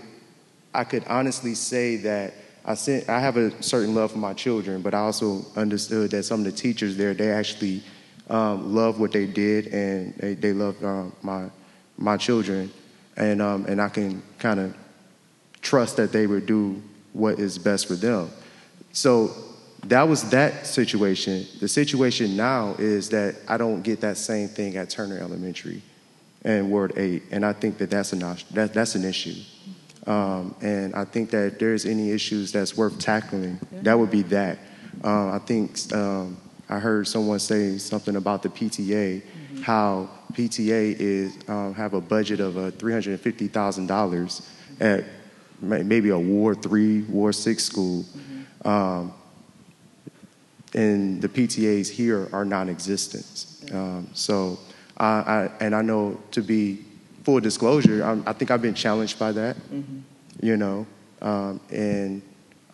I 0.72 0.84
could 0.84 1.04
honestly 1.06 1.54
say 1.54 1.96
that 1.96 2.32
I 2.64 2.72
sent, 2.72 3.10
I 3.10 3.20
have 3.20 3.36
a 3.36 3.62
certain 3.62 3.94
love 3.94 4.12
for 4.12 4.18
my 4.18 4.32
children, 4.32 4.80
but 4.80 4.94
I 4.94 5.00
also 5.00 5.44
understood 5.54 6.12
that 6.12 6.22
some 6.22 6.40
of 6.40 6.46
the 6.46 6.52
teachers 6.52 6.96
there, 6.96 7.12
they 7.12 7.30
actually 7.30 7.82
um, 8.30 8.74
love 8.74 9.00
what 9.00 9.12
they 9.12 9.26
did 9.26 9.66
and 9.66 10.14
they, 10.14 10.32
they 10.32 10.54
love 10.54 10.82
um, 10.82 11.12
my, 11.20 11.50
my 11.98 12.16
children. 12.16 12.72
And, 13.18 13.42
um, 13.42 13.66
and 13.66 13.82
I 13.82 13.90
can 13.90 14.22
kind 14.38 14.60
of 14.60 14.74
trust 15.60 15.98
that 15.98 16.10
they 16.10 16.26
would 16.26 16.46
do 16.46 16.80
what 17.12 17.38
is 17.38 17.58
best 17.58 17.86
for 17.86 17.96
them. 17.96 18.30
So 18.92 19.34
that 19.84 20.08
was 20.08 20.30
that 20.30 20.66
situation. 20.66 21.46
The 21.60 21.68
situation 21.68 22.36
now 22.36 22.76
is 22.78 23.08
that 23.10 23.36
I 23.48 23.56
don't 23.56 23.82
get 23.82 24.00
that 24.02 24.16
same 24.16 24.48
thing 24.48 24.76
at 24.76 24.90
Turner 24.90 25.18
Elementary 25.18 25.82
and 26.44 26.70
Ward 26.70 26.92
8. 26.96 27.22
And 27.30 27.44
I 27.44 27.52
think 27.52 27.78
that 27.78 27.90
that's, 27.90 28.12
an, 28.12 28.20
that, 28.52 28.72
that's 28.72 28.94
an 28.94 29.04
issue. 29.04 29.40
Um, 30.06 30.54
and 30.60 30.94
I 30.94 31.04
think 31.04 31.30
that 31.30 31.46
if 31.46 31.58
there's 31.58 31.86
any 31.86 32.10
issues 32.10 32.52
that's 32.52 32.76
worth 32.76 32.98
tackling, 32.98 33.58
that 33.82 33.98
would 33.98 34.10
be 34.10 34.22
that. 34.22 34.58
Uh, 35.02 35.30
I 35.30 35.38
think 35.38 35.78
um, 35.92 36.36
I 36.68 36.78
heard 36.78 37.06
someone 37.06 37.38
say 37.38 37.78
something 37.78 38.16
about 38.16 38.42
the 38.42 38.48
PTA, 38.48 39.22
mm-hmm. 39.22 39.62
how 39.62 40.10
PTA 40.32 40.96
is 40.98 41.38
um, 41.48 41.74
have 41.74 41.94
a 41.94 42.00
budget 42.00 42.40
of 42.40 42.56
uh, 42.56 42.70
$350,000 42.72 44.48
at 44.80 45.04
maybe 45.60 46.10
a 46.10 46.18
Ward 46.18 46.62
3, 46.62 47.02
Ward 47.02 47.34
6 47.34 47.62
school. 47.64 48.02
Mm-hmm. 48.02 48.31
Um, 48.64 49.12
and 50.74 51.20
the 51.20 51.28
PTAs 51.28 51.88
here 51.90 52.28
are 52.32 52.44
non 52.44 52.68
existent. 52.68 53.46
Um, 53.72 54.08
so, 54.14 54.58
I, 54.96 55.06
I, 55.06 55.50
and 55.60 55.74
I 55.74 55.82
know 55.82 56.20
to 56.32 56.42
be 56.42 56.84
full 57.24 57.40
disclosure, 57.40 58.02
I'm, 58.02 58.22
i 58.26 58.32
think 58.32 58.50
I've 58.50 58.62
been 58.62 58.74
challenged 58.74 59.18
by 59.18 59.32
that, 59.32 59.56
mm-hmm. 59.56 59.98
you 60.40 60.56
know, 60.56 60.86
um, 61.20 61.60
and, 61.70 62.22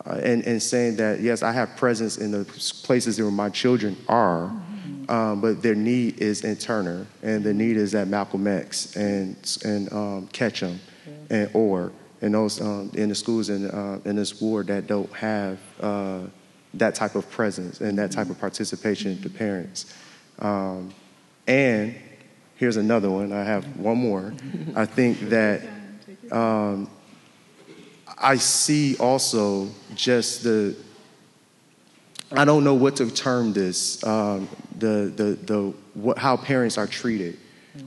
uh, 0.05 0.19
and, 0.23 0.45
and 0.45 0.61
saying 0.61 0.95
that, 0.97 1.19
yes, 1.19 1.43
I 1.43 1.51
have 1.51 1.75
presence 1.77 2.17
in 2.17 2.31
the 2.31 2.45
places 2.83 3.19
where 3.19 3.31
my 3.31 3.49
children 3.49 3.95
are, 4.07 4.47
mm-hmm. 4.47 5.11
um, 5.11 5.41
but 5.41 5.61
their 5.61 5.75
need 5.75 6.19
is 6.19 6.43
in 6.43 6.55
Turner, 6.55 7.05
and 7.21 7.43
the 7.43 7.53
need 7.53 7.77
is 7.77 7.93
at 7.95 8.07
Malcolm 8.07 8.47
X 8.47 8.95
and, 8.95 9.35
and 9.63 9.91
um, 9.93 10.27
Ketcham 10.33 10.77
yeah. 11.05 11.37
and 11.37 11.51
Orr, 11.53 11.91
and 12.21 12.33
those 12.33 12.61
um, 12.61 12.91
in 12.93 13.09
the 13.09 13.15
schools 13.15 13.49
in, 13.49 13.69
uh, 13.69 13.99
in 14.05 14.15
this 14.15 14.41
ward 14.41 14.67
that 14.67 14.87
don't 14.87 15.11
have 15.13 15.59
uh, 15.79 16.21
that 16.73 16.95
type 16.95 17.15
of 17.15 17.29
presence 17.29 17.81
and 17.81 17.97
that 17.97 18.11
type 18.11 18.29
of 18.29 18.39
participation 18.39 19.21
to 19.21 19.29
parents. 19.29 19.93
Um, 20.39 20.93
and 21.47 21.95
Here's 22.59 22.75
another 22.75 23.09
one. 23.09 23.31
I 23.31 23.45
have 23.45 23.63
one 23.77 23.99
more. 23.99 24.33
I 24.75 24.85
think 24.85 25.17
that 25.29 25.61
um, 26.29 26.89
I 28.17 28.35
see 28.35 28.97
also 28.97 29.69
just 29.95 30.43
the, 30.43 30.75
I 32.33 32.43
don't 32.43 32.65
know 32.65 32.73
what 32.73 32.97
to 32.97 33.09
term 33.09 33.53
this, 33.53 34.03
um, 34.03 34.49
the, 34.77 35.13
the, 35.15 35.23
the, 35.41 35.73
what, 35.93 36.17
how 36.17 36.35
parents 36.35 36.77
are 36.77 36.85
treated 36.85 37.39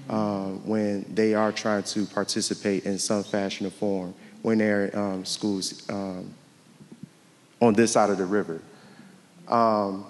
uh, 0.08 0.46
when 0.64 1.04
they 1.14 1.34
are 1.34 1.52
trying 1.52 1.82
to 1.82 2.06
participate 2.06 2.86
in 2.86 2.98
some 2.98 3.24
fashion 3.24 3.66
or 3.66 3.70
form 3.70 4.14
when 4.42 4.58
they're 4.58 4.96
um, 4.96 5.24
schools 5.24 5.88
um, 5.88 6.34
on 7.60 7.72
this 7.74 7.92
side 7.92 8.10
of 8.10 8.18
the 8.18 8.26
river. 8.26 8.60
Um, 9.48 10.06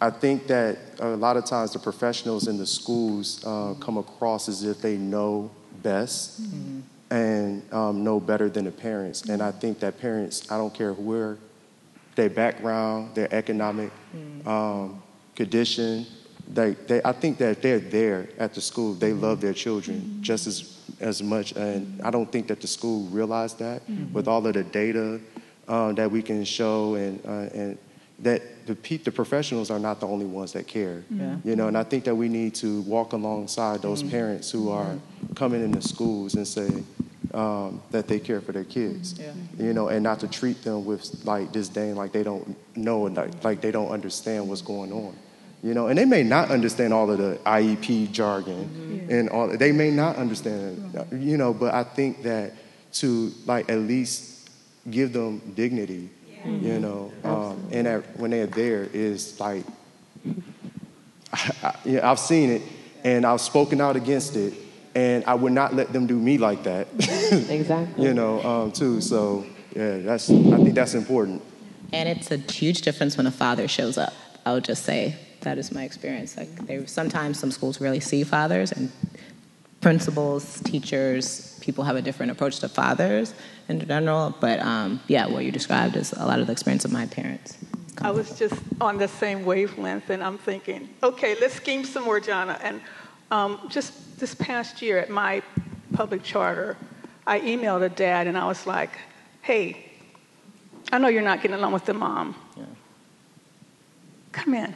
I 0.00 0.10
think 0.10 0.46
that 0.48 0.78
a 0.98 1.08
lot 1.08 1.36
of 1.36 1.44
times 1.44 1.72
the 1.72 1.78
professionals 1.78 2.46
in 2.46 2.58
the 2.58 2.66
schools 2.66 3.42
uh, 3.44 3.74
come 3.80 3.96
across 3.96 4.48
as 4.48 4.62
if 4.64 4.80
they 4.80 4.96
know 4.96 5.50
best 5.82 6.42
mm-hmm. 6.42 6.80
and 7.10 7.72
um, 7.72 8.04
know 8.04 8.20
better 8.20 8.50
than 8.50 8.66
the 8.66 8.70
parents. 8.70 9.22
And 9.28 9.40
I 9.40 9.50
think 9.50 9.80
that 9.80 9.98
parents, 9.98 10.50
I 10.50 10.58
don't 10.58 10.74
care 10.74 10.92
where 10.92 11.38
their 12.16 12.28
background, 12.28 13.14
their 13.14 13.32
economic 13.32 13.90
mm-hmm. 14.14 14.48
um, 14.48 15.02
condition, 15.34 16.06
they, 16.48 16.72
they, 16.72 17.00
I 17.02 17.12
think 17.12 17.38
that 17.38 17.62
they're 17.62 17.78
there 17.78 18.28
at 18.38 18.52
the 18.52 18.60
school. 18.60 18.94
They 18.94 19.10
mm-hmm. 19.10 19.22
love 19.22 19.40
their 19.40 19.54
children 19.54 20.18
just 20.20 20.46
as, 20.46 20.73
as 21.00 21.22
much. 21.22 21.52
And 21.52 22.00
I 22.02 22.10
don't 22.10 22.30
think 22.30 22.48
that 22.48 22.60
the 22.60 22.66
school 22.66 23.06
realized 23.06 23.58
that 23.58 23.86
mm-hmm. 23.86 24.12
with 24.12 24.28
all 24.28 24.46
of 24.46 24.54
the 24.54 24.64
data 24.64 25.20
uh, 25.68 25.92
that 25.92 26.10
we 26.10 26.22
can 26.22 26.44
show 26.44 26.94
and, 26.94 27.20
uh, 27.26 27.58
and 27.58 27.78
that 28.20 28.66
the, 28.66 28.74
pe- 28.74 28.98
the 28.98 29.10
professionals 29.10 29.70
are 29.70 29.78
not 29.78 30.00
the 30.00 30.06
only 30.06 30.26
ones 30.26 30.52
that 30.52 30.66
care. 30.66 31.04
Yeah. 31.10 31.36
You 31.44 31.56
know, 31.56 31.68
and 31.68 31.76
I 31.76 31.82
think 31.84 32.04
that 32.04 32.14
we 32.14 32.28
need 32.28 32.54
to 32.56 32.82
walk 32.82 33.12
alongside 33.12 33.82
those 33.82 34.02
mm-hmm. 34.02 34.10
parents 34.10 34.50
who 34.50 34.70
are 34.70 34.98
coming 35.34 35.62
into 35.62 35.82
schools 35.82 36.34
and 36.34 36.46
say 36.46 36.70
um, 37.32 37.82
that 37.90 38.06
they 38.06 38.20
care 38.20 38.40
for 38.40 38.52
their 38.52 38.64
kids. 38.64 39.18
Yeah. 39.18 39.32
You 39.58 39.72
know, 39.72 39.88
and 39.88 40.02
not 40.02 40.20
to 40.20 40.28
treat 40.28 40.62
them 40.62 40.84
with 40.84 41.24
like 41.24 41.52
disdain, 41.52 41.96
like 41.96 42.12
they 42.12 42.22
don't 42.22 42.56
know 42.76 43.06
and 43.06 43.16
like, 43.16 43.44
like 43.44 43.60
they 43.60 43.70
don't 43.70 43.90
understand 43.90 44.48
what's 44.48 44.62
going 44.62 44.92
on. 44.92 45.14
You 45.64 45.72
know, 45.72 45.86
and 45.86 45.96
they 45.96 46.04
may 46.04 46.22
not 46.22 46.50
understand 46.50 46.92
all 46.92 47.10
of 47.10 47.16
the 47.16 47.38
IEP 47.46 48.12
jargon 48.12 48.68
mm-hmm. 48.68 49.10
and 49.10 49.30
all. 49.30 49.48
They 49.48 49.72
may 49.72 49.90
not 49.90 50.16
understand, 50.16 50.94
it, 50.94 51.16
you 51.16 51.38
know, 51.38 51.54
but 51.54 51.72
I 51.72 51.84
think 51.84 52.22
that 52.24 52.52
to 52.94 53.32
like 53.46 53.70
at 53.70 53.78
least 53.78 54.50
give 54.90 55.14
them 55.14 55.40
dignity 55.56 56.10
mm-hmm. 56.44 56.66
you 56.66 56.78
know, 56.78 57.12
um, 57.24 57.68
and 57.72 57.86
that, 57.86 58.18
when 58.18 58.30
they're 58.30 58.46
there 58.46 58.84
is 58.92 59.38
like, 59.40 59.64
I, 61.32 61.50
I, 61.62 61.74
yeah, 61.84 62.10
I've 62.10 62.18
seen 62.18 62.50
it, 62.50 62.62
and 63.02 63.26
I've 63.26 63.40
spoken 63.40 63.80
out 63.80 63.96
against 63.96 64.36
it, 64.36 64.54
and 64.94 65.24
I 65.24 65.34
would 65.34 65.52
not 65.52 65.74
let 65.74 65.92
them 65.92 66.06
do 66.06 66.18
me 66.18 66.38
like 66.38 66.64
that. 66.64 66.88
exactly. 66.98 68.04
you 68.04 68.14
know, 68.14 68.42
um, 68.42 68.72
too. 68.72 69.00
So 69.00 69.44
yeah, 69.74 69.98
that's 69.98 70.30
I 70.30 70.34
think 70.34 70.74
that's 70.74 70.94
important. 70.94 71.42
And 71.92 72.08
it's 72.08 72.30
a 72.30 72.38
huge 72.38 72.82
difference 72.82 73.16
when 73.16 73.26
a 73.26 73.30
father 73.30 73.68
shows 73.68 73.98
up. 73.98 74.12
I 74.46 74.52
would 74.52 74.64
just 74.64 74.84
say 74.84 75.16
that 75.44 75.58
is 75.58 75.72
my 75.72 75.84
experience. 75.84 76.36
Like, 76.36 76.66
they 76.66 76.84
sometimes 76.86 77.38
some 77.38 77.50
schools 77.50 77.80
really 77.80 78.00
see 78.00 78.24
fathers, 78.24 78.72
and 78.72 78.90
principals, 79.80 80.60
teachers, 80.62 81.58
people 81.60 81.84
have 81.84 81.96
a 81.96 82.02
different 82.02 82.32
approach 82.32 82.58
to 82.60 82.68
fathers 82.68 83.34
in 83.68 83.86
general. 83.86 84.34
But 84.40 84.60
um, 84.60 85.00
yeah, 85.08 85.26
what 85.26 85.44
you 85.44 85.52
described 85.52 85.96
is 85.96 86.12
a 86.12 86.26
lot 86.26 86.40
of 86.40 86.46
the 86.46 86.52
experience 86.52 86.84
of 86.84 86.92
my 86.92 87.06
parents. 87.06 87.58
I 87.98 88.10
was 88.10 88.38
just 88.38 88.60
on 88.80 88.98
the 88.98 89.08
same 89.08 89.44
wavelength, 89.44 90.10
and 90.10 90.22
I'm 90.22 90.38
thinking, 90.38 90.88
okay, 91.02 91.36
let's 91.40 91.54
scheme 91.54 91.84
some 91.84 92.04
more, 92.04 92.18
Jana. 92.18 92.58
And 92.62 92.80
um, 93.30 93.60
just 93.68 94.18
this 94.18 94.34
past 94.34 94.82
year 94.82 94.98
at 94.98 95.10
my 95.10 95.42
public 95.92 96.22
charter, 96.22 96.76
I 97.26 97.40
emailed 97.40 97.82
a 97.82 97.88
dad, 97.88 98.26
and 98.26 98.36
I 98.36 98.46
was 98.46 98.66
like, 98.66 98.90
hey, 99.42 99.92
I 100.92 100.98
know 100.98 101.08
you're 101.08 101.22
not 101.22 101.40
getting 101.40 101.56
along 101.56 101.72
with 101.72 101.84
the 101.84 101.94
mom. 101.94 102.34
Yeah. 102.56 102.64
Come 104.32 104.54
in. 104.54 104.74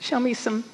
Yeah. 0.00 0.06
Show 0.06 0.20
me 0.20 0.34
some 0.34 0.64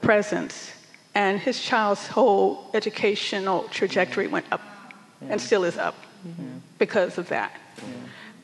presence. 0.00 0.72
And 1.14 1.38
his 1.38 1.60
child's 1.60 2.06
whole 2.06 2.70
educational 2.72 3.64
trajectory 3.64 4.28
went 4.28 4.46
up 4.50 4.62
yeah. 5.20 5.28
and 5.32 5.40
still 5.40 5.64
is 5.64 5.76
up 5.76 5.94
mm-hmm. 6.26 6.58
because 6.78 7.18
of 7.18 7.28
that. 7.28 7.52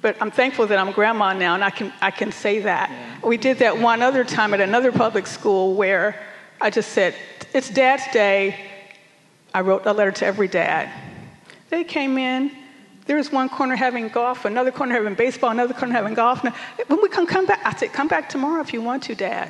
But 0.00 0.16
I'm 0.20 0.30
thankful 0.30 0.66
that 0.68 0.78
I'm 0.78 0.92
grandma 0.92 1.32
now 1.32 1.54
and 1.54 1.64
I 1.64 1.70
can, 1.70 1.92
I 2.00 2.10
can 2.10 2.30
say 2.30 2.60
that. 2.60 3.20
We 3.24 3.36
did 3.36 3.58
that 3.58 3.78
one 3.78 4.00
other 4.02 4.22
time 4.22 4.54
at 4.54 4.60
another 4.60 4.92
public 4.92 5.26
school 5.26 5.74
where 5.74 6.20
I 6.60 6.70
just 6.70 6.92
said, 6.92 7.14
It's 7.52 7.68
Dad's 7.68 8.04
Day. 8.12 8.56
I 9.52 9.62
wrote 9.62 9.86
a 9.86 9.92
letter 9.92 10.12
to 10.12 10.26
every 10.26 10.46
dad. 10.46 10.90
They 11.70 11.84
came 11.84 12.18
in. 12.18 12.52
There 13.06 13.16
was 13.16 13.32
one 13.32 13.48
corner 13.48 13.74
having 13.74 14.08
golf, 14.08 14.44
another 14.44 14.70
corner 14.70 14.94
having 14.94 15.14
baseball, 15.14 15.50
another 15.50 15.72
corner 15.72 15.94
having 15.94 16.12
golf. 16.12 16.44
When 16.44 17.02
we 17.02 17.08
come, 17.08 17.26
come 17.26 17.46
back, 17.46 17.62
I 17.64 17.74
said, 17.74 17.92
Come 17.92 18.06
back 18.06 18.28
tomorrow 18.28 18.60
if 18.60 18.72
you 18.74 18.82
want 18.82 19.04
to, 19.04 19.14
Dad. 19.14 19.48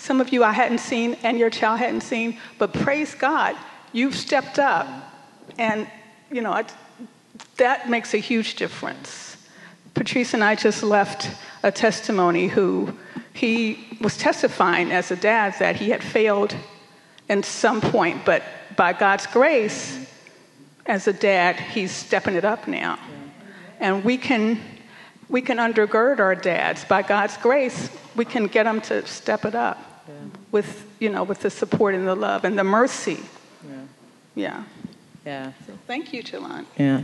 Some 0.00 0.22
of 0.22 0.32
you 0.32 0.42
I 0.42 0.52
hadn't 0.52 0.78
seen 0.78 1.18
and 1.22 1.38
your 1.38 1.50
child 1.50 1.78
hadn't 1.78 2.00
seen, 2.00 2.38
but 2.56 2.72
praise 2.72 3.14
God, 3.14 3.54
you've 3.92 4.16
stepped 4.16 4.58
up. 4.58 4.88
And, 5.58 5.86
you 6.32 6.40
know, 6.40 6.62
that 7.58 7.90
makes 7.90 8.14
a 8.14 8.16
huge 8.16 8.54
difference. 8.54 9.36
Patrice 9.92 10.32
and 10.32 10.42
I 10.42 10.54
just 10.54 10.82
left 10.82 11.28
a 11.62 11.70
testimony 11.70 12.48
who 12.48 12.96
he 13.34 13.98
was 14.00 14.16
testifying 14.16 14.90
as 14.90 15.10
a 15.10 15.16
dad 15.16 15.54
that 15.58 15.76
he 15.76 15.90
had 15.90 16.02
failed 16.02 16.56
in 17.28 17.42
some 17.42 17.82
point, 17.82 18.24
but 18.24 18.42
by 18.76 18.94
God's 18.94 19.26
grace, 19.26 20.06
as 20.86 21.08
a 21.08 21.12
dad, 21.12 21.60
he's 21.60 21.92
stepping 21.92 22.36
it 22.36 22.44
up 22.46 22.66
now. 22.66 22.98
And 23.78 24.02
we 24.02 24.16
can, 24.16 24.58
we 25.28 25.42
can 25.42 25.58
undergird 25.58 26.20
our 26.20 26.34
dads. 26.34 26.86
By 26.86 27.02
God's 27.02 27.36
grace, 27.36 27.90
we 28.16 28.24
can 28.24 28.46
get 28.46 28.64
them 28.64 28.80
to 28.82 29.06
step 29.06 29.44
it 29.44 29.54
up 29.54 29.89
with, 30.50 30.86
you 30.98 31.08
know, 31.10 31.22
with 31.22 31.40
the 31.40 31.50
support 31.50 31.94
and 31.94 32.06
the 32.06 32.14
love 32.14 32.44
and 32.44 32.58
the 32.58 32.64
mercy. 32.64 33.20
Yeah. 34.34 34.64
Yeah. 35.26 35.52
So 35.66 35.74
thank 35.86 36.12
you, 36.12 36.22
Jelani. 36.22 36.64
Yeah. 36.78 37.02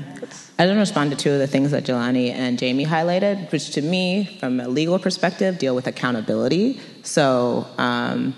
I 0.59 0.65
didn't 0.65 0.79
respond 0.79 1.11
to 1.11 1.17
two 1.17 1.33
of 1.33 1.39
the 1.39 1.47
things 1.47 1.71
that 1.73 1.85
Jelani 1.85 2.31
and 2.31 2.59
Jamie 2.59 2.87
highlighted, 2.87 3.53
which 3.53 3.71
to 3.73 3.83
me, 3.83 4.37
from 4.41 4.59
a 4.59 4.69
legal 4.69 4.99
perspective, 4.99 5.59
deal 5.59 5.75
with 5.75 5.87
accountability. 5.87 6.81
So, 7.03 7.67
um, 7.77 8.35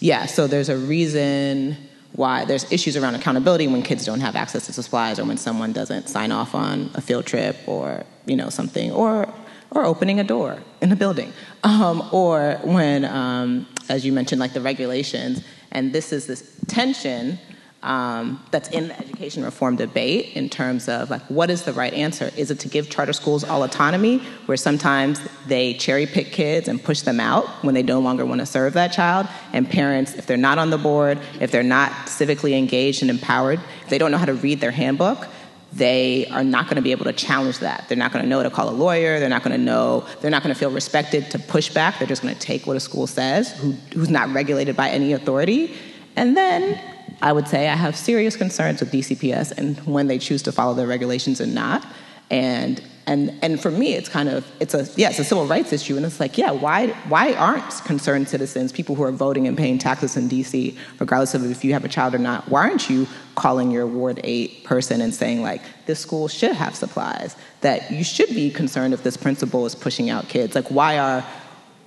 yeah, 0.00 0.26
so 0.26 0.46
there's 0.46 0.68
a 0.68 0.76
reason 0.76 1.76
why 2.12 2.44
there's 2.44 2.70
issues 2.70 2.96
around 2.96 3.14
accountability 3.14 3.66
when 3.66 3.82
kids 3.82 4.04
don't 4.04 4.20
have 4.20 4.36
access 4.36 4.66
to 4.66 4.72
supplies 4.72 5.18
or 5.18 5.24
when 5.24 5.38
someone 5.38 5.72
doesn't 5.72 6.08
sign 6.08 6.30
off 6.30 6.54
on 6.54 6.90
a 6.94 7.00
field 7.00 7.24
trip 7.24 7.56
or, 7.66 8.04
you 8.26 8.36
know, 8.36 8.50
something, 8.50 8.92
or 8.92 9.32
or 9.70 9.84
opening 9.84 10.20
a 10.20 10.24
door 10.24 10.58
in 10.80 10.92
a 10.92 10.96
building, 10.96 11.32
um, 11.62 12.08
or 12.12 12.58
when, 12.62 13.04
um, 13.04 13.66
as 13.88 14.04
you 14.04 14.12
mentioned, 14.12 14.40
like 14.40 14.52
the 14.52 14.60
regulations, 14.60 15.42
and 15.72 15.92
this 15.92 16.12
is 16.12 16.26
this 16.26 16.58
tension 16.68 17.38
um, 17.84 18.42
that's 18.50 18.70
in 18.70 18.88
the 18.88 18.98
education 18.98 19.44
reform 19.44 19.76
debate 19.76 20.34
in 20.34 20.48
terms 20.48 20.88
of 20.88 21.10
like 21.10 21.20
what 21.28 21.50
is 21.50 21.62
the 21.62 21.72
right 21.74 21.92
answer? 21.92 22.32
Is 22.36 22.50
it 22.50 22.58
to 22.60 22.68
give 22.68 22.88
charter 22.88 23.12
schools 23.12 23.44
all 23.44 23.62
autonomy 23.62 24.18
where 24.46 24.56
sometimes 24.56 25.20
they 25.46 25.74
cherry 25.74 26.06
pick 26.06 26.32
kids 26.32 26.66
and 26.66 26.82
push 26.82 27.02
them 27.02 27.20
out 27.20 27.46
when 27.62 27.74
they 27.74 27.82
no 27.82 28.00
longer 28.00 28.24
want 28.24 28.40
to 28.40 28.46
serve 28.46 28.72
that 28.72 28.92
child? 28.92 29.28
And 29.52 29.68
parents 29.68 30.14
if 30.14 30.26
they're 30.26 30.38
not 30.38 30.58
on 30.58 30.70
the 30.70 30.78
board 30.78 31.18
if 31.40 31.50
they're 31.50 31.62
not 31.62 31.92
civically 32.06 32.56
engaged 32.56 33.02
and 33.02 33.10
empowered 33.10 33.60
if 33.82 33.90
they 33.90 33.98
don't 33.98 34.10
know 34.10 34.18
how 34.18 34.24
to 34.24 34.34
read 34.34 34.60
their 34.60 34.70
handbook 34.70 35.28
they 35.76 36.26
are 36.28 36.44
not 36.44 36.66
going 36.66 36.76
to 36.76 36.82
be 36.82 36.92
able 36.92 37.04
to 37.04 37.12
challenge 37.12 37.58
that. 37.58 37.88
They're 37.88 37.98
not 37.98 38.12
going 38.12 38.22
to 38.22 38.28
know 38.28 38.42
to 38.42 38.50
call 38.50 38.68
a 38.68 38.70
lawyer. 38.70 39.18
They're 39.18 39.28
not 39.28 39.42
going 39.42 39.56
to 39.58 39.62
know, 39.62 40.06
they're 40.20 40.30
not 40.30 40.42
going 40.42 40.54
to 40.54 40.58
feel 40.58 40.70
respected 40.70 41.30
to 41.32 41.38
push 41.38 41.68
back. 41.68 41.98
They're 41.98 42.06
just 42.06 42.22
going 42.22 42.34
to 42.34 42.40
take 42.40 42.66
what 42.66 42.76
a 42.76 42.80
school 42.80 43.06
says, 43.06 43.52
who, 43.58 43.72
who's 43.92 44.10
not 44.10 44.32
regulated 44.32 44.76
by 44.76 44.90
any 44.90 45.12
authority. 45.12 45.74
And 46.16 46.36
then 46.36 46.80
I 47.22 47.32
would 47.32 47.48
say 47.48 47.68
I 47.68 47.74
have 47.74 47.96
serious 47.96 48.36
concerns 48.36 48.80
with 48.80 48.92
DCPS 48.92 49.52
and 49.52 49.78
when 49.80 50.06
they 50.06 50.18
choose 50.18 50.42
to 50.44 50.52
follow 50.52 50.74
their 50.74 50.86
regulations 50.86 51.40
and 51.40 51.54
not. 51.54 51.84
And 52.30 52.82
and 53.06 53.36
and 53.42 53.60
for 53.60 53.70
me 53.70 53.94
it's 53.94 54.08
kind 54.08 54.28
of 54.28 54.46
it's 54.60 54.74
a 54.74 54.88
yeah, 54.96 55.10
it's 55.10 55.18
a 55.18 55.24
civil 55.24 55.46
rights 55.46 55.72
issue 55.72 55.96
and 55.96 56.06
it's 56.06 56.20
like, 56.20 56.38
yeah, 56.38 56.50
why 56.50 56.88
why 57.08 57.34
aren't 57.34 57.70
concerned 57.84 58.28
citizens, 58.28 58.72
people 58.72 58.94
who 58.94 59.02
are 59.02 59.12
voting 59.12 59.46
and 59.46 59.56
paying 59.56 59.78
taxes 59.78 60.16
in 60.16 60.28
DC, 60.28 60.76
regardless 60.98 61.34
of 61.34 61.48
if 61.50 61.64
you 61.64 61.72
have 61.72 61.84
a 61.84 61.88
child 61.88 62.14
or 62.14 62.18
not, 62.18 62.48
why 62.48 62.68
aren't 62.68 62.88
you 62.88 63.06
calling 63.34 63.70
your 63.70 63.86
Ward 63.86 64.20
8 64.24 64.64
person 64.64 65.00
and 65.00 65.14
saying 65.14 65.42
like 65.42 65.62
this 65.86 66.00
school 66.00 66.28
should 66.28 66.52
have 66.52 66.74
supplies, 66.74 67.36
that 67.60 67.90
you 67.90 68.04
should 68.04 68.28
be 68.28 68.50
concerned 68.50 68.94
if 68.94 69.02
this 69.02 69.16
principal 69.16 69.66
is 69.66 69.74
pushing 69.74 70.08
out 70.10 70.28
kids. 70.28 70.54
Like 70.54 70.68
why 70.68 70.98
are 70.98 71.24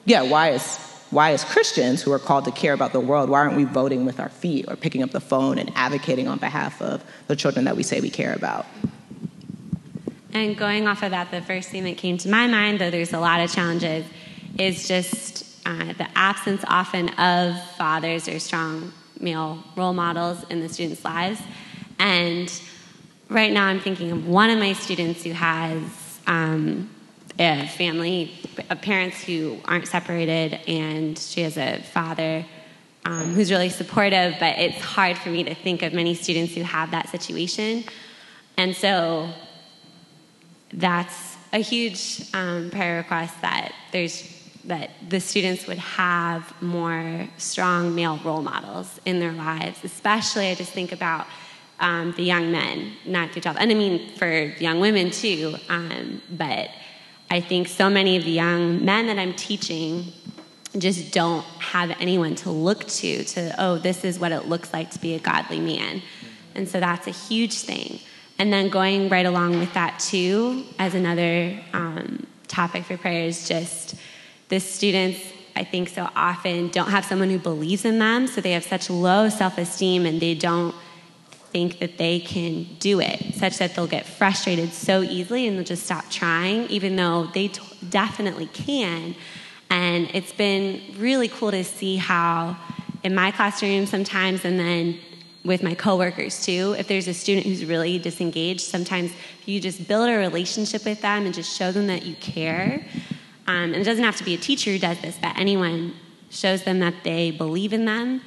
yeah, 0.06 0.22
why 0.22 0.52
is 0.52 0.78
why, 1.10 1.32
as 1.32 1.46
Christians 1.46 2.02
who 2.02 2.12
are 2.12 2.20
called 2.20 2.46
to 2.46 2.52
care 2.52 2.74
about 2.74 2.92
the 2.92 3.00
world, 3.00 3.30
why 3.30 3.40
aren't 3.40 3.56
we 3.56 3.64
voting 3.64 4.06
with 4.06 4.20
our 4.20 4.30
feet 4.30 4.66
or 4.68 4.76
picking 4.76 5.04
up 5.04 5.12
the 5.12 5.22
phone 5.22 5.58
and 5.58 5.72
advocating 5.74 6.28
on 6.28 6.38
behalf 6.38 6.82
of 6.82 7.04
the 7.28 7.36
children 7.36 7.64
that 7.66 7.78
we 7.78 7.84
say 7.84 8.02
we 8.02 8.10
care 8.10 8.34
about? 8.34 8.66
And 10.38 10.56
going 10.56 10.88
off 10.88 11.02
of 11.02 11.12
that, 11.12 11.32
the 11.32 11.42
first 11.42 11.70
thing 11.70 11.84
that 11.86 11.98
came 11.98 12.20
to 12.20 12.30
my 12.30 12.46
mind, 12.46 12.80
though 12.80 12.92
there's 12.92 13.12
a 13.12 13.20
lot 13.20 13.40
of 13.40 13.52
challenges, 13.52 14.06
is 14.60 14.88
just 14.88 15.46
uh, 15.66 15.94
the 15.94 16.08
absence 16.16 16.64
often 16.68 17.10
of 17.16 17.60
fathers 17.72 18.28
or 18.28 18.38
strong 18.38 18.94
male 19.20 19.64
role 19.76 19.94
models 19.94 20.44
in 20.52 20.60
the 20.60 20.70
students' 20.70 21.04
lives. 21.04 21.42
And 21.98 22.54
right 23.30 23.52
now, 23.52 23.66
I'm 23.66 23.80
thinking 23.80 24.12
of 24.12 24.28
one 24.28 24.52
of 24.52 24.60
my 24.60 24.74
students 24.74 25.24
who 25.24 25.32
has 25.32 25.80
um, 26.28 26.90
a 27.40 27.68
family 27.70 28.40
of 28.70 28.80
parents 28.80 29.24
who 29.24 29.58
aren't 29.66 29.88
separated, 29.88 30.60
and 30.68 31.18
she 31.18 31.42
has 31.42 31.58
a 31.58 31.82
father 31.82 32.46
um, 33.06 33.34
who's 33.34 33.50
really 33.50 33.70
supportive, 33.70 34.36
but 34.40 34.60
it's 34.60 34.80
hard 34.82 35.18
for 35.18 35.30
me 35.30 35.44
to 35.46 35.56
think 35.56 35.82
of 35.82 35.94
many 35.94 36.14
students 36.14 36.54
who 36.54 36.62
have 36.62 36.92
that 36.92 37.10
situation. 37.10 37.86
And 38.56 38.76
so 38.76 39.32
that's 40.74 41.38
a 41.54 41.60
huge 41.60 42.24
um, 42.34 42.70
prayer 42.70 42.98
request 42.98 43.42
that 43.42 43.74
there's 43.92 44.34
that 44.66 44.92
the 45.08 45.20
students 45.20 45.66
would 45.66 45.78
have 45.78 46.54
more 46.62 47.26
strong 47.38 47.96
male 47.96 48.20
role 48.26 48.42
models 48.42 49.00
in 49.06 49.20
their 49.20 49.32
lives. 49.32 49.82
Especially, 49.86 50.50
I 50.50 50.56
just 50.56 50.74
think 50.74 50.92
about 50.92 51.26
um, 51.80 52.14
the 52.18 52.24
young 52.24 52.52
men, 52.52 52.92
not 53.06 53.32
the 53.32 53.40
job, 53.40 53.56
and 53.60 53.72
I 53.72 53.76
mean 53.76 54.14
for 54.18 54.30
young 54.60 54.82
women 54.82 55.10
too. 55.10 55.56
Um, 55.70 56.22
but 56.30 56.70
I 57.32 57.40
think 57.40 57.68
so 57.68 57.90
many 57.90 58.18
of 58.18 58.26
the 58.26 58.32
young 58.32 58.84
men 58.84 59.08
that 59.08 59.18
I'm 59.18 59.34
teaching 59.34 60.12
just 60.78 61.14
don't 61.14 61.46
have 61.60 61.92
anyone 62.00 62.36
to 62.36 62.50
look 62.50 62.86
to, 62.88 63.24
to, 63.24 63.56
oh, 63.58 63.78
this 63.78 64.04
is 64.04 64.20
what 64.20 64.32
it 64.32 64.48
looks 64.48 64.74
like 64.74 64.92
to 64.92 65.00
be 65.00 65.16
a 65.16 65.20
godly 65.20 65.60
man. 65.60 66.02
And 66.56 66.68
so 66.68 66.80
that's 66.80 67.08
a 67.08 67.12
huge 67.12 67.60
thing. 67.62 68.00
And 68.40 68.54
then 68.54 68.70
going 68.70 69.10
right 69.10 69.26
along 69.26 69.60
with 69.60 69.74
that, 69.74 70.00
too, 70.00 70.64
as 70.78 70.94
another 70.94 71.60
um, 71.74 72.28
topic 72.48 72.86
for 72.86 72.98
prayer, 72.98 73.26
is 73.26 73.48
just 73.48 73.96
the 74.50 74.60
students, 74.60 75.20
I 75.56 75.64
think, 75.64 75.90
so 75.90 76.08
often 76.16 76.70
don't 76.70 76.90
have 76.90 77.04
someone 77.04 77.30
who 77.30 77.40
believes 77.40 77.84
in 77.84 78.00
them, 78.00 78.28
so 78.28 78.42
they 78.42 78.52
have 78.52 78.64
such 78.64 78.90
low 78.90 79.30
self 79.30 79.58
esteem 79.58 80.06
and 80.06 80.20
they 80.20 80.36
don't 80.36 80.76
think 81.52 81.80
that 81.80 81.98
they 81.98 82.20
can 82.20 82.68
do 82.80 83.00
it, 83.00 83.34
such 83.34 83.58
that 83.58 83.74
they'll 83.74 83.88
get 83.88 84.06
frustrated 84.06 84.72
so 84.74 85.02
easily 85.02 85.48
and 85.48 85.58
they'll 85.58 85.66
just 85.66 85.84
stop 85.84 86.10
trying, 86.10 86.68
even 86.68 86.96
though 86.96 87.28
they 87.34 87.48
t- 87.48 87.62
definitely 87.90 88.48
can. 88.48 89.16
And 89.70 90.10
it's 90.14 90.34
been 90.34 90.82
really 90.98 91.28
cool 91.28 91.52
to 91.52 91.64
see 91.64 91.96
how, 91.96 92.58
in 93.04 93.16
my 93.16 93.32
classroom 93.32 93.86
sometimes, 93.86 94.46
and 94.46 94.60
then 94.60 95.00
with 95.48 95.64
my 95.64 95.74
coworkers 95.74 96.46
too, 96.46 96.76
if 96.78 96.88
there's 96.88 97.08
a 97.08 97.14
student 97.14 97.48
who's 97.48 97.66
really 97.66 97.98
disengaged, 97.98 98.62
sometimes 98.62 99.12
you 99.46 99.60
just 99.60 99.88
build 99.88 100.10
a 100.10 100.18
relationship 100.18 100.86
with 100.86 101.02
them 101.02 101.26
and 101.26 101.34
just 101.34 101.58
show 101.58 101.72
them 101.72 101.88
that 101.88 102.06
you 102.06 102.16
care. 102.16 102.86
Um, 103.48 103.74
and 103.74 103.76
it 103.76 103.86
doesn't 103.86 104.04
have 104.04 104.18
to 104.18 104.24
be 104.24 104.34
a 104.34 104.38
teacher 104.38 104.72
who 104.72 104.80
does 104.80 105.00
this, 105.02 105.18
but 105.22 105.38
anyone 105.38 105.94
shows 106.30 106.64
them 106.64 106.80
that 106.80 106.94
they 107.04 107.32
believe 107.32 107.74
in 107.74 107.86
them 107.86 108.22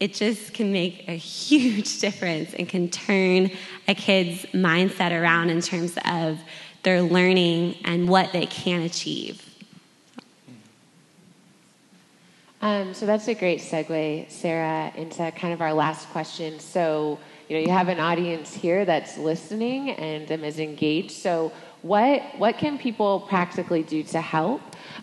it 0.00 0.14
just 0.14 0.54
can 0.54 0.72
make 0.72 1.06
a 1.06 1.12
huge 1.12 1.98
difference 2.00 2.54
and 2.54 2.68
can 2.68 2.88
turn 2.88 3.50
a 3.86 3.94
kid's 3.94 4.46
mindset 4.46 5.12
around 5.12 5.50
in 5.50 5.60
terms 5.60 5.96
of 6.06 6.40
their 6.82 7.02
learning 7.02 7.76
and 7.84 8.08
what 8.08 8.32
they 8.32 8.46
can 8.46 8.80
achieve. 8.80 9.46
Um, 12.62 12.92
so 12.92 13.06
that's 13.06 13.26
a 13.28 13.34
great 13.34 13.60
segue, 13.60 14.30
Sarah, 14.30 14.92
into 14.94 15.30
kind 15.32 15.54
of 15.54 15.62
our 15.62 15.72
last 15.72 16.08
question. 16.10 16.60
So, 16.60 17.18
you 17.48 17.56
know, 17.56 17.62
you 17.62 17.70
have 17.70 17.88
an 17.88 17.98
audience 17.98 18.52
here 18.52 18.84
that's 18.84 19.16
listening 19.16 19.90
and 19.90 20.30
um, 20.30 20.44
is 20.44 20.58
engaged. 20.58 21.12
So, 21.12 21.52
what 21.80 22.22
what 22.36 22.58
can 22.58 22.76
people 22.76 23.20
practically 23.20 23.82
do 23.82 24.02
to 24.02 24.20
help? 24.20 24.60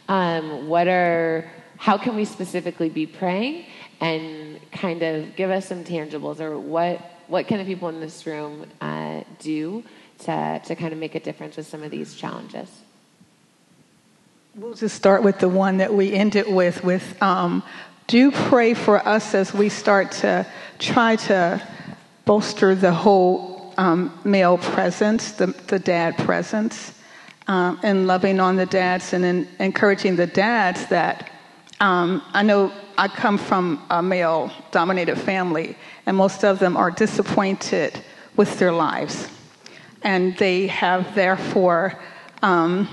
Um, 0.08 0.68
what 0.68 0.88
are 0.88 1.52
how 1.78 1.98
can 1.98 2.16
we 2.16 2.26
specifically 2.26 2.90
be 2.90 3.08
praying 3.08 3.66
and 4.02 4.60
kind 4.72 5.02
of 5.02 5.36
give 5.36 5.50
us 5.50 5.68
some 5.68 5.84
tangibles 5.84 6.40
or 6.40 6.60
what 6.60 7.02
what 7.28 7.48
can 7.48 7.58
the 7.58 7.66
people 7.66 7.90
in 7.90 8.00
this 8.00 8.28
room 8.28 8.68
uh, 8.82 9.24
do 9.40 9.84
to 10.20 10.62
to 10.64 10.76
kind 10.76 10.94
of 10.94 11.00
make 11.00 11.16
a 11.16 11.20
difference 11.20 11.58
with 11.58 11.66
some 11.66 11.82
of 11.82 11.90
these 11.90 12.14
challenges? 12.14 12.70
We'll 14.58 14.74
just 14.74 14.96
start 14.96 15.22
with 15.22 15.38
the 15.38 15.50
one 15.50 15.78
that 15.78 15.94
we 15.94 16.14
ended 16.14 16.52
with. 16.52 16.84
With 16.84 17.22
um, 17.22 17.62
do 18.08 18.32
pray 18.32 18.74
for 18.74 19.08
us 19.08 19.36
as 19.36 19.54
we 19.54 19.70
start 19.70 20.12
to 20.14 20.48
try 20.80 21.16
to 21.28 21.62
bolster 22.26 22.74
the 22.74 22.92
whole 22.92 23.72
um, 23.78 24.20
male 24.24 24.58
presence, 24.58 25.34
the, 25.34 25.54
the 25.68 25.78
dad 25.78 26.18
presence, 26.18 26.92
um, 27.48 27.80
and 27.84 28.08
loving 28.08 28.40
on 28.40 28.56
the 28.56 28.66
dads 28.66 29.14
and 29.14 29.24
in, 29.24 29.48
encouraging 29.60 30.16
the 30.16 30.26
dads 30.26 30.88
that 30.88 31.30
um, 31.80 32.24
I 32.34 32.42
know 32.42 32.74
I 32.98 33.10
come 33.10 33.38
from 33.38 33.86
a 33.92 34.02
male 34.02 34.52
dominated 34.72 35.20
family, 35.20 35.78
and 36.08 36.18
most 36.18 36.44
of 36.44 36.58
them 36.58 36.76
are 36.76 36.90
disappointed 36.90 38.02
with 38.36 38.58
their 38.58 38.72
lives. 38.72 39.28
And 40.02 40.36
they 40.38 40.66
have 40.66 41.14
therefore 41.14 42.00
um, 42.42 42.90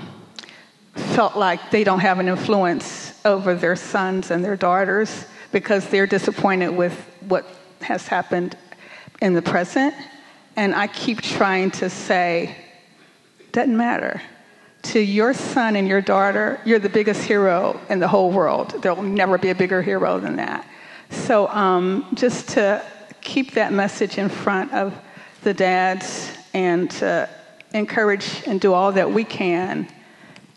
felt 0.95 1.35
like 1.35 1.71
they 1.71 1.83
don't 1.83 1.99
have 1.99 2.19
an 2.19 2.27
influence 2.27 3.13
over 3.25 3.53
their 3.53 3.75
sons 3.75 4.31
and 4.31 4.43
their 4.43 4.55
daughters 4.55 5.25
because 5.51 5.87
they're 5.87 6.07
disappointed 6.07 6.69
with 6.69 6.93
what 7.27 7.45
has 7.81 8.07
happened 8.07 8.57
in 9.21 9.33
the 9.33 9.41
present. 9.41 9.93
And 10.55 10.73
I 10.73 10.87
keep 10.87 11.21
trying 11.21 11.71
to 11.71 11.89
say, 11.89 12.55
doesn't 13.51 13.75
matter. 13.75 14.21
To 14.83 14.99
your 14.99 15.33
son 15.33 15.75
and 15.75 15.87
your 15.87 16.01
daughter, 16.01 16.61
you're 16.63 16.79
the 16.79 16.89
biggest 16.89 17.23
hero 17.23 17.79
in 17.89 17.99
the 17.99 18.07
whole 18.07 18.31
world. 18.31 18.81
There 18.81 18.93
will 18.93 19.03
never 19.03 19.37
be 19.37 19.49
a 19.49 19.55
bigger 19.55 19.81
hero 19.81 20.19
than 20.19 20.35
that. 20.37 20.67
So 21.09 21.47
um, 21.49 22.05
just 22.13 22.49
to 22.49 22.83
keep 23.21 23.53
that 23.53 23.73
message 23.73 24.17
in 24.17 24.29
front 24.29 24.73
of 24.73 24.93
the 25.43 25.53
dads 25.53 26.31
and 26.53 26.89
to 26.91 27.29
encourage 27.73 28.43
and 28.45 28.61
do 28.61 28.73
all 28.73 28.91
that 28.93 29.11
we 29.11 29.23
can 29.23 29.87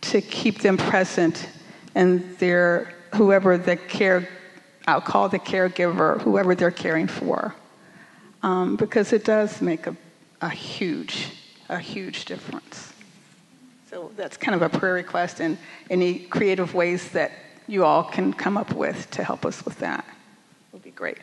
to 0.01 0.20
keep 0.20 0.61
them 0.61 0.76
present 0.76 1.49
and 1.94 2.36
their 2.38 2.94
whoever 3.14 3.59
the 3.59 3.76
care 3.76 4.28
I'll 4.86 5.03
call 5.03 5.28
the 5.28 5.38
caregiver, 5.38 6.18
whoever 6.22 6.55
they're 6.55 6.70
caring 6.70 7.09
for, 7.09 7.55
um, 8.42 8.76
because 8.76 9.12
it 9.12 9.22
does 9.22 9.61
make 9.61 9.86
a, 9.86 9.94
a 10.40 10.49
huge, 10.49 11.30
a 11.68 11.78
huge 11.78 12.24
difference. 12.24 12.94
So 13.90 14.11
that's 14.16 14.38
kind 14.38 14.55
of 14.55 14.62
a 14.62 14.70
prayer 14.70 14.94
request, 14.94 15.40
and 15.40 15.59
any 15.90 16.20
creative 16.20 16.72
ways 16.72 17.11
that 17.11 17.32
you 17.66 17.84
all 17.84 18.03
can 18.03 18.32
come 18.32 18.57
up 18.57 18.72
with 18.72 19.11
to 19.11 19.22
help 19.22 19.44
us 19.44 19.62
with 19.66 19.78
that 19.80 20.07
would 20.72 20.82
be 20.82 20.90
great. 20.90 21.18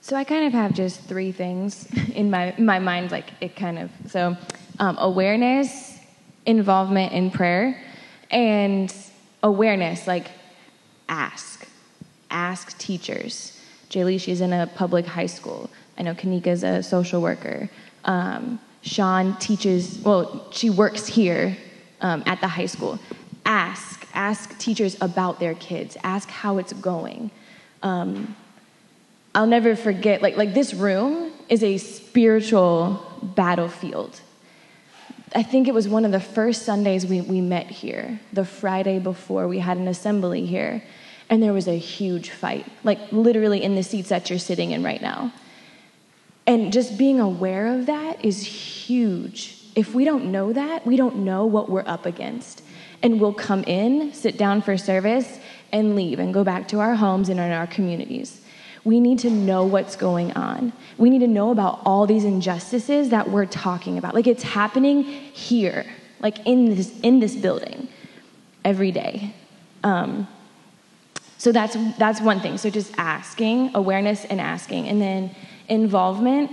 So 0.00 0.16
I 0.16 0.24
kind 0.24 0.46
of 0.46 0.54
have 0.54 0.72
just 0.72 1.00
three 1.02 1.32
things 1.32 1.86
in 2.14 2.30
my 2.30 2.54
my 2.56 2.78
mind, 2.78 3.10
like 3.10 3.30
it 3.42 3.56
kind 3.56 3.78
of 3.78 3.90
so 4.08 4.36
um, 4.78 4.96
awareness, 4.98 5.85
involvement 6.46 7.12
in 7.12 7.30
prayer 7.30 7.82
and 8.30 8.94
awareness 9.42 10.06
like 10.06 10.28
ask. 11.08 11.66
Ask 12.30 12.76
teachers. 12.78 13.60
Jaylee 13.90 14.20
she's 14.20 14.40
in 14.40 14.52
a 14.52 14.66
public 14.66 15.06
high 15.06 15.26
school. 15.26 15.70
I 15.98 16.02
know 16.02 16.14
kanika's 16.14 16.62
a 16.62 16.82
social 16.82 17.20
worker. 17.20 17.68
Um, 18.04 18.60
sean 18.82 19.36
teaches 19.38 19.98
well 20.04 20.46
she 20.52 20.70
works 20.70 21.06
here 21.06 21.56
um, 22.00 22.22
at 22.26 22.40
the 22.40 22.48
high 22.48 22.66
school. 22.66 22.98
Ask 23.44 24.06
ask 24.14 24.56
teachers 24.58 24.96
about 25.00 25.38
their 25.40 25.54
kids. 25.54 25.96
Ask 26.02 26.28
how 26.30 26.58
it's 26.58 26.72
going. 26.72 27.30
Um, 27.82 28.36
i'll 29.34 29.46
never 29.46 29.76
forget 29.76 30.22
like 30.22 30.36
like 30.36 30.54
this 30.54 30.72
room 30.72 31.30
is 31.48 31.62
a 31.62 31.76
spiritual 31.76 33.02
battlefield 33.22 34.20
I 35.36 35.42
think 35.42 35.68
it 35.68 35.74
was 35.74 35.86
one 35.86 36.06
of 36.06 36.12
the 36.12 36.20
first 36.20 36.62
Sundays 36.62 37.06
we, 37.06 37.20
we 37.20 37.42
met 37.42 37.66
here, 37.66 38.18
the 38.32 38.46
Friday 38.46 38.98
before 38.98 39.46
we 39.46 39.58
had 39.58 39.76
an 39.76 39.86
assembly 39.86 40.46
here. 40.46 40.82
And 41.28 41.42
there 41.42 41.52
was 41.52 41.68
a 41.68 41.76
huge 41.76 42.30
fight, 42.30 42.64
like 42.84 43.12
literally 43.12 43.62
in 43.62 43.74
the 43.74 43.82
seats 43.82 44.08
that 44.08 44.30
you're 44.30 44.38
sitting 44.38 44.70
in 44.70 44.82
right 44.82 45.02
now. 45.02 45.34
And 46.46 46.72
just 46.72 46.96
being 46.96 47.20
aware 47.20 47.66
of 47.66 47.84
that 47.84 48.24
is 48.24 48.42
huge. 48.46 49.58
If 49.74 49.94
we 49.94 50.06
don't 50.06 50.32
know 50.32 50.54
that, 50.54 50.86
we 50.86 50.96
don't 50.96 51.16
know 51.16 51.44
what 51.44 51.68
we're 51.68 51.86
up 51.86 52.06
against. 52.06 52.62
And 53.02 53.20
we'll 53.20 53.34
come 53.34 53.62
in, 53.64 54.14
sit 54.14 54.38
down 54.38 54.62
for 54.62 54.78
service, 54.78 55.38
and 55.70 55.94
leave 55.94 56.18
and 56.18 56.32
go 56.32 56.44
back 56.44 56.66
to 56.68 56.80
our 56.80 56.94
homes 56.94 57.28
and 57.28 57.38
in 57.38 57.52
our 57.52 57.66
communities 57.66 58.40
we 58.86 59.00
need 59.00 59.18
to 59.18 59.30
know 59.30 59.64
what's 59.64 59.96
going 59.96 60.32
on. 60.34 60.72
We 60.96 61.10
need 61.10 61.18
to 61.18 61.26
know 61.26 61.50
about 61.50 61.80
all 61.84 62.06
these 62.06 62.24
injustices 62.24 63.08
that 63.08 63.28
we're 63.28 63.44
talking 63.44 63.98
about. 63.98 64.14
Like 64.14 64.28
it's 64.28 64.44
happening 64.44 65.02
here, 65.02 65.84
like 66.20 66.46
in 66.46 66.76
this 66.76 66.98
in 67.00 67.18
this 67.18 67.34
building, 67.34 67.88
every 68.64 68.92
day. 68.92 69.34
Um, 69.82 70.28
so 71.36 71.50
that's 71.50 71.76
that's 71.98 72.20
one 72.20 72.38
thing. 72.38 72.58
So 72.58 72.70
just 72.70 72.94
asking, 72.96 73.72
awareness, 73.74 74.24
and 74.24 74.40
asking, 74.40 74.88
and 74.88 75.02
then 75.02 75.34
involvement. 75.68 76.52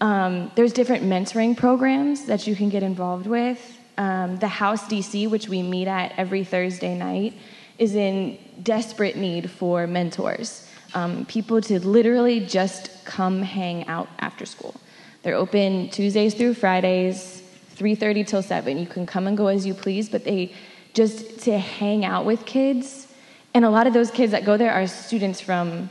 Um, 0.00 0.52
there's 0.54 0.72
different 0.72 1.02
mentoring 1.02 1.56
programs 1.56 2.26
that 2.26 2.46
you 2.46 2.54
can 2.54 2.68
get 2.68 2.84
involved 2.84 3.26
with. 3.26 3.60
Um, 3.98 4.36
the 4.36 4.48
House 4.48 4.84
DC, 4.84 5.28
which 5.28 5.48
we 5.48 5.62
meet 5.62 5.88
at 5.88 6.12
every 6.16 6.44
Thursday 6.44 6.96
night, 6.96 7.34
is 7.78 7.96
in 7.96 8.38
desperate 8.62 9.16
need 9.16 9.50
for 9.50 9.86
mentors 9.88 10.65
um, 10.96 11.26
people 11.26 11.60
to 11.60 11.78
literally 11.86 12.40
just 12.40 13.04
come 13.04 13.42
hang 13.42 13.86
out 13.86 14.08
after 14.18 14.46
school. 14.46 14.74
They're 15.22 15.34
open 15.34 15.90
Tuesdays 15.90 16.32
through 16.32 16.54
Fridays, 16.54 17.42
3:30 17.76 18.26
till 18.26 18.42
7. 18.42 18.78
You 18.78 18.86
can 18.86 19.04
come 19.04 19.26
and 19.26 19.36
go 19.36 19.48
as 19.48 19.66
you 19.66 19.74
please, 19.74 20.08
but 20.08 20.24
they 20.24 20.54
just 20.94 21.40
to 21.40 21.58
hang 21.58 22.06
out 22.06 22.24
with 22.24 22.46
kids. 22.46 23.08
And 23.52 23.64
a 23.64 23.70
lot 23.70 23.86
of 23.86 23.92
those 23.92 24.10
kids 24.10 24.32
that 24.32 24.46
go 24.46 24.56
there 24.56 24.72
are 24.72 24.86
students 24.86 25.38
from 25.40 25.90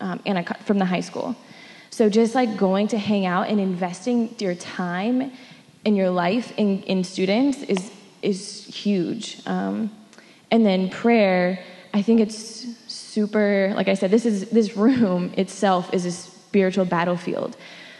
um, 0.00 0.20
from 0.66 0.78
the 0.78 0.84
high 0.84 1.00
school. 1.00 1.34
So 1.88 2.10
just 2.10 2.34
like 2.34 2.58
going 2.58 2.88
to 2.88 2.98
hang 2.98 3.24
out 3.24 3.48
and 3.48 3.58
investing 3.58 4.34
your 4.38 4.54
time 4.56 5.32
and 5.86 5.96
your 5.96 6.10
life 6.10 6.52
in, 6.58 6.82
in 6.82 7.02
students 7.02 7.62
is 7.62 7.90
is 8.20 8.66
huge. 8.66 9.40
Um, 9.46 9.90
and 10.50 10.66
then 10.66 10.90
prayer, 10.90 11.60
I 11.94 12.02
think 12.02 12.20
it's 12.20 12.66
super 13.14 13.72
like 13.76 13.88
i 13.88 13.94
said 13.94 14.10
this 14.10 14.26
is 14.26 14.38
this 14.50 14.76
room 14.76 15.32
itself 15.36 15.92
is 15.94 16.04
a 16.04 16.12
spiritual 16.54 16.84
battlefield. 16.84 17.56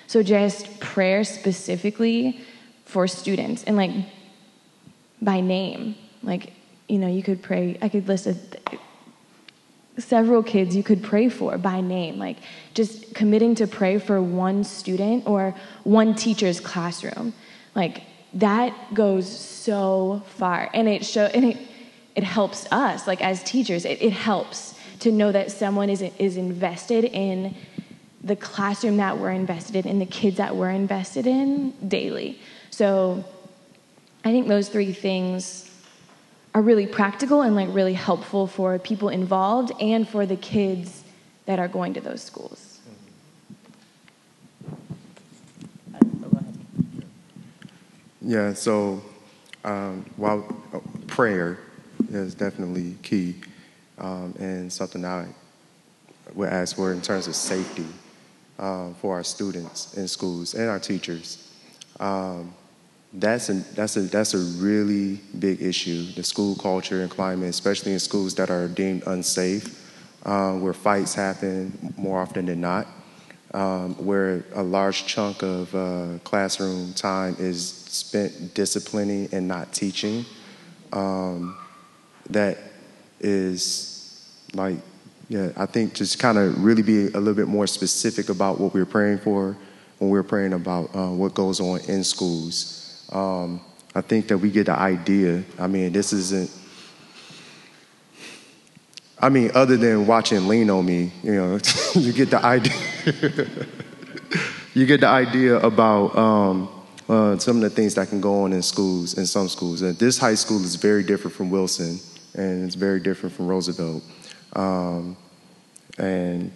So 0.07 0.23
just 0.23 0.79
prayer 0.79 1.25
specifically 1.25 2.41
for 2.85 3.09
students 3.09 3.65
and 3.65 3.77
like 3.77 3.91
by 5.21 5.41
name. 5.41 5.97
Like 6.23 6.53
you 6.87 6.99
know 7.01 7.09
you 7.09 7.23
could 7.23 7.43
pray 7.43 7.77
i 7.83 7.89
could 7.89 8.07
list 8.07 8.29
a, 8.29 8.37
several 9.99 10.43
kids 10.43 10.77
you 10.77 10.85
could 10.85 11.03
pray 11.03 11.29
for 11.29 11.59
by 11.59 11.81
name 11.81 12.19
like 12.19 12.37
just 12.75 13.15
committing 13.15 13.55
to 13.57 13.67
pray 13.67 13.99
for 13.99 14.23
one 14.23 14.63
student 14.63 15.27
or 15.27 15.55
one 15.83 16.15
teacher's 16.15 16.61
classroom. 16.61 17.35
Like 17.75 18.03
that 18.35 18.73
goes 18.95 19.27
so 19.27 20.23
far. 20.39 20.71
And 20.73 20.89
it 20.89 21.05
show 21.05 21.25
and 21.25 21.45
it 21.45 21.59
it 22.15 22.23
helps 22.23 22.69
us 22.71 23.09
like 23.09 23.21
as 23.21 23.43
teachers 23.43 23.85
it, 23.85 24.01
it 24.01 24.13
helps 24.13 24.74
to 25.05 25.13
know 25.13 25.31
that 25.31 25.53
someone 25.53 25.91
is, 25.91 26.01
is 26.01 26.39
invested 26.39 27.05
in 27.05 27.55
the 28.23 28.35
classroom 28.35 28.97
that 28.97 29.19
we're 29.19 29.31
invested 29.31 29.77
in, 29.77 29.87
in 29.87 29.99
the 29.99 30.07
kids 30.07 30.39
that 30.39 30.57
we're 30.57 30.71
invested 30.71 31.27
in 31.27 31.73
daily. 31.87 32.41
So 32.71 33.23
I 34.25 34.33
think 34.33 34.49
those 34.49 34.71
three 34.71 34.95
things 34.95 35.71
are 36.55 36.63
really 36.63 36.87
practical 36.87 37.43
and 37.43 37.55
like 37.55 37.69
really 37.71 37.93
helpful 37.93 38.47
for 38.47 38.79
people 38.79 39.11
involved 39.11 39.73
and 39.79 40.09
for 40.09 40.25
the 40.25 40.37
kids 40.37 41.05
that 41.45 41.59
are 41.59 41.69
going 41.69 41.93
to 41.95 42.01
those 42.01 42.23
schools. 42.23 42.81
Yeah, 48.23 48.55
so 48.55 49.03
um, 49.65 50.07
while 50.17 50.47
uh, 50.73 50.79
prayer 51.07 51.59
is 52.11 52.35
definitely 52.35 52.97
key, 53.03 53.35
um, 53.99 54.35
and 54.39 54.73
something 54.73 55.05
I 55.05 55.27
would 56.35 56.49
ask 56.49 56.77
for 56.77 56.93
in 56.93 57.01
terms 57.01 57.27
of 57.27 57.37
safety 57.37 57.87
um, 58.59 58.95
for 58.95 59.15
our 59.15 59.25
students 59.25 59.95
in 59.95 60.09
schools 60.09 60.55
and 60.55 60.69
our 60.69 60.79
teachers. 60.79 61.53
Um, 62.01 62.55
that's 63.13 63.49
a, 63.49 63.55
that's, 63.75 63.97
a, 63.97 64.03
that's 64.03 64.35
a 64.35 64.39
really 64.39 65.21
big 65.39 65.63
issue, 65.63 66.13
the 66.13 66.25
school 66.25 66.57
culture 66.57 67.03
and 67.03 67.11
climate, 67.11 67.49
especially 67.49 67.93
in 67.93 68.01
schools 68.01 68.35
that 68.35 68.51
are 68.51 68.67
deemed 68.67 69.05
unsafe, 69.07 69.81
uh, 70.25 70.53
where 70.55 70.73
fights 70.73 71.15
happen 71.15 71.95
more 71.97 72.21
often 72.21 72.47
than 72.47 72.61
not, 72.61 72.89
um, 73.53 73.95
where 74.05 74.45
a 74.55 74.63
large 74.63 75.07
chunk 75.07 75.43
of 75.43 75.73
uh, 75.77 76.19
classroom 76.25 76.93
time 76.95 77.37
is 77.39 77.69
spent 77.69 78.55
disciplining 78.55 79.29
and 79.31 79.47
not 79.47 79.73
teaching. 79.73 80.25
Um, 80.93 81.57
that 82.31 82.59
is 83.25 84.25
like, 84.55 84.77
yeah, 85.29 85.51
I 85.57 85.67
think 85.67 85.95
just 85.95 86.19
kind 86.19 86.39
of 86.39 86.63
really 86.63 86.83
be 86.83 87.07
a 87.09 87.19
little 87.19 87.35
bit 87.35 87.49
more 87.49 87.67
specific 87.67 88.29
about 88.29 88.61
what 88.61 88.75
we're 88.75 88.85
praying 88.85 89.19
for 89.19 89.57
when 89.99 90.11
we're 90.11 90.23
praying 90.23 90.53
about 90.53 90.95
uh, 90.95 91.09
what 91.09 91.35
goes 91.35 91.61
on 91.61 91.81
in 91.89 92.05
schools. 92.05 93.09
Um, 93.11 93.61
I 93.95 94.01
think 94.01 94.29
that 94.29 94.39
we 94.39 94.51
get 94.51 94.67
the 94.67 94.79
idea. 94.79 95.45
I 95.59 95.67
mean, 95.67 95.93
this 95.93 96.13
isn't. 96.13 96.51
I 99.19 99.29
mean, 99.29 99.51
other 99.55 99.77
than 99.77 100.07
watching 100.07 100.47
Lean 100.49 100.69
on 100.69 100.85
Me, 100.85 101.11
you 101.23 101.35
know, 101.35 101.59
you 101.95 102.13
get 102.13 102.31
the 102.31 102.45
idea. 102.45 102.75
you 104.75 104.87
get 104.87 105.01
the 105.01 105.07
idea 105.07 105.59
about 105.61 106.17
um, 106.17 106.69
uh, 107.09 107.39
some 107.39 107.57
of 107.57 107.63
the 107.63 107.71
things 107.71 107.95
that 107.95 108.09
can 108.09 108.21
go 108.21 108.43
on 108.43 108.53
in 108.53 108.63
schools, 108.63 109.17
in 109.17 109.27
some 109.27 109.49
schools. 109.49 109.83
And 109.83 109.97
this 109.97 110.19
high 110.19 110.35
school 110.35 110.63
is 110.63 110.75
very 110.75 111.05
different 111.05 111.37
from 111.37 111.51
Wilson, 111.51 112.01
and 112.35 112.65
it's 112.65 112.75
very 112.75 113.01
different 113.01 113.35
from 113.35 113.47
Roosevelt. 113.47 114.03
Um, 114.55 115.17
and 115.99 116.53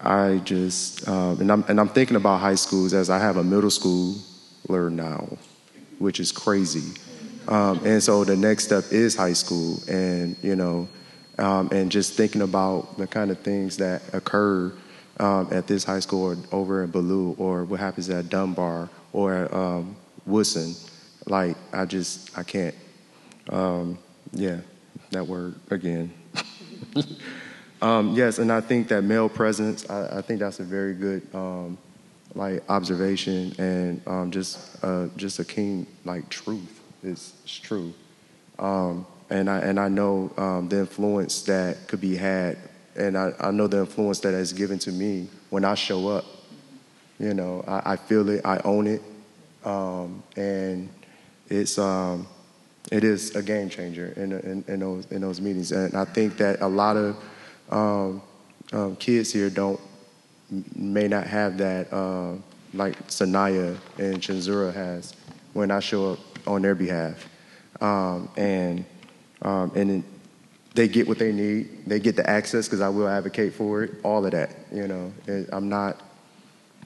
I 0.00 0.38
just, 0.44 1.06
um, 1.08 1.40
and, 1.40 1.52
I'm, 1.52 1.64
and 1.68 1.80
I'm 1.80 1.88
thinking 1.88 2.16
about 2.16 2.40
high 2.40 2.54
schools 2.54 2.94
as 2.94 3.10
I 3.10 3.18
have 3.18 3.36
a 3.36 3.44
middle 3.44 3.70
schooler 3.70 4.90
now 4.90 5.28
which 6.00 6.18
is 6.18 6.32
crazy. 6.32 6.94
Um, 7.46 7.80
and 7.84 8.02
so 8.02 8.24
the 8.24 8.36
next 8.36 8.64
step 8.64 8.84
is 8.90 9.14
high 9.14 9.34
school, 9.34 9.78
and 9.88 10.36
you 10.42 10.56
know, 10.56 10.88
um, 11.38 11.68
and 11.70 11.92
just 11.92 12.14
thinking 12.14 12.42
about 12.42 12.98
the 12.98 13.06
kind 13.06 13.30
of 13.30 13.38
things 13.40 13.76
that 13.76 14.02
occur 14.12 14.72
um, 15.20 15.48
at 15.52 15.66
this 15.66 15.84
high 15.84 16.00
school 16.00 16.32
or 16.32 16.36
over 16.52 16.82
in 16.82 16.90
Ballou, 16.90 17.34
or 17.38 17.64
what 17.64 17.78
happens 17.78 18.10
at 18.10 18.28
Dunbar 18.28 18.88
or 19.12 19.34
at 19.34 19.52
um, 19.52 19.94
Woodson. 20.26 20.74
Like 21.26 21.56
I 21.72 21.84
just 21.84 22.36
I 22.36 22.42
can't. 22.42 22.74
Um, 23.50 23.98
yeah, 24.32 24.58
that 25.10 25.26
word 25.26 25.54
again. 25.70 26.12
Um, 27.82 28.12
yes, 28.12 28.38
and 28.38 28.52
I 28.52 28.60
think 28.60 28.88
that 28.88 29.04
male 29.04 29.28
presence. 29.28 29.88
I, 29.88 30.18
I 30.18 30.20
think 30.20 30.40
that's 30.40 30.60
a 30.60 30.64
very 30.64 30.92
good 30.92 31.26
like 32.34 32.62
observation 32.68 33.54
and 33.58 34.00
um, 34.06 34.30
just 34.30 34.82
uh, 34.84 35.06
just 35.16 35.38
a 35.38 35.44
keen 35.44 35.86
like 36.04 36.28
truth 36.28 36.80
is, 37.02 37.32
it's 37.42 37.58
true. 37.58 37.92
Um, 38.58 39.06
and 39.30 39.48
I 39.48 39.58
and 39.60 39.80
I 39.80 39.88
know 39.88 40.32
um, 40.36 40.68
the 40.68 40.80
influence 40.80 41.42
that 41.42 41.88
could 41.88 42.00
be 42.00 42.16
had, 42.16 42.58
and 42.96 43.16
I, 43.16 43.32
I 43.40 43.50
know 43.50 43.66
the 43.66 43.80
influence 43.80 44.20
that 44.20 44.34
is 44.34 44.52
given 44.52 44.78
to 44.80 44.92
me 44.92 45.28
when 45.50 45.64
I 45.64 45.74
show 45.74 46.08
up. 46.08 46.24
You 47.18 47.34
know, 47.34 47.64
I, 47.66 47.92
I 47.92 47.96
feel 47.96 48.28
it, 48.30 48.44
I 48.44 48.60
own 48.64 48.86
it, 48.86 49.02
um, 49.64 50.22
and 50.36 50.88
it's 51.48 51.78
um, 51.78 52.26
it 52.90 53.04
is 53.04 53.36
a 53.36 53.42
game 53.42 53.68
changer 53.68 54.12
in, 54.16 54.32
in, 54.32 54.64
in, 54.66 54.80
those 54.80 55.06
in 55.10 55.20
those 55.20 55.40
meetings. 55.40 55.72
And 55.72 55.94
I 55.94 56.04
think 56.04 56.36
that 56.38 56.60
a 56.60 56.66
lot 56.66 56.96
of 56.96 57.16
um, 57.70 58.96
kids 58.96 59.32
here 59.32 59.50
don't 59.50 59.80
may 60.74 61.06
not 61.06 61.26
have 61.26 61.58
that 61.58 61.92
uh, 61.92 62.34
like 62.74 63.06
Sanaya 63.08 63.76
and 63.98 64.18
Chenzura 64.20 64.72
has 64.74 65.14
when 65.52 65.70
I 65.70 65.80
show 65.80 66.12
up 66.12 66.18
on 66.46 66.62
their 66.62 66.74
behalf. 66.74 67.28
Um, 67.80 68.28
and 68.36 68.84
um, 69.42 69.72
and 69.74 70.04
they 70.74 70.88
get 70.88 71.08
what 71.08 71.18
they 71.18 71.32
need. 71.32 71.86
They 71.86 71.98
get 71.98 72.16
the 72.16 72.28
access 72.28 72.66
because 72.66 72.80
I 72.80 72.88
will 72.88 73.08
advocate 73.08 73.54
for 73.54 73.84
it. 73.84 73.92
All 74.02 74.24
of 74.24 74.32
that, 74.32 74.54
you 74.72 74.86
know. 74.86 75.12
I'm 75.52 75.68
not, 75.68 76.00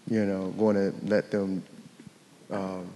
you 0.08 0.24
know, 0.24 0.48
going 0.58 0.76
to 0.76 0.94
let 1.06 1.30
them 1.30 1.62
um, 2.50 2.86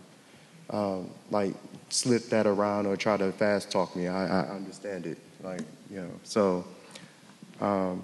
um, 0.71 1.11
like 1.31 1.55
slip 1.89 2.25
that 2.31 2.47
around 2.47 2.87
or 2.87 2.97
try 2.97 3.17
to 3.17 3.33
fast 3.33 3.71
talk 3.71 3.95
me. 3.97 4.09
I, 4.09 4.43
I 4.43 4.49
understand 4.51 5.07
it, 5.07 5.19
like 5.43 5.61
you 5.91 6.01
know. 6.01 6.11
So. 6.25 6.65
Um, 7.61 8.03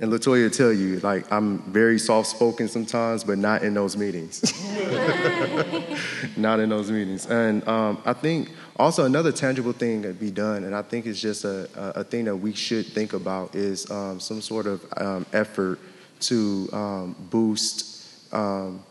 and 0.00 0.12
Latoya 0.12 0.54
tell 0.56 0.72
you, 0.72 1.00
like, 1.00 1.30
I'm 1.32 1.58
very 1.72 1.98
soft 1.98 2.28
spoken 2.28 2.68
sometimes, 2.68 3.24
but 3.24 3.36
not 3.36 3.64
in 3.64 3.74
those 3.74 3.96
meetings. 3.96 4.42
not 6.36 6.60
in 6.60 6.68
those 6.68 6.88
meetings. 6.88 7.26
And 7.26 7.66
um, 7.66 8.00
I 8.04 8.12
think 8.12 8.52
also 8.76 9.06
another 9.06 9.32
tangible 9.32 9.72
thing 9.72 10.02
that 10.02 10.20
be 10.20 10.30
done, 10.30 10.62
and 10.62 10.74
I 10.74 10.82
think 10.82 11.06
it's 11.06 11.20
just 11.20 11.44
a, 11.44 11.68
a, 11.96 12.04
thing 12.04 12.26
that 12.26 12.36
we 12.36 12.52
should 12.52 12.86
think 12.86 13.12
about, 13.12 13.56
is 13.56 13.90
um, 13.90 14.20
some 14.20 14.40
sort 14.40 14.68
of 14.68 14.84
um, 14.96 15.26
effort 15.32 15.80
to 16.20 16.68
um, 16.72 17.16
boost 17.30 18.32
um, 18.32 18.84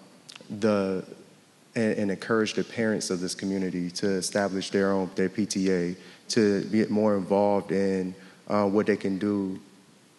the 0.60 1.06
and, 1.78 1.98
and, 1.98 2.12
encourage 2.12 2.54
the 2.54 2.64
parents 2.64 3.10
of 3.10 3.20
this 3.20 3.36
community 3.36 3.90
to 3.92 4.10
establish 4.10 4.72
their 4.72 4.92
own 4.92 5.10
their 5.16 5.30
PTA, 5.30 5.96
to 6.30 6.64
get 6.66 6.90
more 6.90 7.16
involved 7.16 7.72
in 7.72 8.14
uh, 8.48 8.66
what 8.66 8.88
they 8.88 8.98
can 8.98 9.18
do 9.18 9.60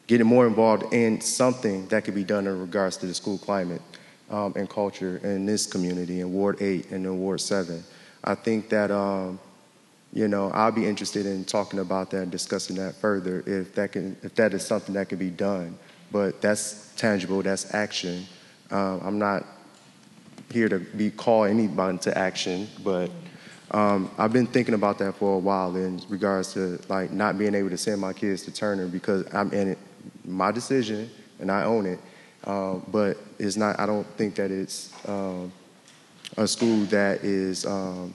getting 0.08 0.26
more 0.26 0.46
involved 0.46 0.92
in 0.92 1.20
something 1.20 1.86
that 1.88 2.02
could 2.02 2.14
be 2.14 2.24
done 2.24 2.46
in 2.46 2.60
regards 2.60 2.96
to 2.96 3.06
the 3.06 3.14
school 3.14 3.38
climate 3.38 3.82
um, 4.30 4.52
and 4.56 4.68
culture 4.68 5.18
in 5.22 5.46
this 5.46 5.66
community 5.66 6.20
in 6.20 6.32
Ward 6.32 6.60
8 6.60 6.90
and 6.90 7.04
in 7.04 7.18
Ward 7.18 7.40
7. 7.40 7.84
I 8.24 8.34
think 8.34 8.70
that, 8.70 8.90
um, 8.90 9.38
you 10.12 10.26
know, 10.26 10.50
I'll 10.50 10.72
be 10.72 10.86
interested 10.86 11.26
in 11.26 11.44
talking 11.44 11.78
about 11.78 12.10
that 12.10 12.22
and 12.22 12.32
discussing 12.32 12.76
that 12.76 12.94
further 12.94 13.44
if 13.46 13.74
that, 13.74 13.92
can, 13.92 14.16
if 14.22 14.34
that 14.36 14.54
is 14.54 14.66
something 14.66 14.94
that 14.94 15.10
can 15.10 15.18
be 15.18 15.30
done. 15.30 15.78
But 16.10 16.40
that's 16.40 16.90
tangible, 16.96 17.42
that's 17.42 17.74
action. 17.74 18.24
Um, 18.70 19.00
I'm 19.04 19.18
not 19.18 19.44
here 20.50 20.68
to 20.68 20.78
be 20.78 21.10
call 21.10 21.44
anybody 21.44 21.98
to 21.98 22.16
action, 22.16 22.68
but 22.82 23.10
um, 23.70 24.10
I've 24.16 24.32
been 24.32 24.46
thinking 24.46 24.74
about 24.74 24.98
that 24.98 25.16
for 25.16 25.34
a 25.34 25.38
while 25.38 25.76
in 25.76 26.00
regards 26.08 26.54
to 26.54 26.80
like 26.88 27.10
not 27.10 27.36
being 27.38 27.54
able 27.54 27.70
to 27.70 27.76
send 27.76 28.00
my 28.00 28.12
kids 28.12 28.42
to 28.44 28.52
Turner 28.52 28.86
because 28.86 29.26
I'm 29.34 29.52
in 29.52 29.68
it 29.68 29.78
my 30.24 30.50
decision 30.52 31.10
and 31.38 31.50
I 31.50 31.64
own 31.64 31.86
it. 31.86 31.98
Um, 32.44 32.84
but 32.90 33.18
it's 33.38 33.56
not. 33.56 33.78
I 33.78 33.86
don't 33.86 34.06
think 34.16 34.36
that 34.36 34.50
it's 34.50 34.92
um, 35.06 35.52
a 36.36 36.46
school 36.46 36.84
that 36.86 37.24
is 37.24 37.66
um, 37.66 38.14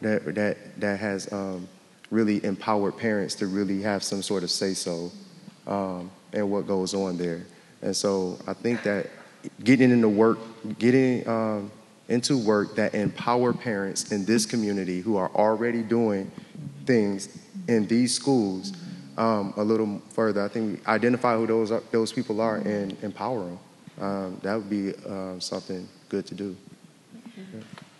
that 0.00 0.34
that 0.34 0.80
that 0.80 1.00
has 1.00 1.30
um, 1.32 1.68
really 2.10 2.42
empowered 2.44 2.96
parents 2.96 3.34
to 3.36 3.46
really 3.46 3.82
have 3.82 4.02
some 4.02 4.22
sort 4.22 4.44
of 4.44 4.50
say 4.50 4.72
so 4.72 5.10
um, 5.66 6.10
and 6.32 6.50
what 6.50 6.66
goes 6.66 6.94
on 6.94 7.18
there. 7.18 7.44
And 7.82 7.94
so 7.94 8.38
I 8.46 8.54
think 8.54 8.82
that 8.84 9.10
getting 9.62 9.90
into 9.90 10.08
work, 10.08 10.38
getting 10.78 11.26
um, 11.28 11.70
into 12.08 12.38
work 12.38 12.74
that 12.76 12.94
empower 12.94 13.52
parents 13.52 14.12
in 14.12 14.24
this 14.24 14.46
community 14.46 15.00
who 15.00 15.16
are 15.16 15.30
already 15.34 15.82
doing 15.82 16.30
things 16.86 17.28
in 17.68 17.86
these 17.86 18.14
schools 18.14 18.72
um, 19.18 19.52
a 19.56 19.62
little 19.62 20.00
further. 20.10 20.42
I 20.42 20.48
think 20.48 20.86
identify 20.88 21.36
who 21.36 21.46
those 21.46 21.70
are, 21.70 21.82
those 21.90 22.12
people 22.12 22.40
are 22.40 22.56
and 22.56 22.96
empower 23.02 23.44
them. 23.44 23.58
Um, 24.00 24.40
that 24.42 24.54
would 24.54 24.70
be 24.70 24.94
uh, 25.06 25.38
something 25.38 25.88
good 26.08 26.24
to 26.26 26.34
do. 26.34 26.56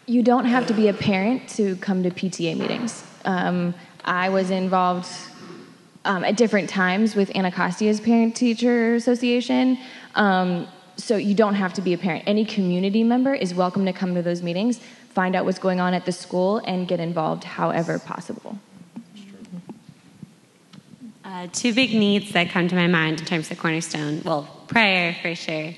You 0.06 0.22
don't 0.22 0.46
have 0.46 0.66
to 0.68 0.74
be 0.74 0.88
a 0.88 0.94
parent 0.94 1.48
to 1.50 1.76
come 1.76 2.02
to 2.02 2.10
PTA 2.10 2.56
meetings. 2.56 3.04
Um, 3.24 3.74
I 4.04 4.30
was 4.30 4.50
involved 4.50 5.08
um, 6.04 6.24
at 6.24 6.36
different 6.36 6.70
times 6.70 7.14
with 7.14 7.30
Anacostia's 7.36 8.00
Parent 8.00 8.34
Teacher 8.34 8.94
Association. 8.94 9.78
Um, 10.14 10.66
so 10.98 11.16
you 11.16 11.34
don't 11.34 11.54
have 11.54 11.72
to 11.74 11.80
be 11.80 11.94
a 11.94 11.98
parent. 11.98 12.24
Any 12.26 12.44
community 12.44 13.02
member 13.04 13.32
is 13.32 13.54
welcome 13.54 13.86
to 13.86 13.92
come 13.92 14.14
to 14.14 14.22
those 14.22 14.42
meetings, 14.42 14.80
find 15.10 15.34
out 15.34 15.44
what's 15.44 15.58
going 15.58 15.80
on 15.80 15.94
at 15.94 16.04
the 16.04 16.12
school, 16.12 16.58
and 16.58 16.86
get 16.86 17.00
involved 17.00 17.44
however 17.44 17.98
possible. 17.98 18.58
Uh, 21.24 21.46
two 21.52 21.72
big 21.72 21.94
needs 21.94 22.32
that 22.32 22.50
come 22.50 22.66
to 22.68 22.74
my 22.74 22.86
mind 22.86 23.20
in 23.20 23.26
terms 23.26 23.50
of 23.50 23.58
Cornerstone. 23.58 24.22
Well, 24.24 24.48
prayer 24.66 25.16
for 25.22 25.34
sure, 25.34 25.72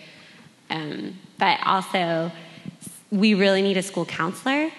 um, 0.71 1.19
but 1.39 1.59
also 1.67 2.33
we 3.11 3.35
really 3.35 3.61
need 3.61 3.77
a 3.77 3.83
school 3.83 4.07
counselor. 4.07 4.71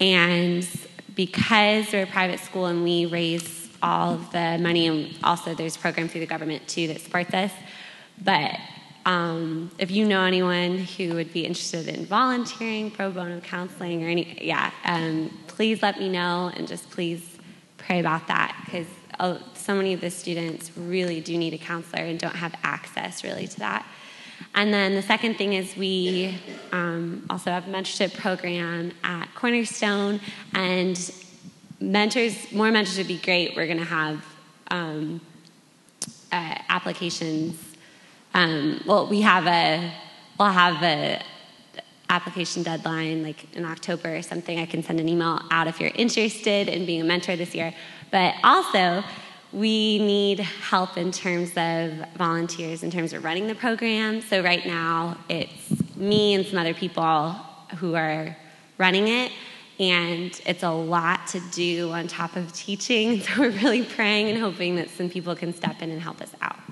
And 0.00 0.66
because 1.14 1.92
we're 1.92 2.04
a 2.04 2.06
private 2.06 2.40
school 2.40 2.66
and 2.66 2.82
we 2.82 3.06
raise 3.06 3.68
all 3.82 4.14
of 4.14 4.32
the 4.32 4.58
money, 4.60 4.86
and 4.86 5.14
also 5.22 5.54
there's 5.54 5.76
a 5.76 5.78
program 5.78 6.08
through 6.08 6.20
the 6.20 6.26
government 6.26 6.66
too 6.68 6.86
that 6.88 7.00
supports 7.00 7.34
us. 7.34 7.52
But 8.22 8.56
um, 9.06 9.70
if 9.78 9.90
you 9.90 10.06
know 10.06 10.22
anyone 10.24 10.78
who 10.78 11.14
would 11.14 11.32
be 11.32 11.44
interested 11.44 11.88
in 11.88 12.06
volunteering, 12.06 12.90
pro 12.90 13.10
bono 13.10 13.40
counseling, 13.40 14.04
or 14.04 14.08
any, 14.08 14.38
yeah, 14.40 14.70
um, 14.84 15.30
please 15.46 15.82
let 15.82 15.98
me 15.98 16.08
know 16.08 16.50
and 16.56 16.66
just 16.66 16.90
please 16.90 17.38
pray 17.76 18.00
about 18.00 18.26
that 18.28 18.58
because 18.64 18.86
so 19.54 19.74
many 19.74 19.92
of 19.92 20.00
the 20.00 20.10
students 20.10 20.76
really 20.76 21.20
do 21.20 21.38
need 21.38 21.54
a 21.54 21.58
counselor 21.58 22.02
and 22.02 22.18
don't 22.18 22.34
have 22.34 22.54
access 22.62 23.22
really 23.22 23.46
to 23.46 23.58
that. 23.60 23.86
And 24.54 24.72
then 24.72 24.94
the 24.94 25.02
second 25.02 25.36
thing 25.36 25.52
is 25.52 25.76
we 25.76 26.38
um, 26.72 27.24
also 27.30 27.50
have 27.50 27.68
a 27.68 27.70
mentorship 27.70 28.14
program 28.14 28.92
at 29.02 29.28
Cornerstone, 29.34 30.20
and 30.54 31.12
mentors, 31.80 32.52
more 32.52 32.70
mentors 32.70 32.98
would 32.98 33.08
be 33.08 33.18
great. 33.18 33.56
We're 33.56 33.66
going 33.66 33.78
to 33.78 33.84
have 33.84 34.24
um, 34.70 35.20
uh, 36.32 36.58
applications. 36.68 37.63
Um, 38.34 38.82
well, 38.84 39.06
we 39.06 39.20
have 39.22 39.46
a 39.46 39.92
we'll 40.38 40.48
have 40.48 40.82
a 40.82 41.22
application 42.10 42.62
deadline 42.62 43.22
like 43.22 43.54
in 43.56 43.64
October 43.64 44.16
or 44.16 44.22
something. 44.22 44.58
I 44.58 44.66
can 44.66 44.82
send 44.82 45.00
an 45.00 45.08
email 45.08 45.40
out 45.50 45.66
if 45.66 45.80
you're 45.80 45.92
interested 45.94 46.68
in 46.68 46.86
being 46.86 47.00
a 47.00 47.04
mentor 47.04 47.36
this 47.36 47.54
year. 47.54 47.74
But 48.10 48.34
also, 48.44 49.02
we 49.52 49.98
need 49.98 50.40
help 50.40 50.96
in 50.96 51.12
terms 51.12 51.50
of 51.56 51.92
volunteers, 52.16 52.82
in 52.82 52.90
terms 52.90 53.12
of 53.12 53.24
running 53.24 53.46
the 53.46 53.54
program. 53.54 54.20
So 54.20 54.42
right 54.42 54.66
now, 54.66 55.16
it's 55.28 55.96
me 55.96 56.34
and 56.34 56.44
some 56.44 56.58
other 56.58 56.74
people 56.74 57.32
who 57.76 57.94
are 57.94 58.36
running 58.78 59.08
it. 59.08 59.32
And 59.80 60.40
it's 60.46 60.62
a 60.62 60.70
lot 60.70 61.26
to 61.28 61.40
do 61.52 61.90
on 61.90 62.06
top 62.06 62.36
of 62.36 62.52
teaching. 62.52 63.20
So 63.22 63.40
we're 63.40 63.50
really 63.50 63.84
praying 63.84 64.28
and 64.28 64.38
hoping 64.38 64.76
that 64.76 64.90
some 64.90 65.08
people 65.08 65.34
can 65.34 65.52
step 65.52 65.82
in 65.82 65.90
and 65.90 66.00
help 66.00 66.20
us 66.20 66.32
out. 66.40 66.63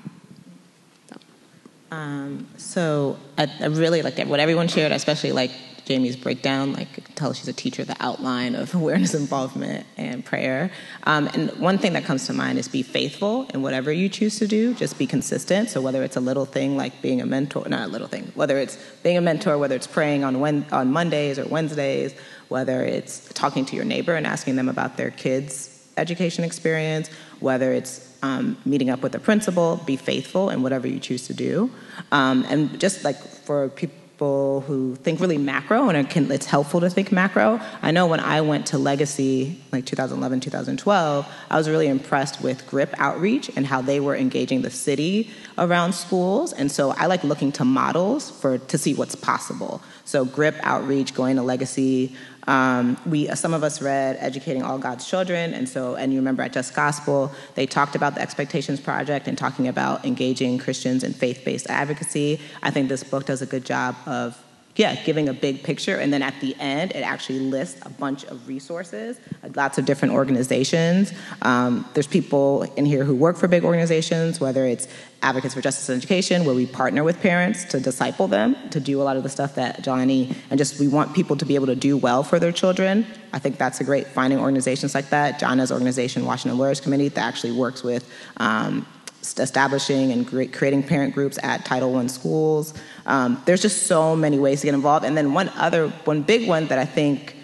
Um, 1.93 2.49
so 2.57 3.19
I, 3.37 3.53
I, 3.61 3.67
really 3.67 4.01
like 4.01 4.17
what 4.21 4.41
everyone 4.41 4.67
shared, 4.67 4.93
especially 4.93 5.33
like 5.33 5.51
Jamie's 5.85 6.17
breakdown, 6.17 6.73
like 6.73 7.15
tell 7.17 7.35
she's 7.35 7.49
a 7.49 7.53
teacher, 7.53 7.85
the 7.85 7.97
outline 8.01 8.55
of 8.55 8.75
awareness, 8.83 9.13
involvement, 9.13 9.87
and 9.99 10.25
prayer. 10.25 10.71
Um, 11.05 11.29
and 11.35 11.51
one 11.61 11.77
thing 11.77 11.93
that 11.93 12.05
comes 12.05 12.27
to 12.29 12.33
mind 12.33 12.59
is 12.59 12.67
be 12.67 12.83
faithful 12.83 13.47
in 13.53 13.61
whatever 13.61 13.93
you 13.93 14.09
choose 14.09 14.39
to 14.39 14.47
do. 14.47 14.73
Just 14.73 14.97
be 14.97 15.07
consistent. 15.07 15.69
So 15.69 15.83
whether 15.83 16.03
it's 16.03 16.17
a 16.17 16.21
little 16.21 16.47
thing 16.47 16.79
like 16.79 17.03
being 17.03 17.21
a 17.21 17.27
mentor, 17.27 17.69
not 17.69 17.89
a 17.89 17.93
little 17.93 18.09
thing, 18.09 18.33
whether 18.37 18.57
it's 18.57 18.79
being 19.03 19.19
a 19.19 19.21
mentor, 19.21 19.59
whether 19.59 19.77
it's 19.77 19.87
praying 19.87 20.25
on 20.25 20.41
when, 20.41 20.65
on 20.73 20.91
Mondays 20.91 21.39
or 21.39 21.45
Wednesdays, 21.45 22.15
whether 22.49 22.83
it's 22.83 23.29
talking 23.35 23.67
to 23.67 23.77
your 23.77 23.85
neighbor 23.85 24.15
and 24.15 24.27
asking 24.27 24.57
them 24.57 24.71
about 24.71 24.97
their 24.97 25.11
kids' 25.11 25.87
education 25.99 26.43
experience, 26.43 27.11
whether 27.41 27.71
it's 27.71 28.12
um, 28.23 28.57
meeting 28.65 28.89
up 28.91 29.03
with 29.03 29.15
a 29.15 29.19
principal, 29.19 29.77
be 29.85 29.97
faithful 29.97 30.51
in 30.51 30.63
whatever 30.63 30.87
you 30.87 31.01
choose 31.01 31.27
to 31.27 31.35
do. 31.35 31.71
Um, 32.13 32.45
and 32.49 32.79
just 32.81 33.05
like 33.05 33.17
for 33.17 33.69
people 33.71 34.61
who 34.61 34.95
think 34.97 35.19
really 35.19 35.39
macro 35.39 35.89
and 35.89 35.99
it 35.99 36.09
can, 36.09 36.31
it's 36.31 36.47
helpful 36.47 36.81
to 36.81 36.89
think 36.89 37.11
macro, 37.11 37.61
I 37.83 37.91
know 37.91 38.07
when 38.07 38.21
I 38.21 38.41
went 38.41 38.67
to 38.67 38.79
Legacy, 38.79 39.61
like 39.73 39.85
2011, 39.85 40.39
2012, 40.39 41.27
I 41.51 41.57
was 41.57 41.69
really 41.69 41.89
impressed 41.89 42.41
with 42.41 42.65
GRIP 42.69 42.95
outreach 42.99 43.51
and 43.57 43.67
how 43.67 43.83
they 43.83 43.99
were 43.99 44.15
engaging 44.15 44.63
the 44.63 44.71
city 44.71 45.31
around 45.59 45.95
schools. 45.95 46.53
And 46.53 46.71
so 46.71 46.93
I 46.93 47.07
like 47.07 47.25
looking 47.25 47.51
to 47.53 47.65
models 47.65 48.31
for 48.31 48.59
to 48.59 48.79
see 48.79 48.95
what's 48.95 49.17
possible. 49.17 49.83
So 50.05 50.25
GRIP 50.25 50.55
outreach, 50.63 51.15
going 51.15 51.37
to 51.37 51.43
Legacy, 51.43 52.15
um, 52.49 52.97
we, 53.07 53.29
some 53.35 53.55
of 53.55 53.63
us 53.63 53.81
read 53.81 54.17
Educating 54.19 54.63
All 54.63 54.79
God's 54.79 55.07
Children, 55.09 55.55
and 55.55 55.69
so, 55.69 55.95
and 55.95 56.13
you 56.13 56.19
remember 56.19 56.43
at 56.43 56.53
Just 56.53 56.75
Gospel, 56.75 57.31
they 57.55 57.67
talked 57.67 57.95
about 57.95 58.15
the 58.15 58.21
Expectations 58.21 58.81
Project 58.81 59.29
and 59.29 59.39
talking 59.39 59.69
about 59.69 60.05
engaging 60.05 60.59
Christians 60.59 61.05
in 61.05 61.13
faith-based 61.13 61.69
advocacy. 61.69 62.41
I 62.63 62.71
think 62.71 62.89
this 62.89 63.05
book 63.05 63.27
does 63.27 63.43
a 63.43 63.47
good 63.47 63.65
job 63.65 63.95
of 64.07 64.42
yeah, 64.77 65.03
giving 65.05 65.29
a 65.29 65.35
big 65.35 65.63
picture, 65.63 65.97
and 65.97 66.13
then 66.13 66.23
at 66.23 66.41
the 66.41 66.57
end, 66.59 66.93
it 66.93 67.03
actually 67.03 67.41
lists 67.41 67.79
a 67.85 67.91
bunch 67.91 68.25
of 68.25 68.49
resources, 68.49 69.21
lots 69.55 69.77
of 69.77 69.85
different 69.85 70.15
organizations. 70.15 71.13
Um, 71.43 71.87
there's 71.93 72.07
people 72.07 72.63
in 72.77 72.87
here 72.87 73.05
who 73.05 73.15
work 73.15 73.37
for 73.37 73.49
big 73.49 73.65
organizations, 73.65 74.41
whether 74.41 74.65
it's 74.65 74.89
Advocates 75.21 75.53
for 75.55 75.61
Justice 75.61 75.91
and 75.91 75.99
Education, 75.99 76.47
where 76.47 76.55
we 76.55 76.65
partner 76.67 77.05
with 77.05 77.21
parents 77.21 77.65
to 77.67 77.81
disciple 77.81 78.29
them, 78.29 78.57
to 78.71 78.81
do 78.81 79.01
a 79.01 79.05
lot 79.05 79.19
of 79.19 79.23
the 79.23 79.29
stuff 79.29 79.57
that 79.57 79.85
Johnny, 79.85 80.35
and 80.49 80.57
just 80.57 80.81
we 80.81 80.89
want 80.89 81.15
people 81.15 81.37
to 81.37 81.45
be 81.45 81.55
able 81.55 81.67
to 81.67 81.77
do 81.77 81.99
well 81.99 82.23
for 82.23 82.39
their 82.39 82.53
children. 82.53 83.07
I 83.35 83.39
think 83.39 83.59
that's 83.59 83.81
a 83.81 83.85
great 83.85 84.07
finding 84.07 84.39
organizations 84.39 84.95
like 84.95 85.11
that. 85.11 85.39
Johnna's 85.39 85.71
organization, 85.71 86.25
Washington 86.25 86.59
Lawyers 86.59 86.81
Committee, 86.81 87.09
that 87.09 87.23
actually 87.23 87.53
works 87.53 87.83
with 87.83 88.11
um, 88.39 88.87
establishing 89.23 90.13
and 90.13 90.27
creating 90.27 90.83
parent 90.83 91.15
groups 91.15 91.39
at 91.43 91.65
Title 91.65 91.97
I 91.97 92.07
schools. 92.07 92.75
Um, 93.07 93.41
there's 93.47 93.63
just 93.63 93.87
so 93.87 94.17
many 94.17 94.39
ways 94.39 94.61
to 94.61 94.67
get 94.67 94.75
involved. 94.75 95.05
And 95.05 95.17
then 95.17 95.33
one 95.33 95.49
other, 95.51 95.89
one 96.05 96.23
big 96.23 96.49
one 96.49 96.67
that 96.67 96.79
I 96.79 96.85
think 96.85 97.37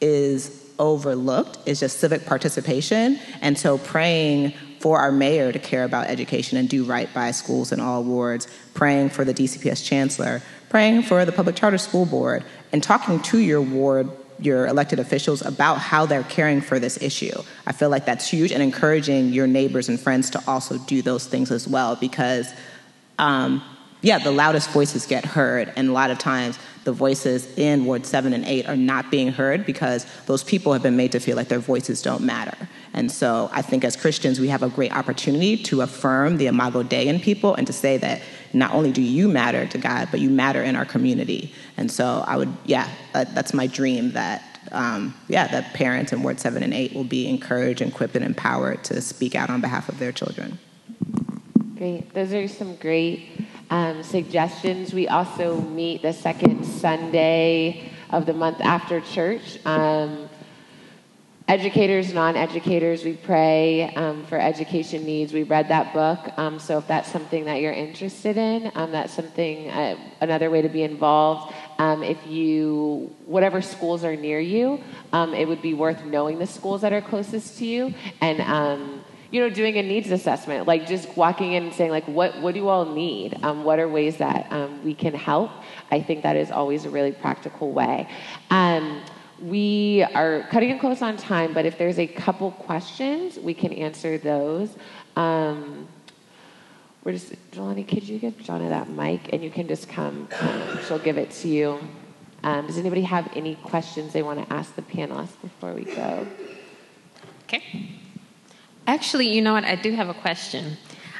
is 0.00 0.70
overlooked 0.78 1.58
is 1.66 1.80
just 1.80 1.98
civic 1.98 2.24
participation. 2.26 3.18
And 3.40 3.58
so 3.58 3.78
praying 3.78 4.54
for 4.80 4.98
our 4.98 5.12
mayor 5.12 5.52
to 5.52 5.58
care 5.58 5.84
about 5.84 6.06
education 6.06 6.56
and 6.56 6.68
do 6.68 6.84
right 6.84 7.12
by 7.12 7.30
schools 7.32 7.70
in 7.70 7.80
all 7.80 8.02
wards, 8.02 8.48
praying 8.72 9.10
for 9.10 9.24
the 9.24 9.34
DCPS 9.34 9.84
chancellor, 9.84 10.40
praying 10.70 11.02
for 11.02 11.24
the 11.24 11.32
public 11.32 11.54
charter 11.54 11.76
school 11.76 12.06
board, 12.06 12.42
and 12.72 12.82
talking 12.82 13.20
to 13.20 13.38
your 13.38 13.60
ward 13.60 14.08
your 14.44 14.66
elected 14.66 14.98
officials 14.98 15.42
about 15.42 15.78
how 15.78 16.06
they're 16.06 16.22
caring 16.24 16.60
for 16.60 16.78
this 16.78 17.00
issue. 17.02 17.42
I 17.66 17.72
feel 17.72 17.90
like 17.90 18.06
that's 18.06 18.28
huge 18.28 18.52
and 18.52 18.62
encouraging 18.62 19.32
your 19.32 19.46
neighbors 19.46 19.88
and 19.88 19.98
friends 19.98 20.30
to 20.30 20.42
also 20.46 20.78
do 20.78 21.02
those 21.02 21.26
things 21.26 21.50
as 21.50 21.68
well 21.68 21.96
because, 21.96 22.52
um, 23.18 23.62
yeah, 24.02 24.18
the 24.18 24.30
loudest 24.30 24.70
voices 24.70 25.04
get 25.06 25.26
heard, 25.26 25.72
and 25.76 25.90
a 25.90 25.92
lot 25.92 26.10
of 26.10 26.18
times 26.18 26.58
the 26.84 26.92
voices 26.92 27.46
in 27.58 27.84
Ward 27.84 28.06
7 28.06 28.32
and 28.32 28.44
8 28.44 28.66
are 28.66 28.76
not 28.76 29.10
being 29.10 29.28
heard 29.28 29.66
because 29.66 30.06
those 30.26 30.42
people 30.42 30.72
have 30.72 30.82
been 30.82 30.96
made 30.96 31.12
to 31.12 31.20
feel 31.20 31.36
like 31.36 31.48
their 31.48 31.58
voices 31.58 32.00
don't 32.00 32.22
matter. 32.22 32.56
And 32.94 33.12
so 33.12 33.50
I 33.52 33.62
think 33.62 33.84
as 33.84 33.96
Christians, 33.96 34.40
we 34.40 34.48
have 34.48 34.62
a 34.62 34.70
great 34.70 34.92
opportunity 34.96 35.56
to 35.64 35.82
affirm 35.82 36.38
the 36.38 36.46
Imago 36.46 36.82
Dei 36.82 37.08
in 37.08 37.20
people 37.20 37.54
and 37.54 37.66
to 37.66 37.72
say 37.72 37.98
that 37.98 38.22
not 38.52 38.72
only 38.72 38.92
do 38.92 39.02
you 39.02 39.28
matter 39.28 39.66
to 39.66 39.78
God, 39.78 40.08
but 40.10 40.20
you 40.20 40.30
matter 40.30 40.62
in 40.62 40.76
our 40.76 40.84
community. 40.84 41.52
And 41.76 41.90
so 41.90 42.24
I 42.26 42.36
would, 42.36 42.52
yeah, 42.64 42.88
that, 43.12 43.34
that's 43.34 43.52
my 43.54 43.66
dream 43.66 44.12
that, 44.12 44.42
um, 44.72 45.14
yeah, 45.28 45.46
that 45.48 45.74
parents 45.74 46.12
in 46.12 46.22
Ward 46.22 46.40
7 46.40 46.62
and 46.62 46.72
8 46.72 46.94
will 46.94 47.04
be 47.04 47.28
encouraged, 47.28 47.82
equipped, 47.82 48.16
and 48.16 48.24
empowered 48.24 48.84
to 48.84 49.00
speak 49.00 49.34
out 49.34 49.50
on 49.50 49.60
behalf 49.60 49.88
of 49.88 49.98
their 49.98 50.12
children. 50.12 50.58
Great. 51.76 52.12
Those 52.14 52.32
are 52.32 52.48
some 52.48 52.76
great 52.76 53.28
um, 53.70 54.02
suggestions. 54.02 54.92
We 54.92 55.08
also 55.08 55.60
meet 55.60 56.02
the 56.02 56.12
second 56.12 56.64
Sunday 56.64 57.90
of 58.10 58.26
the 58.26 58.32
month 58.32 58.60
after 58.60 59.00
church. 59.00 59.64
Um, 59.64 60.29
educators, 61.50 62.14
non 62.14 62.36
educators, 62.36 63.04
we 63.04 63.14
pray 63.14 63.92
um, 63.96 64.24
for 64.26 64.38
education 64.38 65.04
needs. 65.04 65.32
We 65.32 65.42
read 65.42 65.66
that 65.68 65.92
book, 65.92 66.20
um, 66.38 66.60
so 66.60 66.78
if 66.78 66.86
that's 66.86 67.10
something 67.10 67.44
that 67.46 67.60
you're 67.60 67.72
interested 67.72 68.36
in, 68.36 68.70
um, 68.76 68.92
that's 68.92 69.12
something, 69.12 69.68
uh, 69.68 69.96
another 70.20 70.48
way 70.48 70.62
to 70.62 70.68
be 70.68 70.84
involved. 70.84 71.52
Um, 71.78 72.04
if 72.04 72.24
you, 72.24 73.12
whatever 73.26 73.60
schools 73.62 74.04
are 74.04 74.14
near 74.14 74.38
you, 74.38 74.80
um, 75.12 75.34
it 75.34 75.48
would 75.48 75.60
be 75.60 75.74
worth 75.74 76.04
knowing 76.04 76.38
the 76.38 76.46
schools 76.46 76.82
that 76.82 76.92
are 76.92 77.02
closest 77.02 77.58
to 77.58 77.66
you 77.66 77.94
and 78.20 78.40
um, 78.42 79.04
you 79.32 79.40
know, 79.40 79.50
doing 79.50 79.76
a 79.76 79.82
needs 79.82 80.10
assessment, 80.10 80.68
like 80.68 80.86
just 80.86 81.16
walking 81.16 81.52
in 81.54 81.64
and 81.64 81.72
saying, 81.72 81.90
like, 81.90 82.06
what, 82.06 82.40
what 82.40 82.54
do 82.54 82.60
you 82.60 82.68
all 82.68 82.84
need? 82.84 83.38
Um, 83.42 83.64
what 83.64 83.78
are 83.78 83.88
ways 83.88 84.18
that 84.18 84.52
um, 84.52 84.84
we 84.84 84.94
can 84.94 85.14
help? 85.14 85.50
I 85.90 86.00
think 86.00 86.22
that 86.22 86.36
is 86.36 86.50
always 86.50 86.84
a 86.84 86.90
really 86.90 87.12
practical 87.12 87.72
way. 87.72 88.08
Um, 88.50 89.02
we 89.42 90.06
are 90.14 90.42
cutting 90.50 90.70
it 90.70 90.80
close 90.80 91.02
on 91.02 91.16
time, 91.16 91.54
but 91.54 91.66
if 91.66 91.78
there's 91.78 91.98
a 91.98 92.06
couple 92.06 92.50
questions, 92.52 93.38
we 93.38 93.54
can 93.54 93.72
answer 93.72 94.18
those. 94.18 94.74
Um, 95.16 95.88
we're 97.04 97.12
just, 97.12 97.32
Jelani, 97.52 97.86
could 97.86 98.02
you 98.02 98.18
give 98.18 98.36
Jonna 98.38 98.68
that 98.68 98.88
mic 98.90 99.32
and 99.32 99.42
you 99.42 99.50
can 99.50 99.66
just 99.66 99.88
come, 99.88 100.28
she'll 100.86 100.98
give 100.98 101.16
it 101.16 101.30
to 101.30 101.48
you. 101.48 101.80
Um, 102.42 102.66
does 102.66 102.78
anybody 102.78 103.02
have 103.02 103.30
any 103.34 103.54
questions 103.56 104.12
they 104.12 104.22
want 104.22 104.46
to 104.46 104.52
ask 104.52 104.74
the 104.76 104.82
panelists 104.82 105.40
before 105.40 105.72
we 105.72 105.84
go? 105.84 106.26
Okay. 107.44 107.90
Actually, 108.86 109.28
you 109.28 109.42
know 109.42 109.52
what? 109.52 109.64
I 109.64 109.76
do 109.76 109.92
have 109.92 110.08
a 110.08 110.14
question. 110.14 110.76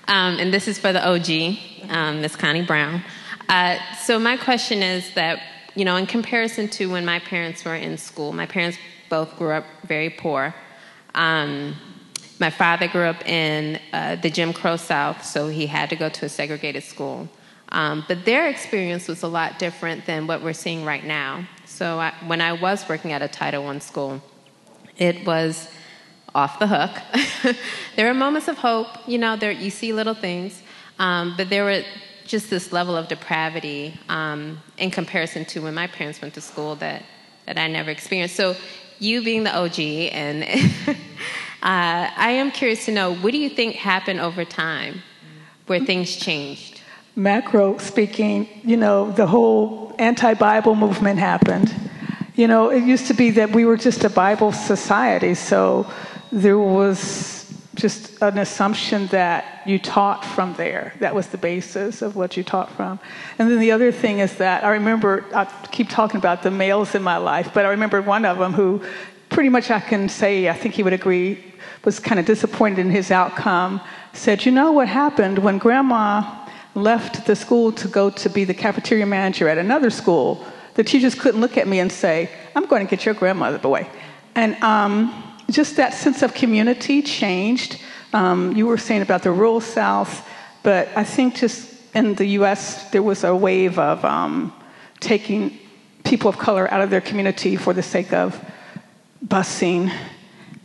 Um, 0.09 0.39
and 0.39 0.53
this 0.53 0.67
is 0.67 0.79
for 0.79 0.93
the 0.93 1.07
OG, 1.07 1.91
um, 1.91 2.21
Miss 2.21 2.37
Connie 2.37 2.63
Brown. 2.63 3.03
Uh, 3.49 3.79
so, 3.97 4.19
my 4.19 4.37
question 4.37 4.83
is 4.83 5.13
that 5.15 5.41
you 5.75 5.85
know, 5.85 5.97
in 5.97 6.07
comparison 6.07 6.69
to 6.69 6.91
when 6.91 7.05
my 7.05 7.19
parents 7.19 7.65
were 7.65 7.75
in 7.75 7.97
school, 7.97 8.33
my 8.33 8.47
parents 8.47 8.79
both 9.09 9.37
grew 9.37 9.53
up 9.53 9.65
very 9.85 10.11
poor. 10.11 10.55
Um, 11.15 11.77
my 12.39 12.51
father 12.51 12.89
grew 12.89 13.05
up 13.05 13.27
in 13.27 13.79
uh, 13.93 14.17
the 14.17 14.31
Jim 14.31 14.53
Crow 14.53 14.77
South, 14.77 15.25
so 15.25 15.49
he 15.49 15.67
had 15.67 15.91
to 15.91 15.97
go 15.97 16.09
to 16.09 16.27
a 16.27 16.29
segregated 16.29 16.83
school. 16.83 17.29
Um, 17.73 18.05
but 18.09 18.25
their 18.25 18.49
experience 18.49 19.07
was 19.07 19.23
a 19.23 19.29
lot 19.29 19.59
different 19.59 20.07
than 20.07 20.27
what 20.27 20.43
we're 20.43 20.55
seeing 20.55 20.85
right 20.85 21.05
now. 21.05 21.47
So 21.67 22.01
I, 22.01 22.13
when 22.27 22.41
I 22.41 22.53
was 22.53 22.89
working 22.89 23.13
at 23.13 23.23
a 23.23 23.29
Title 23.29 23.67
I 23.67 23.79
school, 23.79 24.21
it 24.97 25.25
was 25.25 25.69
off 26.35 26.59
the 26.59 26.67
hook. 26.67 27.57
there 27.97 28.07
were 28.07 28.15
moments 28.15 28.49
of 28.49 28.59
hope, 28.59 28.89
you 29.07 29.19
know, 29.19 29.37
there, 29.37 29.53
you 29.53 29.71
see 29.71 29.93
little 29.93 30.15
things, 30.15 30.63
um, 30.99 31.35
but 31.37 31.49
there 31.49 31.65
were 31.65 31.83
just 32.31 32.49
this 32.49 32.73
level 32.73 32.97
of 32.97 33.09
depravity 33.09 33.99
um, 34.09 34.61
in 34.79 34.91
comparison 34.91 35.45
to 35.45 35.61
when 35.61 35.75
my 35.75 35.87
parents 35.87 36.23
went 36.23 36.33
to 36.35 36.41
school 36.41 36.77
that, 36.77 37.03
that 37.47 37.59
I 37.59 37.67
never 37.67 37.91
experienced. 37.91 38.37
So, 38.37 38.57
you 39.01 39.25
being 39.25 39.45
the 39.45 39.57
OG, 39.57 39.81
and 40.13 40.45
uh, 40.89 40.95
I 41.63 42.31
am 42.33 42.51
curious 42.51 42.85
to 42.85 42.93
know 42.93 43.15
what 43.15 43.33
do 43.33 43.39
you 43.39 43.49
think 43.49 43.75
happened 43.75 44.21
over 44.21 44.45
time 44.45 45.03
where 45.67 45.81
things 45.81 46.17
changed? 46.17 46.81
macro 47.17 47.77
speaking, 47.79 48.49
you 48.65 48.77
know, 48.77 49.11
the 49.13 49.27
whole 49.27 49.95
anti 49.99 50.35
Bible 50.35 50.75
movement 50.75 51.19
happened. 51.19 51.75
You 52.35 52.49
know, 52.49 52.71
it 52.71 52.85
used 52.85 53.07
to 53.09 53.15
be 53.15 53.31
that 53.33 53.51
we 53.51 53.65
were 53.65 53.77
just 53.77 54.05
a 54.05 54.11
Bible 54.11 54.53
society, 54.53 55.35
so 55.35 55.91
there 56.33 56.59
was 56.59 57.40
just 57.75 58.21
an 58.21 58.39
assumption 58.39 59.07
that 59.09 59.63
you 59.65 59.79
taught 59.79 60.25
from 60.25 60.55
there. 60.55 60.93
That 60.99 61.15
was 61.15 61.29
the 61.29 61.39
basis 61.39 62.03
of 62.03 62.17
what 62.17 62.37
you 62.37 62.43
taught 62.43 62.71
from. 62.73 62.99
And 63.39 63.51
then 63.51 63.61
the 63.61 63.71
other 63.71 63.93
thing 63.93 64.19
is 64.19 64.37
that 64.39 64.65
I 64.65 64.71
remember, 64.71 65.25
I 65.35 65.45
keep 65.71 65.89
talking 65.89 66.19
about 66.19 66.43
the 66.43 66.51
males 66.51 66.95
in 66.95 67.03
my 67.03 67.17
life, 67.17 67.51
but 67.55 67.65
I 67.65 67.69
remember 67.71 68.03
one 68.03 68.25
of 68.25 68.39
them 68.39 68.53
who 68.53 68.83
pretty 69.29 69.49
much 69.49 69.71
I 69.71 69.79
can 69.79 70.09
say, 70.09 70.49
I 70.49 70.53
think 70.53 70.75
he 70.75 70.83
would 70.83 70.93
agree, 70.93 71.45
was 71.85 72.01
kind 72.01 72.19
of 72.19 72.27
disappointed 72.27 72.81
in 72.81 72.91
his 72.91 73.11
outcome, 73.11 73.81
said, 74.13 74.45
You 74.45 74.53
know 74.53 74.73
what 74.73 74.89
happened 74.89 75.39
when 75.39 75.59
grandma 75.59 76.49
left 76.75 77.27
the 77.27 77.37
school 77.37 77.73
to 77.73 77.89
go 77.89 78.11
to 78.11 78.29
be 78.29 78.45
the 78.45 78.55
cafeteria 78.55 79.07
manager 79.07 79.49
at 79.49 79.59
another 79.59 79.91
school? 79.91 80.45
The 80.75 80.85
teachers 80.85 81.15
couldn't 81.15 81.41
look 81.41 81.57
at 81.57 81.69
me 81.69 81.79
and 81.79 81.91
say, 81.91 82.31
I'm 82.57 82.67
going 82.67 82.85
to 82.85 82.91
get 82.91 83.05
your 83.05 83.15
grandmother 83.15 83.59
boy. 83.59 83.89
And 84.35 84.57
um, 84.63 85.30
just 85.51 85.77
that 85.77 85.95
sense 85.95 86.23
of 86.23 86.35
community 86.35 87.03
changed. 87.03 87.81
Um, 88.13 88.57
you 88.57 88.67
were 88.67 88.79
saying 88.79 89.03
about 89.03 89.23
the 89.23 89.31
rural 89.31 89.61
South, 89.61 90.27
but 90.63 90.89
I 90.97 91.05
think 91.05 91.37
just 91.37 91.75
in 91.95 92.15
the 92.15 92.27
US, 92.39 92.91
there 92.91 93.03
was 93.03 93.25
a 93.25 93.35
wave 93.35 93.79
of 93.79 94.05
um, 94.05 94.53
taking 95.01 95.59
people 96.05 96.29
of 96.29 96.39
color 96.39 96.71
out 96.73 96.81
of 96.81 96.91
their 96.91 97.01
community 97.01 97.57
for 97.57 97.73
the 97.73 97.83
sake 97.83 98.13
of 98.13 98.43
busing. 99.27 99.93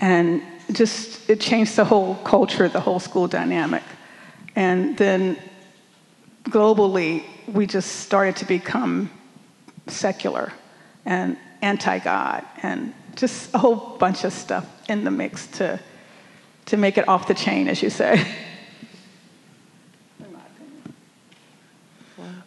And 0.01 0.41
just, 0.71 1.29
it 1.29 1.39
changed 1.39 1.75
the 1.75 1.85
whole 1.85 2.15
culture, 2.15 2.67
the 2.67 2.79
whole 2.79 2.99
school 2.99 3.27
dynamic. 3.27 3.83
And 4.55 4.97
then 4.97 5.37
globally, 6.43 7.23
we 7.47 7.65
just 7.65 8.01
started 8.01 8.35
to 8.37 8.45
become 8.45 9.11
secular 9.87 10.51
and 11.05 11.37
anti 11.61 11.99
God 11.99 12.43
and 12.63 12.93
just 13.15 13.53
a 13.53 13.57
whole 13.57 13.97
bunch 13.97 14.23
of 14.23 14.33
stuff 14.33 14.67
in 14.89 15.03
the 15.03 15.11
mix 15.11 15.47
to, 15.47 15.79
to 16.65 16.77
make 16.77 16.97
it 16.97 17.07
off 17.07 17.27
the 17.27 17.33
chain, 17.33 17.67
as 17.67 17.81
you 17.81 17.89
say. 17.89 18.25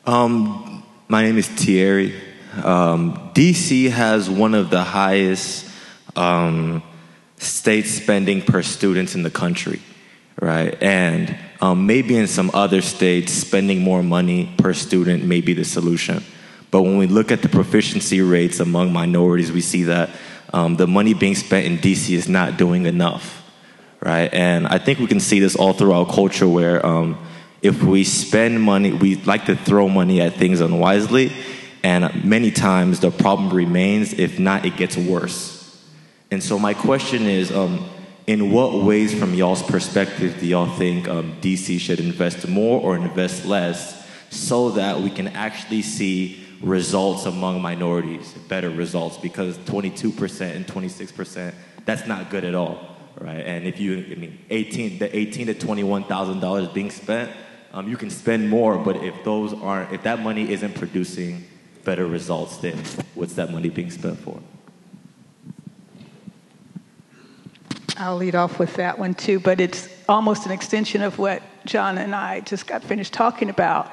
Um, 0.09 0.83
my 1.07 1.23
name 1.23 1.37
is 1.37 1.47
Thierry. 1.47 2.19
Um, 2.65 3.31
DC 3.35 3.91
has 3.91 4.31
one 4.31 4.55
of 4.55 4.71
the 4.71 4.83
highest 4.83 5.71
um, 6.17 6.83
state 7.37 7.87
spending 7.87 8.41
per 8.41 8.63
student 8.63 9.15
in 9.15 9.23
the 9.23 9.31
country, 9.31 9.83
right? 10.41 10.83
And 10.83 11.37
um, 11.61 11.85
maybe 11.87 12.17
in 12.17 12.27
some 12.27 12.51
other 12.55 12.81
states, 12.81 13.35
spending 13.35 13.81
more 13.81 14.03
money 14.03 14.51
per 14.57 14.73
student 14.73 15.25
may 15.25 15.43
be 15.43 15.53
the 15.53 15.67
solution. 15.67 16.25
But 16.71 16.83
when 16.83 16.97
we 16.97 17.07
look 17.07 17.31
at 17.31 17.43
the 17.43 17.51
proficiency 17.51 18.23
rates 18.23 18.61
among 18.61 18.95
minorities, 18.95 19.53
we 19.53 19.61
see 19.61 19.83
that 19.83 20.09
um, 20.53 20.77
the 20.77 20.87
money 20.87 21.15
being 21.15 21.35
spent 21.35 21.67
in 21.67 21.79
DC 21.79 22.15
is 22.15 22.29
not 22.29 22.57
doing 22.57 22.87
enough, 22.87 23.43
right? 24.01 24.33
And 24.33 24.67
I 24.67 24.79
think 24.79 24.99
we 24.99 25.07
can 25.07 25.21
see 25.21 25.41
this 25.41 25.57
all 25.57 25.73
through 25.73 25.93
our 25.93 26.07
culture 26.07 26.49
where 26.49 26.85
um, 26.85 27.19
if 27.63 27.83
we 27.83 28.05
spend 28.05 28.63
money, 28.63 28.93
we 28.93 29.17
like 29.17 29.47
to 29.47 29.57
throw 29.57 29.89
money 29.89 30.21
at 30.21 30.35
things 30.35 30.61
unwisely, 30.61 31.33
and 31.83 32.25
many 32.25 32.51
times 32.51 33.01
the 33.01 33.11
problem 33.11 33.51
remains. 33.51 34.13
If 34.13 34.39
not, 34.39 34.65
it 34.65 34.77
gets 34.77 34.97
worse. 34.97 35.59
And 36.31 36.43
so 36.43 36.59
my 36.59 36.75
question 36.75 37.27
is, 37.27 37.51
um, 37.51 37.89
in 38.27 38.53
what 38.53 38.85
ways, 38.85 39.19
from 39.19 39.35
y'all's 39.35 39.63
perspective, 39.63 40.39
do 40.39 40.47
y'all 40.47 40.77
think 40.77 41.09
um, 41.09 41.37
DC 41.41 41.81
should 41.81 41.99
invest 41.99 42.47
more 42.47 42.81
or 42.81 42.97
invest 42.97 43.47
less 43.47 44.07
so 44.31 44.71
that 44.73 45.01
we 45.01 45.09
can 45.11 45.29
actually 45.29 45.81
see 45.83 46.45
results 46.61 47.27
among 47.27 47.63
minorities, 47.63 48.33
better 48.49 48.71
results, 48.71 49.17
because 49.19 49.57
22% 49.59 50.55
and 50.55 50.67
26%, 50.67 51.55
that's 51.85 52.07
not 52.07 52.31
good 52.31 52.45
at 52.45 52.55
all, 52.55 52.97
right? 53.21 53.45
And 53.47 53.67
if 53.67 53.79
you, 53.81 54.05
I 54.11 54.15
mean, 54.17 54.39
18, 54.51 54.99
the 54.99 55.17
18 55.17 55.47
to 55.47 55.55
21,000 55.55 56.41
dollars 56.41 56.69
being 56.69 56.91
spent, 56.91 57.31
um, 57.73 57.89
you 57.89 57.97
can 57.97 58.11
spend 58.11 58.49
more, 58.49 58.79
but 58.79 58.97
if 58.97 59.25
those 59.25 59.53
aren't, 59.55 59.93
if 59.93 60.03
that 60.03 60.21
money 60.21 60.51
isn't 60.51 60.75
producing 60.75 61.45
better 61.85 62.07
results, 62.07 62.57
then 62.59 62.77
what's 63.15 63.35
that 63.35 63.51
money 63.51 63.69
being 63.69 63.91
spent 63.91 64.19
for? 64.19 64.41
I'll 67.99 68.17
lead 68.17 68.35
off 68.35 68.59
with 68.59 68.75
that 68.75 68.99
one 68.99 69.15
too, 69.15 69.41
but 69.41 69.61
it's 69.61 69.89
almost 70.09 70.47
an 70.47 70.53
extension 70.53 71.03
of 71.03 71.19
what 71.19 71.43
John 71.67 71.99
and 71.99 72.15
I 72.15 72.41
just 72.41 72.67
got 72.67 72.83
finished 72.83 73.13
talking 73.13 73.51
about 73.51 73.91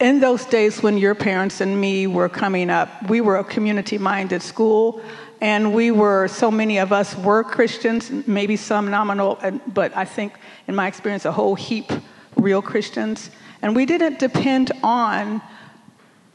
in 0.00 0.20
those 0.20 0.46
days 0.46 0.82
when 0.82 0.96
your 0.96 1.14
parents 1.14 1.60
and 1.60 1.78
me 1.78 2.06
were 2.06 2.28
coming 2.28 2.70
up, 2.70 3.08
we 3.08 3.20
were 3.20 3.36
a 3.36 3.44
community 3.44 3.98
minded 3.98 4.42
school, 4.42 5.02
and 5.42 5.74
we 5.74 5.90
were, 5.90 6.26
so 6.26 6.50
many 6.50 6.78
of 6.78 6.92
us 6.92 7.14
were 7.16 7.44
Christians, 7.44 8.10
maybe 8.26 8.56
some 8.56 8.90
nominal, 8.90 9.38
but 9.66 9.94
I 9.96 10.06
think 10.06 10.32
in 10.66 10.74
my 10.74 10.86
experience, 10.86 11.24
a 11.26 11.32
whole 11.32 11.54
heap 11.54 11.92
real 12.36 12.62
Christians. 12.62 13.30
And 13.62 13.76
we 13.76 13.84
didn't 13.84 14.18
depend 14.18 14.72
on, 14.82 15.42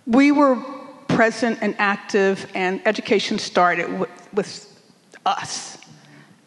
we 0.06 0.32
were 0.32 0.56
present 1.08 1.60
and 1.62 1.76
active, 1.80 2.50
and 2.54 2.82
education 2.86 3.40
started 3.40 4.00
with, 4.00 4.10
with 4.34 4.82
us. 5.26 5.80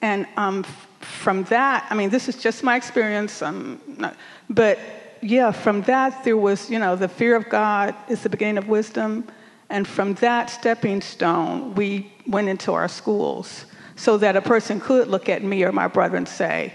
And 0.03 0.27
um, 0.37 0.65
from 1.01 1.45
that, 1.45 1.87
I 1.91 1.95
mean, 1.95 2.11
this 2.11 2.29
is 2.29 2.37
just 2.37 2.63
my 2.63 2.77
experience, 2.77 3.43
um, 3.43 3.81
not, 3.99 4.17
but 4.49 4.79
yeah, 5.21 5.51
from 5.51 5.83
that, 5.83 6.25
there 6.25 6.37
was, 6.37 6.71
you 6.71 6.79
know, 6.79 6.97
the 6.97 7.09
fear 7.09 7.37
of 7.37 7.49
God 7.49 7.95
is 8.09 8.23
the 8.23 8.29
beginning 8.29 8.59
of 8.59 8.69
wisdom. 8.69 9.27
And 9.71 9.87
from 9.87 10.15
that 10.15 10.51
stepping 10.51 11.01
stone, 11.01 11.75
we 11.75 12.13
went 12.27 12.49
into 12.49 12.73
our 12.73 12.89
schools 12.89 13.67
so 13.97 14.17
that 14.19 14.37
a 14.37 14.41
person 14.41 14.81
could 14.81 15.09
look 15.09 15.29
at 15.29 15.43
me 15.43 15.63
or 15.65 15.73
my 15.73 15.89
brother 15.89 16.17
and 16.17 16.29
say, 16.29 16.73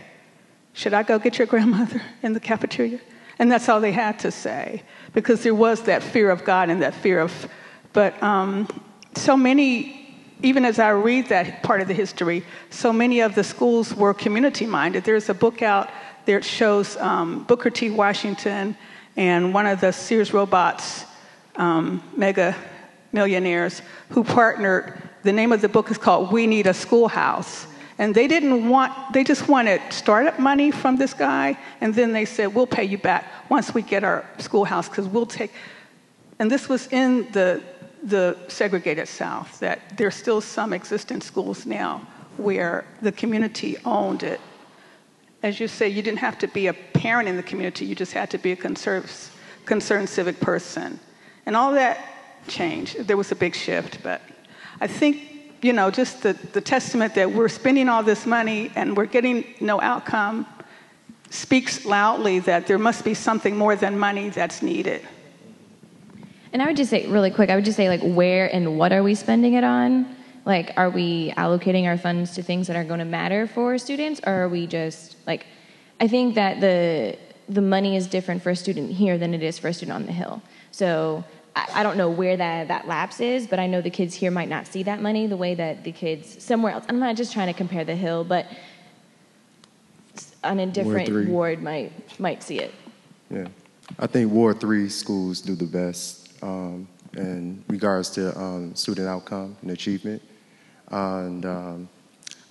Should 0.74 0.94
I 0.94 1.04
go 1.04 1.18
get 1.20 1.38
your 1.38 1.48
grandmother 1.54 2.02
in 2.22 2.34
the 2.34 2.40
cafeteria? 2.40 3.00
And 3.40 3.52
that's 3.52 3.68
all 3.68 3.82
they 3.82 3.92
had 3.92 4.20
to 4.20 4.32
say 4.32 4.84
because 5.14 5.44
there 5.44 5.56
was 5.56 5.82
that 5.84 6.04
fear 6.04 6.30
of 6.30 6.44
God 6.44 6.70
and 6.70 6.82
that 6.82 6.94
fear 6.94 7.20
of, 7.20 7.50
but 7.92 8.22
um, 8.22 8.68
so 9.16 9.36
many, 9.36 10.16
even 10.42 10.66
as 10.66 10.80
I 10.80 10.90
read 10.90 11.30
that 11.30 11.64
part 11.64 11.82
of 11.82 11.88
the 11.88 11.94
history, 11.94 12.44
so 12.70 12.94
many 12.94 13.22
of 13.22 13.34
the 13.36 13.44
schools 13.44 13.94
were 13.94 14.14
community 14.14 14.66
minded. 14.66 15.04
There's 15.04 15.30
a 15.30 15.34
book 15.34 15.62
out 15.62 15.90
there 16.26 16.38
it 16.38 16.46
shows 16.46 16.98
um, 16.98 17.44
Booker 17.44 17.70
T. 17.70 17.90
Washington 17.90 18.76
and 19.16 19.54
one 19.54 19.66
of 19.66 19.82
the 19.82 19.92
Sears 19.92 20.34
Roebuck's, 20.34 21.06
um, 21.56 22.02
mega 22.16 22.56
millionaires 23.12 23.82
who 24.10 24.24
partnered. 24.24 25.02
The 25.24 25.32
name 25.32 25.52
of 25.52 25.62
the 25.62 25.70
book 25.70 25.92
is 25.92 25.98
called 25.98 26.32
We 26.32 26.48
Need 26.48 26.68
a 26.68 26.74
Schoolhouse. 26.74 27.68
And 28.00 28.16
they 28.16 28.28
didn't 28.28 28.68
want, 28.68 28.92
they 29.14 29.24
just 29.24 29.48
wanted 29.48 29.80
startup 29.92 30.40
money 30.40 30.72
from 30.72 30.96
this 30.98 31.14
guy. 31.14 31.58
And 31.80 31.94
then 31.94 32.12
they 32.12 32.26
said, 32.26 32.54
we'll 32.54 32.68
pay 32.68 32.84
you 32.84 32.98
back 32.98 33.26
once 33.50 33.74
we 33.74 33.84
get 33.84 34.04
our 34.04 34.26
schoolhouse 34.40 34.90
because 34.90 35.08
we'll 35.08 35.28
take. 35.28 35.52
And 36.40 36.50
this 36.50 36.68
was 36.68 36.88
in 36.92 37.32
the, 37.32 37.62
the 38.02 38.36
segregated 38.48 39.08
South, 39.08 39.60
that 39.60 39.96
there's 39.96 40.16
still 40.16 40.42
some 40.42 40.74
existing 40.74 41.22
schools 41.22 41.68
now 41.68 42.08
where 42.38 42.84
the 43.04 43.12
community 43.12 43.78
owned 43.86 44.24
it 44.24 44.42
as 45.44 45.60
you 45.60 45.68
say, 45.68 45.90
you 45.90 46.02
didn't 46.02 46.20
have 46.20 46.38
to 46.40 46.48
be 46.48 46.68
a 46.68 46.74
parent 46.74 47.28
in 47.28 47.36
the 47.36 47.44
community, 47.44 47.86
you 47.86 47.94
just 47.94 48.14
had 48.14 48.32
to 48.32 48.38
be 48.38 48.54
a 48.54 48.56
concerned, 48.56 50.10
civic 50.10 50.40
person. 50.40 51.00
And 51.46 51.56
all 51.56 51.74
that 51.74 52.00
changed. 52.48 53.06
There 53.08 53.18
was 53.18 53.32
a 53.32 53.36
big 53.36 53.54
shift, 53.54 54.02
but 54.02 54.22
I 54.80 54.88
think, 54.88 55.22
you 55.62 55.74
know, 55.74 55.92
just 55.92 56.24
the, 56.24 56.34
the 56.54 56.62
testament 56.62 57.14
that 57.16 57.30
we're 57.30 57.50
spending 57.50 57.90
all 57.90 58.04
this 58.04 58.26
money 58.26 58.72
and 58.76 58.96
we're 58.96 59.06
getting 59.06 59.44
no 59.60 59.82
outcome 59.82 60.48
speaks 61.30 61.84
loudly 61.84 62.40
that 62.40 62.66
there 62.66 62.78
must 62.78 63.04
be 63.04 63.14
something 63.14 63.58
more 63.58 63.76
than 63.76 64.00
money 64.00 64.30
that's 64.30 64.62
needed. 64.62 65.02
And 66.54 66.62
I 66.62 66.68
would 66.68 66.78
just 66.78 66.90
say, 66.90 67.08
really 67.08 67.32
quick, 67.32 67.50
I 67.50 67.56
would 67.56 67.66
just 67.66 67.76
say, 67.76 67.90
like, 67.90 68.02
where 68.02 68.54
and 68.54 68.78
what 68.78 68.94
are 68.94 69.04
we 69.04 69.16
spending 69.16 69.56
it 69.56 69.64
on? 69.64 70.16
Like, 70.46 70.74
are 70.76 70.90
we 70.90 71.32
allocating 71.32 71.86
our 71.86 71.98
funds 71.98 72.36
to 72.36 72.44
things 72.44 72.68
that 72.68 72.76
are 72.76 72.84
going 72.84 73.00
to 73.00 73.06
matter 73.06 73.48
for 73.48 73.78
students, 73.78 74.20
or 74.26 74.44
are 74.44 74.50
we 74.50 74.68
just 74.68 75.16
like? 75.26 75.46
I 76.00 76.08
think 76.08 76.36
that 76.36 76.60
the 76.60 77.18
the 77.48 77.62
money 77.62 77.96
is 77.96 78.08
different 78.08 78.42
for 78.42 78.50
a 78.50 78.56
student 78.56 78.92
here 78.92 79.18
than 79.18 79.34
it 79.34 79.44
is 79.44 79.58
for 79.58 79.70
a 79.70 79.74
student 79.74 79.96
on 79.96 80.06
the 80.06 80.12
hill. 80.12 80.42
So 80.72 81.24
I, 81.56 81.68
I 81.76 81.84
don't 81.84 81.98
know 81.98 82.10
where 82.10 82.36
that 82.36 82.68
that 82.68 82.88
lapse 82.88 83.20
is, 83.20 83.48
but 83.48 83.60
I 83.60 83.68
know 83.68 83.82
the 83.82 83.90
kids 83.90 84.14
here 84.16 84.32
might 84.32 84.50
not 84.50 84.68
see 84.68 84.84
that 84.84 85.02
money 85.02 85.28
the 85.28 85.38
way 85.38 85.56
that 85.56 85.84
the 85.84 85.92
kids 85.92 86.44
somewhere 86.44 86.74
else. 86.74 86.86
I'm 86.90 87.00
not 87.00 87.16
just 87.16 87.32
trying 87.32 87.48
to 87.48 87.54
compare 87.54 87.86
the 87.86 87.96
hill, 87.96 88.24
but 88.24 88.48
an 90.44 90.60
indifferent 90.60 91.10
ward, 91.10 91.30
ward 91.30 91.64
might 91.64 92.20
might 92.20 92.44
see 92.44 92.60
it. 92.60 92.74
Yeah, 93.30 93.48
I 93.98 94.08
think 94.08 94.32
Ward 94.32 94.60
Three 94.60 94.90
schools 94.90 95.42
do 95.42 95.56
the 95.56 95.66
best 95.66 96.34
um, 96.44 96.88
in 97.16 97.64
regards 97.68 98.10
to 98.12 98.38
um, 98.38 98.76
student 98.76 99.08
outcome 99.08 99.56
and 99.62 99.72
achievement. 99.72 100.22
And 100.94 101.44
um, 101.46 101.90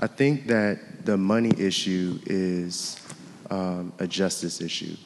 I 0.01 0.09
think 0.09 0.49
that 0.49 1.07
the 1.07 1.16
money 1.16 1.53
issue 1.57 2.18
is 2.26 2.97
um, 3.51 3.93
a 4.01 4.07
justice 4.07 4.61
issue. 4.61 4.97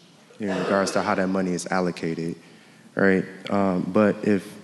in 0.41 0.49
regards 0.49 0.93
to 0.93 1.03
how 1.03 1.14
that 1.14 1.28
money 1.28 1.53
is 1.53 1.66
allocated, 1.66 2.37
right? 2.95 3.24
Um, 3.51 3.91
but 3.93 4.26
if 4.26 4.57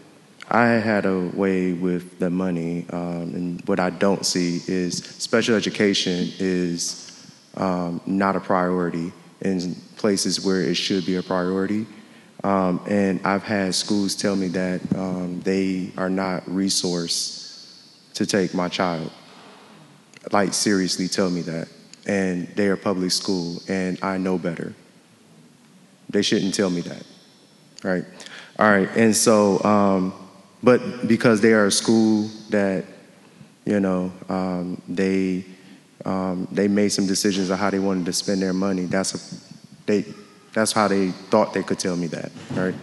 I 0.51 0.69
had 0.69 1.05
a 1.05 1.19
way 1.35 1.75
with 1.75 2.19
the 2.19 2.31
money, 2.31 2.87
um, 2.91 3.35
and 3.35 3.69
what 3.69 3.79
I 3.79 3.91
don't 3.91 4.25
see 4.25 4.63
is 4.67 4.99
special 4.99 5.55
education 5.55 6.33
is 6.39 7.31
um, 7.59 8.01
not 8.07 8.37
a 8.37 8.41
priority 8.41 9.13
in 9.43 9.75
places 9.97 10.45
where 10.45 10.63
it 10.63 10.77
should 10.77 11.05
be 11.05 11.17
a 11.17 11.23
priority. 11.23 11.87
Um, 12.43 12.81
and 12.89 13.21
I've 13.25 13.43
had 13.43 13.75
schools 13.75 14.17
tell 14.17 14.35
me 14.35 14.49
that 14.49 14.81
um, 14.97 15.41
they 15.43 15.93
are 15.99 16.11
not 16.11 16.47
resourced 16.47 17.42
to 18.15 18.27
take 18.27 18.55
my 18.55 18.69
child. 18.69 19.11
Like, 20.31 20.55
seriously, 20.55 21.09
tell 21.09 21.31
me 21.31 21.43
that. 21.43 21.69
And 22.07 22.49
they 22.57 22.69
are 22.69 22.77
public 22.77 23.13
school, 23.13 23.63
and 23.69 23.99
I 24.03 24.19
know 24.19 24.39
better. 24.39 24.75
They 26.11 26.23
shouldn't 26.23 26.55
tell 26.55 26.71
me 26.71 26.81
that, 26.83 27.05
right? 27.83 28.05
All 28.59 28.71
right, 28.71 28.89
and 28.97 29.17
so, 29.17 29.63
um, 29.65 30.13
but 30.63 31.09
because 31.09 31.41
they 31.41 31.53
are 31.53 31.67
a 31.67 31.73
school 31.73 32.29
that, 32.51 32.85
you 33.65 33.81
know, 33.81 34.13
um, 34.29 34.83
they 34.89 35.45
um, 36.05 36.49
they 36.51 36.69
made 36.69 36.89
some 36.91 37.07
decisions 37.07 37.51
on 37.51 37.59
how 37.59 37.71
they 37.71 37.79
wanted 37.79 38.07
to 38.07 38.13
spend 38.13 38.43
their 38.43 38.53
money. 38.53 38.85
That's 38.85 39.15
a, 39.15 39.41
they 39.87 40.05
that's 40.53 40.73
how 40.73 40.89
they 40.89 41.11
thought 41.31 41.55
they 41.55 41.63
could 41.63 41.79
tell 41.79 41.97
me 41.97 42.09
that, 42.09 42.31
right? 42.53 42.75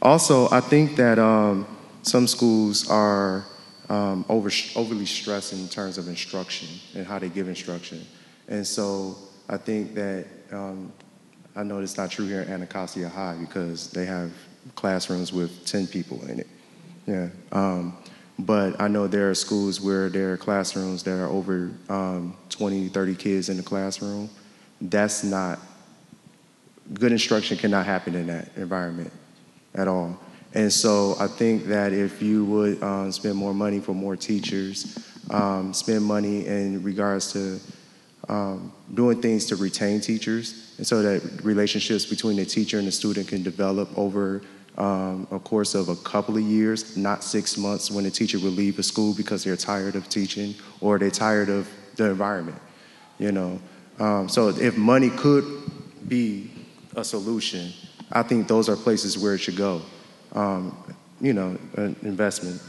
Also, 0.00 0.48
I 0.50 0.60
think 0.60 0.96
that 0.96 1.18
um, 1.18 1.66
some 2.02 2.26
schools 2.26 2.88
are 2.88 3.44
um, 3.88 4.24
over, 4.28 4.50
overly 4.76 5.06
stressed 5.06 5.52
in 5.52 5.68
terms 5.68 5.98
of 5.98 6.08
instruction 6.08 6.68
and 6.94 7.06
how 7.06 7.18
they 7.18 7.28
give 7.28 7.48
instruction. 7.48 8.04
And 8.48 8.66
so 8.66 9.16
I 9.48 9.56
think 9.56 9.94
that, 9.94 10.26
um, 10.52 10.92
I 11.56 11.62
know 11.62 11.80
it's 11.80 11.96
not 11.96 12.10
true 12.10 12.26
here 12.26 12.40
at 12.40 12.48
Anacostia 12.48 13.08
High 13.08 13.36
because 13.38 13.90
they 13.90 14.06
have 14.06 14.32
classrooms 14.74 15.32
with 15.32 15.64
10 15.66 15.86
people 15.86 16.24
in 16.26 16.40
it. 16.40 16.46
Yeah. 17.06 17.28
Um, 17.52 17.96
but 18.38 18.80
I 18.80 18.88
know 18.88 19.06
there 19.06 19.30
are 19.30 19.34
schools 19.34 19.80
where 19.80 20.08
there 20.08 20.32
are 20.32 20.36
classrooms 20.36 21.02
that 21.04 21.12
are 21.12 21.28
over 21.28 21.70
um, 21.88 22.36
20, 22.50 22.88
30 22.88 23.14
kids 23.14 23.48
in 23.48 23.56
the 23.56 23.62
classroom. 23.62 24.28
That's 24.80 25.22
not 25.22 25.60
good 26.92 27.12
instruction 27.12 27.56
cannot 27.56 27.86
happen 27.86 28.14
in 28.14 28.26
that 28.26 28.48
environment 28.56 29.12
at 29.74 29.88
all. 29.88 30.18
And 30.54 30.72
so 30.72 31.16
I 31.18 31.26
think 31.26 31.66
that 31.66 31.92
if 31.92 32.22
you 32.22 32.44
would 32.44 32.82
um, 32.82 33.10
spend 33.10 33.34
more 33.34 33.52
money 33.52 33.80
for 33.80 33.92
more 33.92 34.16
teachers, 34.16 34.98
um, 35.30 35.74
spend 35.74 36.04
money 36.04 36.46
in 36.46 36.82
regards 36.82 37.32
to 37.32 37.60
um, 38.28 38.72
doing 38.94 39.20
things 39.20 39.46
to 39.46 39.56
retain 39.56 40.00
teachers, 40.00 40.74
and 40.78 40.86
so 40.86 41.02
that 41.02 41.44
relationships 41.44 42.06
between 42.06 42.36
the 42.36 42.44
teacher 42.46 42.78
and 42.78 42.86
the 42.86 42.92
student 42.92 43.28
can 43.28 43.42
develop 43.42 43.96
over 43.98 44.42
um, 44.78 45.26
a 45.30 45.38
course 45.38 45.74
of 45.74 45.88
a 45.88 45.96
couple 45.96 46.36
of 46.36 46.42
years, 46.42 46.96
not 46.96 47.22
six 47.22 47.56
months 47.56 47.90
when 47.90 48.04
the 48.04 48.10
teacher 48.10 48.38
will 48.38 48.50
leave 48.50 48.78
a 48.78 48.82
school 48.82 49.12
because 49.14 49.44
they're 49.44 49.56
tired 49.56 49.94
of 49.94 50.08
teaching 50.08 50.54
or 50.80 50.98
they're 50.98 51.10
tired 51.10 51.48
of 51.48 51.68
the 51.96 52.06
environment, 52.10 52.58
you 53.18 53.30
know. 53.30 53.60
Um, 53.98 54.28
so 54.28 54.48
if 54.48 54.76
money 54.76 55.10
could 55.10 55.44
be 56.08 56.50
a 56.96 57.04
solution, 57.04 57.72
I 58.10 58.22
think 58.22 58.48
those 58.48 58.68
are 58.68 58.76
places 58.76 59.16
where 59.18 59.34
it 59.34 59.38
should 59.38 59.56
go. 59.56 59.82
Um, 60.34 60.76
you 61.20 61.32
know, 61.32 61.56
an 61.76 61.96
investment. 62.02 62.60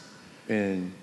And 0.50 0.94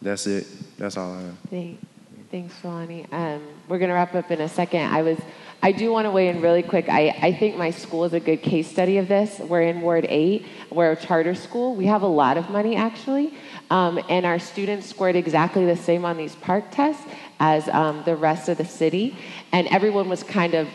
that's 0.00 0.26
it. 0.26 0.46
That's 0.78 0.96
all 0.96 1.12
I 1.12 1.22
have. 1.22 1.38
Thanks, 1.50 1.84
thanks 2.30 2.54
Jelani. 2.62 3.12
Um, 3.12 3.42
we're 3.68 3.78
going 3.78 3.88
to 3.88 3.94
wrap 3.94 4.14
up 4.14 4.30
in 4.30 4.40
a 4.40 4.48
second. 4.48 4.92
I 4.92 5.02
was, 5.02 5.18
I 5.62 5.72
do 5.72 5.92
want 5.92 6.06
to 6.06 6.10
weigh 6.10 6.28
in 6.28 6.40
really 6.40 6.62
quick. 6.62 6.88
I, 6.88 7.08
I 7.20 7.32
think 7.32 7.56
my 7.56 7.70
school 7.70 8.04
is 8.04 8.12
a 8.12 8.20
good 8.20 8.42
case 8.42 8.68
study 8.68 8.98
of 8.98 9.08
this. 9.08 9.38
We're 9.38 9.62
in 9.62 9.80
Ward 9.80 10.06
8. 10.08 10.44
We're 10.70 10.92
a 10.92 10.96
charter 10.96 11.34
school. 11.34 11.74
We 11.74 11.86
have 11.86 12.02
a 12.02 12.06
lot 12.06 12.36
of 12.36 12.50
money, 12.50 12.76
actually. 12.76 13.34
Um, 13.70 14.00
and 14.08 14.26
our 14.26 14.38
students 14.38 14.88
scored 14.88 15.16
exactly 15.16 15.64
the 15.66 15.76
same 15.76 16.04
on 16.04 16.16
these 16.16 16.34
PARCC 16.36 16.70
tests 16.70 17.04
as 17.38 17.68
um, 17.68 18.02
the 18.04 18.16
rest 18.16 18.48
of 18.48 18.58
the 18.58 18.64
city. 18.64 19.16
And 19.52 19.66
everyone 19.68 20.08
was 20.08 20.22
kind 20.22 20.54
of, 20.54 20.68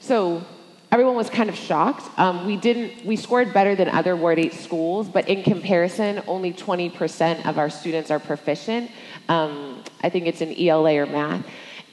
so 0.00 0.44
everyone 0.90 1.16
was 1.16 1.28
kind 1.28 1.48
of 1.48 1.56
shocked. 1.56 2.08
Um, 2.18 2.46
we 2.46 2.56
didn't, 2.56 3.04
we 3.04 3.16
scored 3.16 3.52
better 3.52 3.74
than 3.74 3.88
other 3.88 4.16
Ward 4.16 4.38
8 4.38 4.54
schools, 4.54 5.08
but 5.08 5.28
in 5.28 5.42
comparison, 5.42 6.22
only 6.26 6.52
20% 6.52 7.46
of 7.46 7.58
our 7.58 7.68
students 7.70 8.10
are 8.10 8.18
proficient. 8.18 8.90
Um, 9.28 9.82
I 10.02 10.08
think 10.08 10.26
it's 10.26 10.40
in 10.40 10.58
ELA 10.58 10.96
or 10.96 11.06
math. 11.06 11.44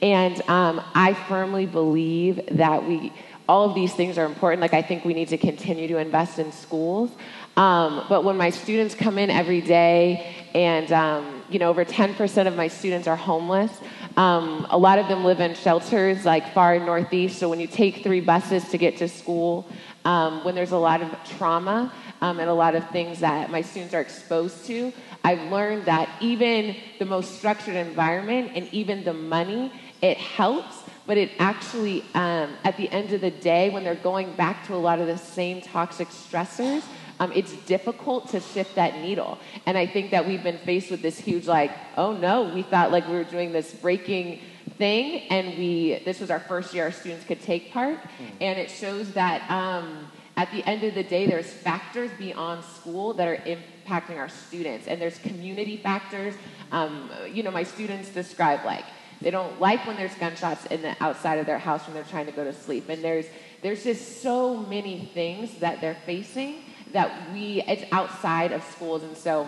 And 0.02 0.40
um, 0.48 0.82
I 0.94 1.14
firmly 1.14 1.66
believe 1.66 2.40
that 2.52 2.86
we, 2.86 3.12
all 3.48 3.68
of 3.68 3.74
these 3.74 3.94
things 3.94 4.18
are 4.18 4.24
important. 4.24 4.60
Like, 4.60 4.74
I 4.74 4.82
think 4.82 5.04
we 5.04 5.14
need 5.14 5.28
to 5.28 5.38
continue 5.38 5.88
to 5.88 5.98
invest 5.98 6.38
in 6.38 6.52
schools. 6.52 7.10
Um, 7.56 8.04
but 8.08 8.24
when 8.24 8.36
my 8.36 8.50
students 8.50 8.94
come 8.94 9.18
in 9.18 9.30
every 9.30 9.62
day, 9.62 10.34
and 10.54 10.92
um, 10.92 11.35
you 11.50 11.58
know, 11.58 11.68
over 11.68 11.84
10% 11.84 12.46
of 12.46 12.56
my 12.56 12.68
students 12.68 13.06
are 13.06 13.16
homeless, 13.16 13.70
um, 14.16 14.66
a 14.70 14.78
lot 14.78 14.98
of 14.98 15.08
them 15.08 15.24
live 15.24 15.40
in 15.40 15.54
shelters 15.54 16.24
like 16.24 16.52
far 16.52 16.78
northeast. 16.78 17.38
So 17.38 17.48
when 17.48 17.60
you 17.60 17.66
take 17.66 18.02
three 18.02 18.20
buses 18.20 18.68
to 18.70 18.78
get 18.78 18.96
to 18.98 19.08
school, 19.08 19.66
um, 20.04 20.44
when 20.44 20.54
there's 20.54 20.72
a 20.72 20.78
lot 20.78 21.02
of 21.02 21.10
trauma 21.36 21.92
um, 22.20 22.40
and 22.40 22.48
a 22.48 22.54
lot 22.54 22.74
of 22.74 22.88
things 22.90 23.20
that 23.20 23.50
my 23.50 23.60
students 23.60 23.94
are 23.94 24.00
exposed 24.00 24.64
to, 24.66 24.92
I've 25.24 25.50
learned 25.50 25.86
that 25.86 26.08
even 26.20 26.76
the 26.98 27.04
most 27.04 27.36
structured 27.38 27.74
environment 27.74 28.52
and 28.54 28.68
even 28.72 29.04
the 29.04 29.12
money, 29.12 29.72
it 30.00 30.16
helps. 30.16 30.82
But 31.06 31.18
it 31.18 31.32
actually, 31.38 32.02
um, 32.14 32.56
at 32.64 32.76
the 32.76 32.88
end 32.90 33.12
of 33.12 33.20
the 33.20 33.30
day, 33.30 33.70
when 33.70 33.84
they're 33.84 33.94
going 33.94 34.32
back 34.34 34.66
to 34.66 34.74
a 34.74 34.76
lot 34.76 34.98
of 34.98 35.06
the 35.06 35.18
same 35.18 35.60
toxic 35.60 36.08
stressors, 36.08 36.82
um, 37.18 37.32
it's 37.32 37.52
difficult 37.64 38.28
to 38.30 38.40
shift 38.40 38.74
that 38.74 39.00
needle. 39.00 39.38
And 39.64 39.76
I 39.78 39.86
think 39.86 40.10
that 40.10 40.26
we've 40.26 40.42
been 40.42 40.58
faced 40.58 40.90
with 40.90 41.02
this 41.02 41.18
huge, 41.18 41.46
like, 41.46 41.72
oh 41.96 42.12
no, 42.12 42.52
we 42.54 42.62
thought 42.62 42.90
like 42.90 43.06
we 43.08 43.14
were 43.14 43.24
doing 43.24 43.52
this 43.52 43.72
breaking 43.72 44.40
thing, 44.78 45.22
and 45.30 45.56
we 45.58 46.02
this 46.04 46.20
was 46.20 46.30
our 46.30 46.40
first 46.40 46.74
year 46.74 46.84
our 46.84 46.92
students 46.92 47.24
could 47.24 47.40
take 47.40 47.72
part, 47.72 47.98
and 48.40 48.58
it 48.58 48.70
shows 48.70 49.12
that. 49.12 49.50
Um, 49.50 50.08
at 50.38 50.52
the 50.52 50.62
end 50.68 50.84
of 50.84 50.94
the 50.94 51.02
day, 51.02 51.26
there's 51.26 51.50
factors 51.50 52.10
beyond 52.18 52.62
school 52.62 53.14
that 53.14 53.26
are 53.26 53.38
impacting 53.38 54.18
our 54.18 54.28
students, 54.28 54.86
and 54.86 55.00
there's 55.00 55.18
community 55.20 55.78
factors. 55.78 56.34
Um, 56.72 57.10
you 57.32 57.42
know, 57.42 57.50
my 57.50 57.62
students 57.62 58.10
describe 58.10 58.62
like 58.62 58.84
they 59.22 59.30
don't 59.30 59.58
like 59.58 59.86
when 59.86 59.96
there's 59.96 60.14
gunshots 60.16 60.66
in 60.66 60.82
the 60.82 60.94
outside 61.02 61.38
of 61.38 61.46
their 61.46 61.58
house 61.58 61.86
when 61.86 61.94
they're 61.94 62.04
trying 62.04 62.26
to 62.26 62.32
go 62.32 62.44
to 62.44 62.52
sleep, 62.52 62.90
and 62.90 63.02
there's 63.02 63.24
there's 63.62 63.82
just 63.82 64.20
so 64.20 64.58
many 64.58 65.10
things 65.14 65.58
that 65.60 65.80
they're 65.80 65.96
facing 66.04 66.56
that 66.96 67.30
we, 67.30 67.62
it's 67.68 67.84
outside 67.92 68.52
of 68.52 68.64
schools. 68.64 69.02
And 69.02 69.14
so 69.14 69.46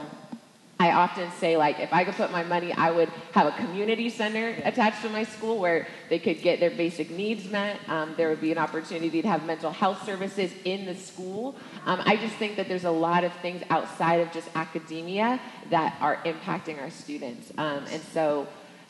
I 0.78 0.92
often 0.92 1.30
say, 1.40 1.56
like, 1.56 1.80
if 1.80 1.94
I 1.94 2.04
could 2.04 2.14
put 2.14 2.30
my 2.30 2.42
money, 2.42 2.74
I 2.74 2.90
would 2.90 3.08
have 3.32 3.46
a 3.46 3.52
community 3.52 4.10
center 4.10 4.54
attached 4.64 5.00
to 5.00 5.08
my 5.08 5.24
school 5.24 5.58
where 5.58 5.88
they 6.10 6.18
could 6.18 6.42
get 6.42 6.60
their 6.60 6.70
basic 6.70 7.10
needs 7.10 7.50
met. 7.50 7.80
Um, 7.88 8.12
there 8.18 8.28
would 8.28 8.42
be 8.42 8.52
an 8.52 8.58
opportunity 8.58 9.22
to 9.22 9.28
have 9.28 9.46
mental 9.46 9.72
health 9.72 10.04
services 10.04 10.52
in 10.66 10.84
the 10.84 10.94
school. 10.94 11.56
Um, 11.86 12.02
I 12.04 12.16
just 12.16 12.34
think 12.34 12.56
that 12.56 12.68
there's 12.68 12.84
a 12.84 12.90
lot 12.90 13.24
of 13.24 13.32
things 13.40 13.62
outside 13.70 14.20
of 14.20 14.30
just 14.30 14.50
academia 14.54 15.40
that 15.70 15.96
are 16.02 16.16
impacting 16.26 16.78
our 16.78 16.90
students. 16.90 17.50
Um, 17.56 17.86
and 17.90 18.02
so 18.12 18.46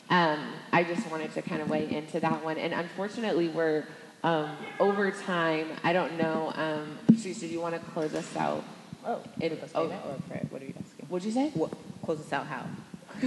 um, 0.09 0.51
I 0.73 0.83
just 0.83 1.09
wanted 1.09 1.33
to 1.35 1.41
kind 1.41 1.61
of 1.61 1.69
weigh 1.69 1.89
into 1.89 2.19
that 2.19 2.43
one. 2.43 2.57
And 2.57 2.73
unfortunately, 2.73 3.47
we're 3.47 3.85
um, 4.23 4.49
over 4.79 5.11
time, 5.11 5.67
I 5.83 5.93
don't 5.93 6.17
know. 6.17 6.51
Um, 6.55 6.97
Teresa, 7.21 7.41
do 7.41 7.47
you 7.47 7.61
want 7.61 7.75
to 7.75 7.91
close 7.91 8.13
us 8.13 8.35
out? 8.35 8.63
Oh, 9.05 9.21
in 9.39 9.57
oh, 9.75 9.85
or 9.85 10.17
prayer? 10.27 10.45
What 10.49 10.61
are 10.61 10.65
you 10.65 10.73
asking? 10.77 11.05
What'd 11.07 11.25
you 11.25 11.31
say? 11.31 11.49
What, 11.53 11.71
close 12.03 12.19
us 12.19 12.33
out 12.33 12.45
how? 12.47 12.65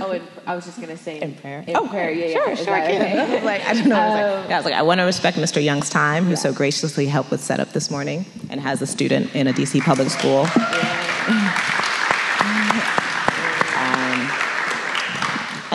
Oh, 0.00 0.12
in, 0.12 0.22
I 0.46 0.54
was 0.54 0.64
just 0.64 0.80
gonna 0.80 0.96
say 0.96 1.20
in, 1.20 1.34
prayer. 1.34 1.64
In 1.66 1.76
oh, 1.76 1.86
prayer, 1.86 2.10
yeah, 2.10 2.32
sure, 2.32 2.48
yeah. 2.48 2.54
sure, 2.54 2.82
okay? 2.82 3.42
like 3.44 3.62
I 3.64 3.74
don't 3.74 3.88
know. 3.88 3.96
I 3.96 4.06
was, 4.06 4.14
like, 4.14 4.48
yeah, 4.48 4.54
I 4.54 4.58
was 4.58 4.64
like, 4.64 4.74
I 4.74 4.82
want 4.82 5.00
to 5.00 5.04
respect 5.04 5.36
Mr. 5.36 5.62
Young's 5.62 5.90
time, 5.90 6.24
who 6.24 6.30
yeah. 6.30 6.36
so 6.36 6.52
graciously 6.52 7.06
helped 7.06 7.30
with 7.30 7.42
setup 7.42 7.72
this 7.72 7.90
morning, 7.90 8.24
and 8.48 8.60
has 8.60 8.80
a 8.80 8.86
student 8.86 9.34
in 9.34 9.48
a 9.48 9.52
DC 9.52 9.80
public 9.82 10.08
school. 10.10 10.44
Yeah. 10.56 11.78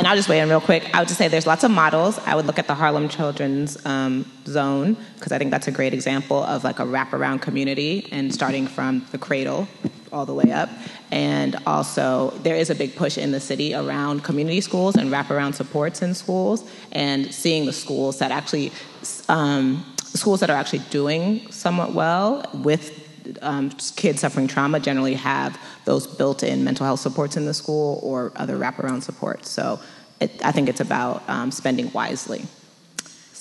and 0.07 0.11
I'll 0.13 0.17
just 0.17 0.29
weigh 0.29 0.39
in 0.39 0.47
real 0.47 0.61
quick. 0.61 0.89
I 0.95 0.99
would 0.99 1.09
just 1.09 1.17
say 1.17 1.27
there's 1.27 1.45
lots 1.45 1.65
of 1.65 1.71
models. 1.71 2.17
I 2.19 2.33
would 2.33 2.45
look 2.45 2.59
at 2.59 2.65
the 2.65 2.73
Harlem 2.73 3.09
Children's 3.09 3.85
um, 3.85 4.25
Zone 4.45 4.95
because 5.15 5.33
I 5.33 5.37
think 5.37 5.51
that's 5.51 5.67
a 5.67 5.71
great 5.71 5.93
example 5.93 6.41
of 6.43 6.63
like 6.63 6.79
a 6.79 6.83
wraparound 6.83 7.41
community 7.41 8.07
and 8.13 8.33
starting 8.33 8.67
from 8.67 9.05
the 9.11 9.17
cradle 9.17 9.67
all 10.13 10.25
the 10.25 10.33
way 10.33 10.49
up. 10.53 10.69
And 11.11 11.57
also, 11.67 12.29
there 12.43 12.55
is 12.55 12.69
a 12.69 12.75
big 12.75 12.95
push 12.95 13.17
in 13.17 13.33
the 13.33 13.41
city 13.41 13.73
around 13.75 14.23
community 14.23 14.61
schools 14.61 14.95
and 14.95 15.11
wraparound 15.11 15.55
supports 15.55 16.01
in 16.01 16.13
schools, 16.13 16.63
and 16.93 17.33
seeing 17.33 17.65
the 17.65 17.73
schools 17.73 18.19
that 18.19 18.31
actually, 18.31 18.71
um, 19.27 19.85
schools 20.05 20.39
that 20.39 20.49
are 20.49 20.55
actually 20.55 20.83
doing 20.89 21.51
somewhat 21.51 21.91
well 21.93 22.49
with 22.53 23.03
um, 23.41 23.71
kids 23.97 24.21
suffering 24.21 24.47
trauma 24.47 24.79
generally 24.79 25.15
have 25.15 25.59
those 25.83 26.07
built-in 26.07 26.63
mental 26.63 26.85
health 26.85 27.01
supports 27.01 27.35
in 27.35 27.45
the 27.45 27.53
school 27.53 27.99
or 28.01 28.31
other 28.37 28.57
wraparound 28.57 29.03
supports. 29.03 29.49
So 29.49 29.81
it, 30.19 30.31
I 30.43 30.51
think 30.51 30.69
it's 30.69 30.79
about 30.81 31.27
um, 31.29 31.51
spending 31.51 31.91
wisely. 31.93 32.45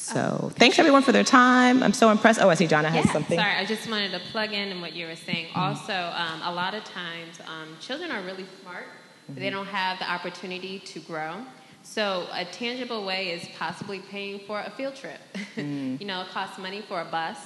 So 0.07 0.53
thanks 0.55 0.79
everyone 0.79 1.03
for 1.03 1.11
their 1.11 1.25
time. 1.25 1.83
I'm 1.83 1.93
so 1.93 2.11
impressed. 2.11 2.41
Oh, 2.41 2.49
I 2.49 2.55
see 2.55 2.69
Jonna 2.69 2.91
has 2.91 3.07
Yeah, 3.07 3.13
something. 3.13 3.37
Sorry, 3.37 3.55
I 3.55 3.65
just 3.65 3.91
wanted 3.91 4.13
to 4.13 4.21
plug 4.31 4.53
in 4.53 4.69
in 4.69 4.81
what 4.81 4.93
you 4.93 5.07
were 5.07 5.17
saying. 5.17 5.49
Also, 5.57 5.93
um, 5.93 6.43
a 6.43 6.53
lot 6.53 6.75
of 6.75 6.85
times, 6.85 7.41
um, 7.47 7.77
children 7.81 8.13
are 8.13 8.23
really 8.23 8.47
smart, 8.63 8.85
but 9.27 9.37
they 9.37 9.51
don't 9.51 9.67
have 9.67 9.99
the 9.99 10.09
opportunity 10.09 10.79
to 10.79 11.01
grow. 11.01 11.35
So, 11.83 12.29
a 12.33 12.45
tangible 12.45 13.05
way 13.05 13.31
is 13.31 13.49
possibly 13.59 13.99
paying 13.99 14.41
for 14.47 14.61
a 14.61 14.71
field 14.71 14.95
trip. 14.95 15.19
you 15.57 16.07
know, 16.07 16.23
it 16.23 16.29
costs 16.29 16.59
money 16.59 16.83
for 16.83 17.01
a 17.01 17.05
bus, 17.05 17.39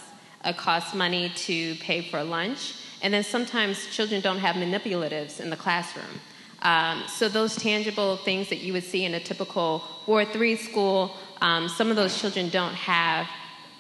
it 0.45 0.57
costs 0.59 0.95
money 0.95 1.31
to 1.37 1.75
pay 1.77 2.03
for 2.03 2.23
lunch, 2.23 2.75
and 3.01 3.13
then 3.15 3.25
sometimes 3.25 3.87
children 3.87 4.21
don't 4.21 4.39
have 4.39 4.57
manipulatives 4.57 5.41
in 5.41 5.49
the 5.49 5.57
classroom. 5.57 6.21
Um, 6.63 7.05
so 7.09 7.29
those 7.29 7.57
tangible 7.57 8.17
things 8.19 8.49
that 8.51 8.59
you 8.59 8.73
would 8.73 8.85
see 8.85 9.05
in 9.05 9.15
a 9.15 9.21
typical 9.21 9.83
Ward 10.07 10.29
3 10.29 10.57
school, 10.57 11.17
um, 11.41 11.69
some 11.69 11.91
of 11.91 11.97
those 11.97 12.21
children 12.21 12.51
don't 12.51 12.75
have 12.75 13.27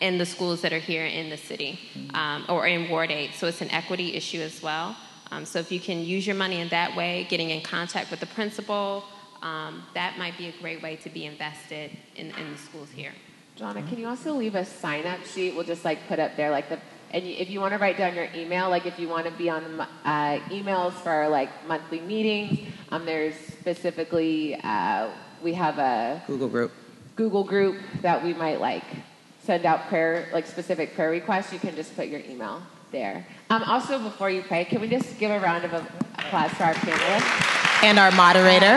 in 0.00 0.16
the 0.16 0.24
schools 0.24 0.62
that 0.62 0.72
are 0.72 0.78
here 0.78 1.04
in 1.04 1.28
the 1.28 1.36
city 1.36 1.78
um, 2.14 2.46
or 2.48 2.66
in 2.66 2.88
Ward 2.88 3.10
8. 3.10 3.34
So 3.34 3.46
it's 3.46 3.60
an 3.60 3.70
equity 3.70 4.14
issue 4.14 4.40
as 4.40 4.62
well. 4.62 4.96
Um, 5.30 5.44
so 5.44 5.58
if 5.58 5.70
you 5.70 5.78
can 5.78 6.00
use 6.00 6.26
your 6.26 6.36
money 6.36 6.60
in 6.60 6.68
that 6.70 6.96
way, 6.96 7.26
getting 7.28 7.50
in 7.50 7.60
contact 7.60 8.10
with 8.10 8.20
the 8.20 8.26
principal, 8.26 9.04
um, 9.42 9.82
that 9.94 10.18
might 10.18 10.36
be 10.36 10.48
a 10.48 10.52
great 10.60 10.82
way 10.82 10.96
to 10.96 11.10
be 11.10 11.26
invested 11.26 11.90
in, 12.16 12.30
in 12.32 12.52
the 12.52 12.58
schools 12.58 12.90
here. 12.90 13.12
Jonna, 13.58 13.86
can 13.88 13.98
you 13.98 14.08
also 14.08 14.32
leave 14.32 14.54
a 14.54 14.64
sign 14.64 15.06
up 15.06 15.24
sheet? 15.24 15.54
We'll 15.54 15.64
just 15.64 15.84
like 15.84 16.06
put 16.08 16.18
up 16.18 16.36
there 16.36 16.50
like 16.50 16.68
the 16.68 16.78
and 17.12 17.26
if 17.26 17.50
you 17.50 17.60
want 17.60 17.72
to 17.72 17.78
write 17.78 17.98
down 17.98 18.14
your 18.14 18.28
email, 18.34 18.70
like 18.70 18.86
if 18.86 18.98
you 18.98 19.08
want 19.08 19.26
to 19.26 19.32
be 19.32 19.50
on 19.50 19.80
uh, 20.04 20.38
emails 20.48 20.92
for 20.92 21.28
like 21.28 21.50
monthly 21.66 22.00
meetings, 22.00 22.60
um, 22.90 23.04
there's 23.04 23.34
specifically 23.34 24.54
uh, 24.62 25.08
we 25.42 25.52
have 25.54 25.78
a 25.78 26.22
Google 26.26 26.48
group. 26.48 26.72
Google 27.16 27.44
group 27.44 27.76
that 28.02 28.22
we 28.22 28.32
might 28.32 28.60
like 28.60 28.84
send 29.42 29.66
out 29.66 29.88
prayer 29.88 30.28
like 30.32 30.46
specific 30.46 30.94
prayer 30.94 31.10
requests. 31.10 31.52
You 31.52 31.58
can 31.58 31.74
just 31.74 31.96
put 31.96 32.06
your 32.06 32.20
email 32.20 32.62
there. 32.92 33.26
Um, 33.50 33.64
also, 33.64 33.98
before 33.98 34.30
you 34.30 34.42
pray, 34.42 34.64
can 34.64 34.80
we 34.80 34.88
just 34.88 35.18
give 35.18 35.30
a 35.30 35.40
round 35.40 35.64
of 35.64 35.72
applause 35.72 36.52
for 36.52 36.64
our 36.64 36.74
panelists 36.74 37.82
and 37.82 37.98
our 37.98 38.12
moderator? 38.12 38.66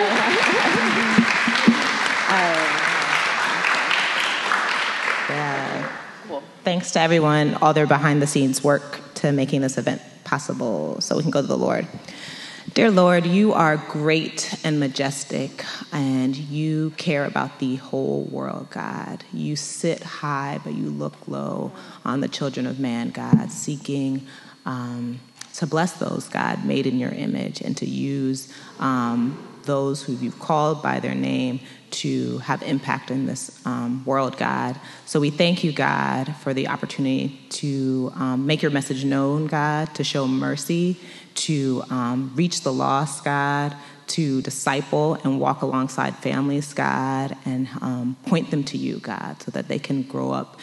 yeah. 2.30 2.63
Thanks 6.64 6.92
to 6.92 7.02
everyone, 7.02 7.56
all 7.56 7.74
their 7.74 7.86
behind 7.86 8.22
the 8.22 8.28
scenes 8.28 8.64
work 8.64 9.02
to 9.16 9.34
making 9.34 9.60
this 9.60 9.78
event 9.78 10.02
possible 10.24 11.02
so 11.02 11.18
we 11.18 11.22
can 11.22 11.30
go 11.30 11.42
to 11.42 11.48
the 11.48 11.58
Lord. 11.58 11.86
Dear 12.74 12.90
Lord, 12.90 13.26
you 13.26 13.52
are 13.52 13.76
great 13.76 14.58
and 14.64 14.80
majestic, 14.80 15.66
and 15.92 16.34
you 16.34 16.92
care 16.92 17.26
about 17.26 17.60
the 17.60 17.76
whole 17.76 18.24
world, 18.32 18.70
God. 18.70 19.26
You 19.34 19.58
sit 19.58 20.04
high, 20.04 20.62
but 20.64 20.74
you 20.74 20.90
look 20.90 21.28
low 21.28 21.74
on 22.06 22.22
the 22.22 22.30
children 22.30 22.66
of 22.66 22.80
man, 22.80 23.10
God, 23.10 23.52
seeking 23.52 24.26
um, 24.66 25.20
to 25.56 25.68
bless 25.68 25.92
those, 26.00 26.30
God, 26.30 26.64
made 26.64 26.88
in 26.88 26.98
your 26.98 27.12
image, 27.12 27.60
and 27.60 27.76
to 27.76 27.86
use 27.86 28.54
um, 28.80 29.38
those 29.64 30.02
who 30.02 30.14
you've 30.14 30.40
called 30.40 30.82
by 30.82 31.02
their 31.02 31.16
name 31.16 31.60
to 31.94 32.40
have 32.40 32.64
impact 32.64 33.12
in 33.12 33.28
this 33.28 33.66
um, 33.66 34.04
world, 34.06 34.38
God. 34.38 34.80
So 35.06 35.20
we 35.20 35.30
thank 35.30 35.64
you, 35.64 35.72
God, 35.72 36.36
for 36.38 36.54
the 36.54 36.68
opportunity 36.68 37.40
to 37.52 38.12
um, 38.16 38.48
make 38.48 38.62
your 38.62 38.72
message 38.72 39.06
known, 39.06 39.48
God, 39.48 39.94
to 39.96 40.04
show 40.04 40.28
mercy, 40.28 40.98
to 41.36 41.84
um, 41.90 42.32
reach 42.36 42.62
the 42.62 42.74
lost, 42.74 43.24
God, 43.24 43.76
to 44.08 44.42
disciple 44.42 45.16
and 45.24 45.40
walk 45.40 45.62
alongside 45.62 46.16
families, 46.18 46.74
God, 46.74 47.38
and 47.46 47.70
um, 47.82 48.18
point 48.26 48.50
them 48.50 48.64
to 48.66 48.78
you, 48.78 48.98
God, 48.98 49.42
so 49.42 49.52
that 49.52 49.68
they 49.68 49.80
can 49.80 50.02
grow 50.04 50.32
up 50.32 50.60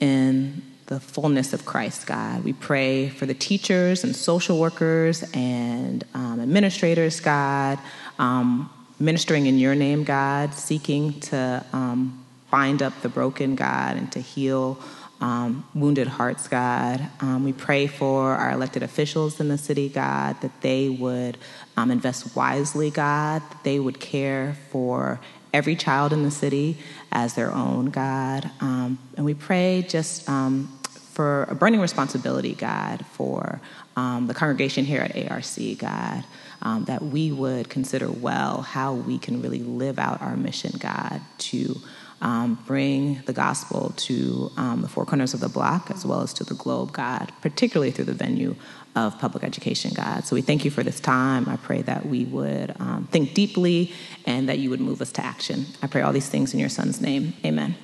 in 0.00 0.62
the 0.86 0.98
fullness 0.98 1.52
of 1.52 1.64
Christ, 1.64 2.06
God. 2.06 2.44
We 2.44 2.52
pray 2.52 3.08
for 3.08 3.24
the 3.24 3.34
teachers 3.34 4.04
and 4.04 4.14
social 4.14 4.58
workers 4.58 5.24
and 5.32 6.04
um, 6.12 6.40
administrators, 6.40 7.20
God, 7.20 7.78
um, 8.18 8.68
ministering 9.02 9.46
in 9.46 9.58
your 9.58 9.74
name, 9.74 10.04
God, 10.04 10.54
seeking 10.54 11.18
to 11.20 11.64
um, 11.72 12.24
bind 12.50 12.82
up 12.82 13.00
the 13.02 13.08
broken, 13.08 13.56
God, 13.56 13.96
and 13.96 14.10
to 14.12 14.20
heal 14.20 14.78
um, 15.20 15.66
wounded 15.74 16.06
hearts, 16.06 16.46
God. 16.46 17.04
Um, 17.20 17.44
we 17.44 17.52
pray 17.52 17.88
for 17.88 18.32
our 18.32 18.52
elected 18.52 18.84
officials 18.84 19.40
in 19.40 19.48
the 19.48 19.58
city, 19.58 19.88
God, 19.88 20.40
that 20.40 20.60
they 20.60 20.88
would 20.88 21.36
um, 21.76 21.90
invest 21.90 22.36
wisely, 22.36 22.90
God, 22.90 23.42
that 23.42 23.64
they 23.64 23.80
would 23.80 23.98
care 23.98 24.56
for 24.70 25.18
every 25.52 25.74
child 25.74 26.12
in 26.12 26.22
the 26.22 26.30
city 26.30 26.78
as 27.10 27.34
their 27.34 27.52
own, 27.52 27.86
God. 27.86 28.50
Um, 28.60 28.98
and 29.16 29.26
we 29.26 29.34
pray 29.34 29.84
just 29.88 30.28
um, 30.28 30.78
for 31.12 31.44
a 31.44 31.54
burning 31.56 31.80
responsibility, 31.80 32.54
God, 32.54 33.04
for 33.12 33.60
the 33.96 34.34
congregation 34.34 34.84
here 34.84 35.00
at 35.00 35.30
ARC, 35.30 35.78
God, 35.78 36.24
um, 36.62 36.84
that 36.84 37.02
we 37.02 37.32
would 37.32 37.68
consider 37.68 38.10
well 38.10 38.62
how 38.62 38.94
we 38.94 39.18
can 39.18 39.42
really 39.42 39.62
live 39.62 39.98
out 39.98 40.22
our 40.22 40.36
mission, 40.36 40.72
God, 40.78 41.20
to 41.38 41.76
um, 42.20 42.56
bring 42.66 43.20
the 43.26 43.32
gospel 43.32 43.92
to 43.96 44.50
um, 44.56 44.80
the 44.80 44.88
four 44.88 45.04
corners 45.04 45.34
of 45.34 45.40
the 45.40 45.48
block 45.48 45.90
as 45.90 46.06
well 46.06 46.20
as 46.22 46.32
to 46.34 46.44
the 46.44 46.54
globe, 46.54 46.92
God, 46.92 47.32
particularly 47.42 47.90
through 47.90 48.04
the 48.04 48.14
venue 48.14 48.54
of 48.94 49.18
public 49.18 49.42
education, 49.42 49.90
God. 49.94 50.24
So 50.24 50.36
we 50.36 50.42
thank 50.42 50.64
you 50.64 50.70
for 50.70 50.82
this 50.82 51.00
time. 51.00 51.48
I 51.48 51.56
pray 51.56 51.82
that 51.82 52.06
we 52.06 52.24
would 52.26 52.74
um, 52.78 53.08
think 53.10 53.34
deeply 53.34 53.92
and 54.24 54.48
that 54.48 54.58
you 54.58 54.70
would 54.70 54.80
move 54.80 55.02
us 55.02 55.10
to 55.12 55.24
action. 55.24 55.66
I 55.82 55.88
pray 55.88 56.02
all 56.02 56.12
these 56.12 56.28
things 56.28 56.54
in 56.54 56.60
your 56.60 56.68
son's 56.68 57.00
name. 57.00 57.34
Amen. 57.44 57.74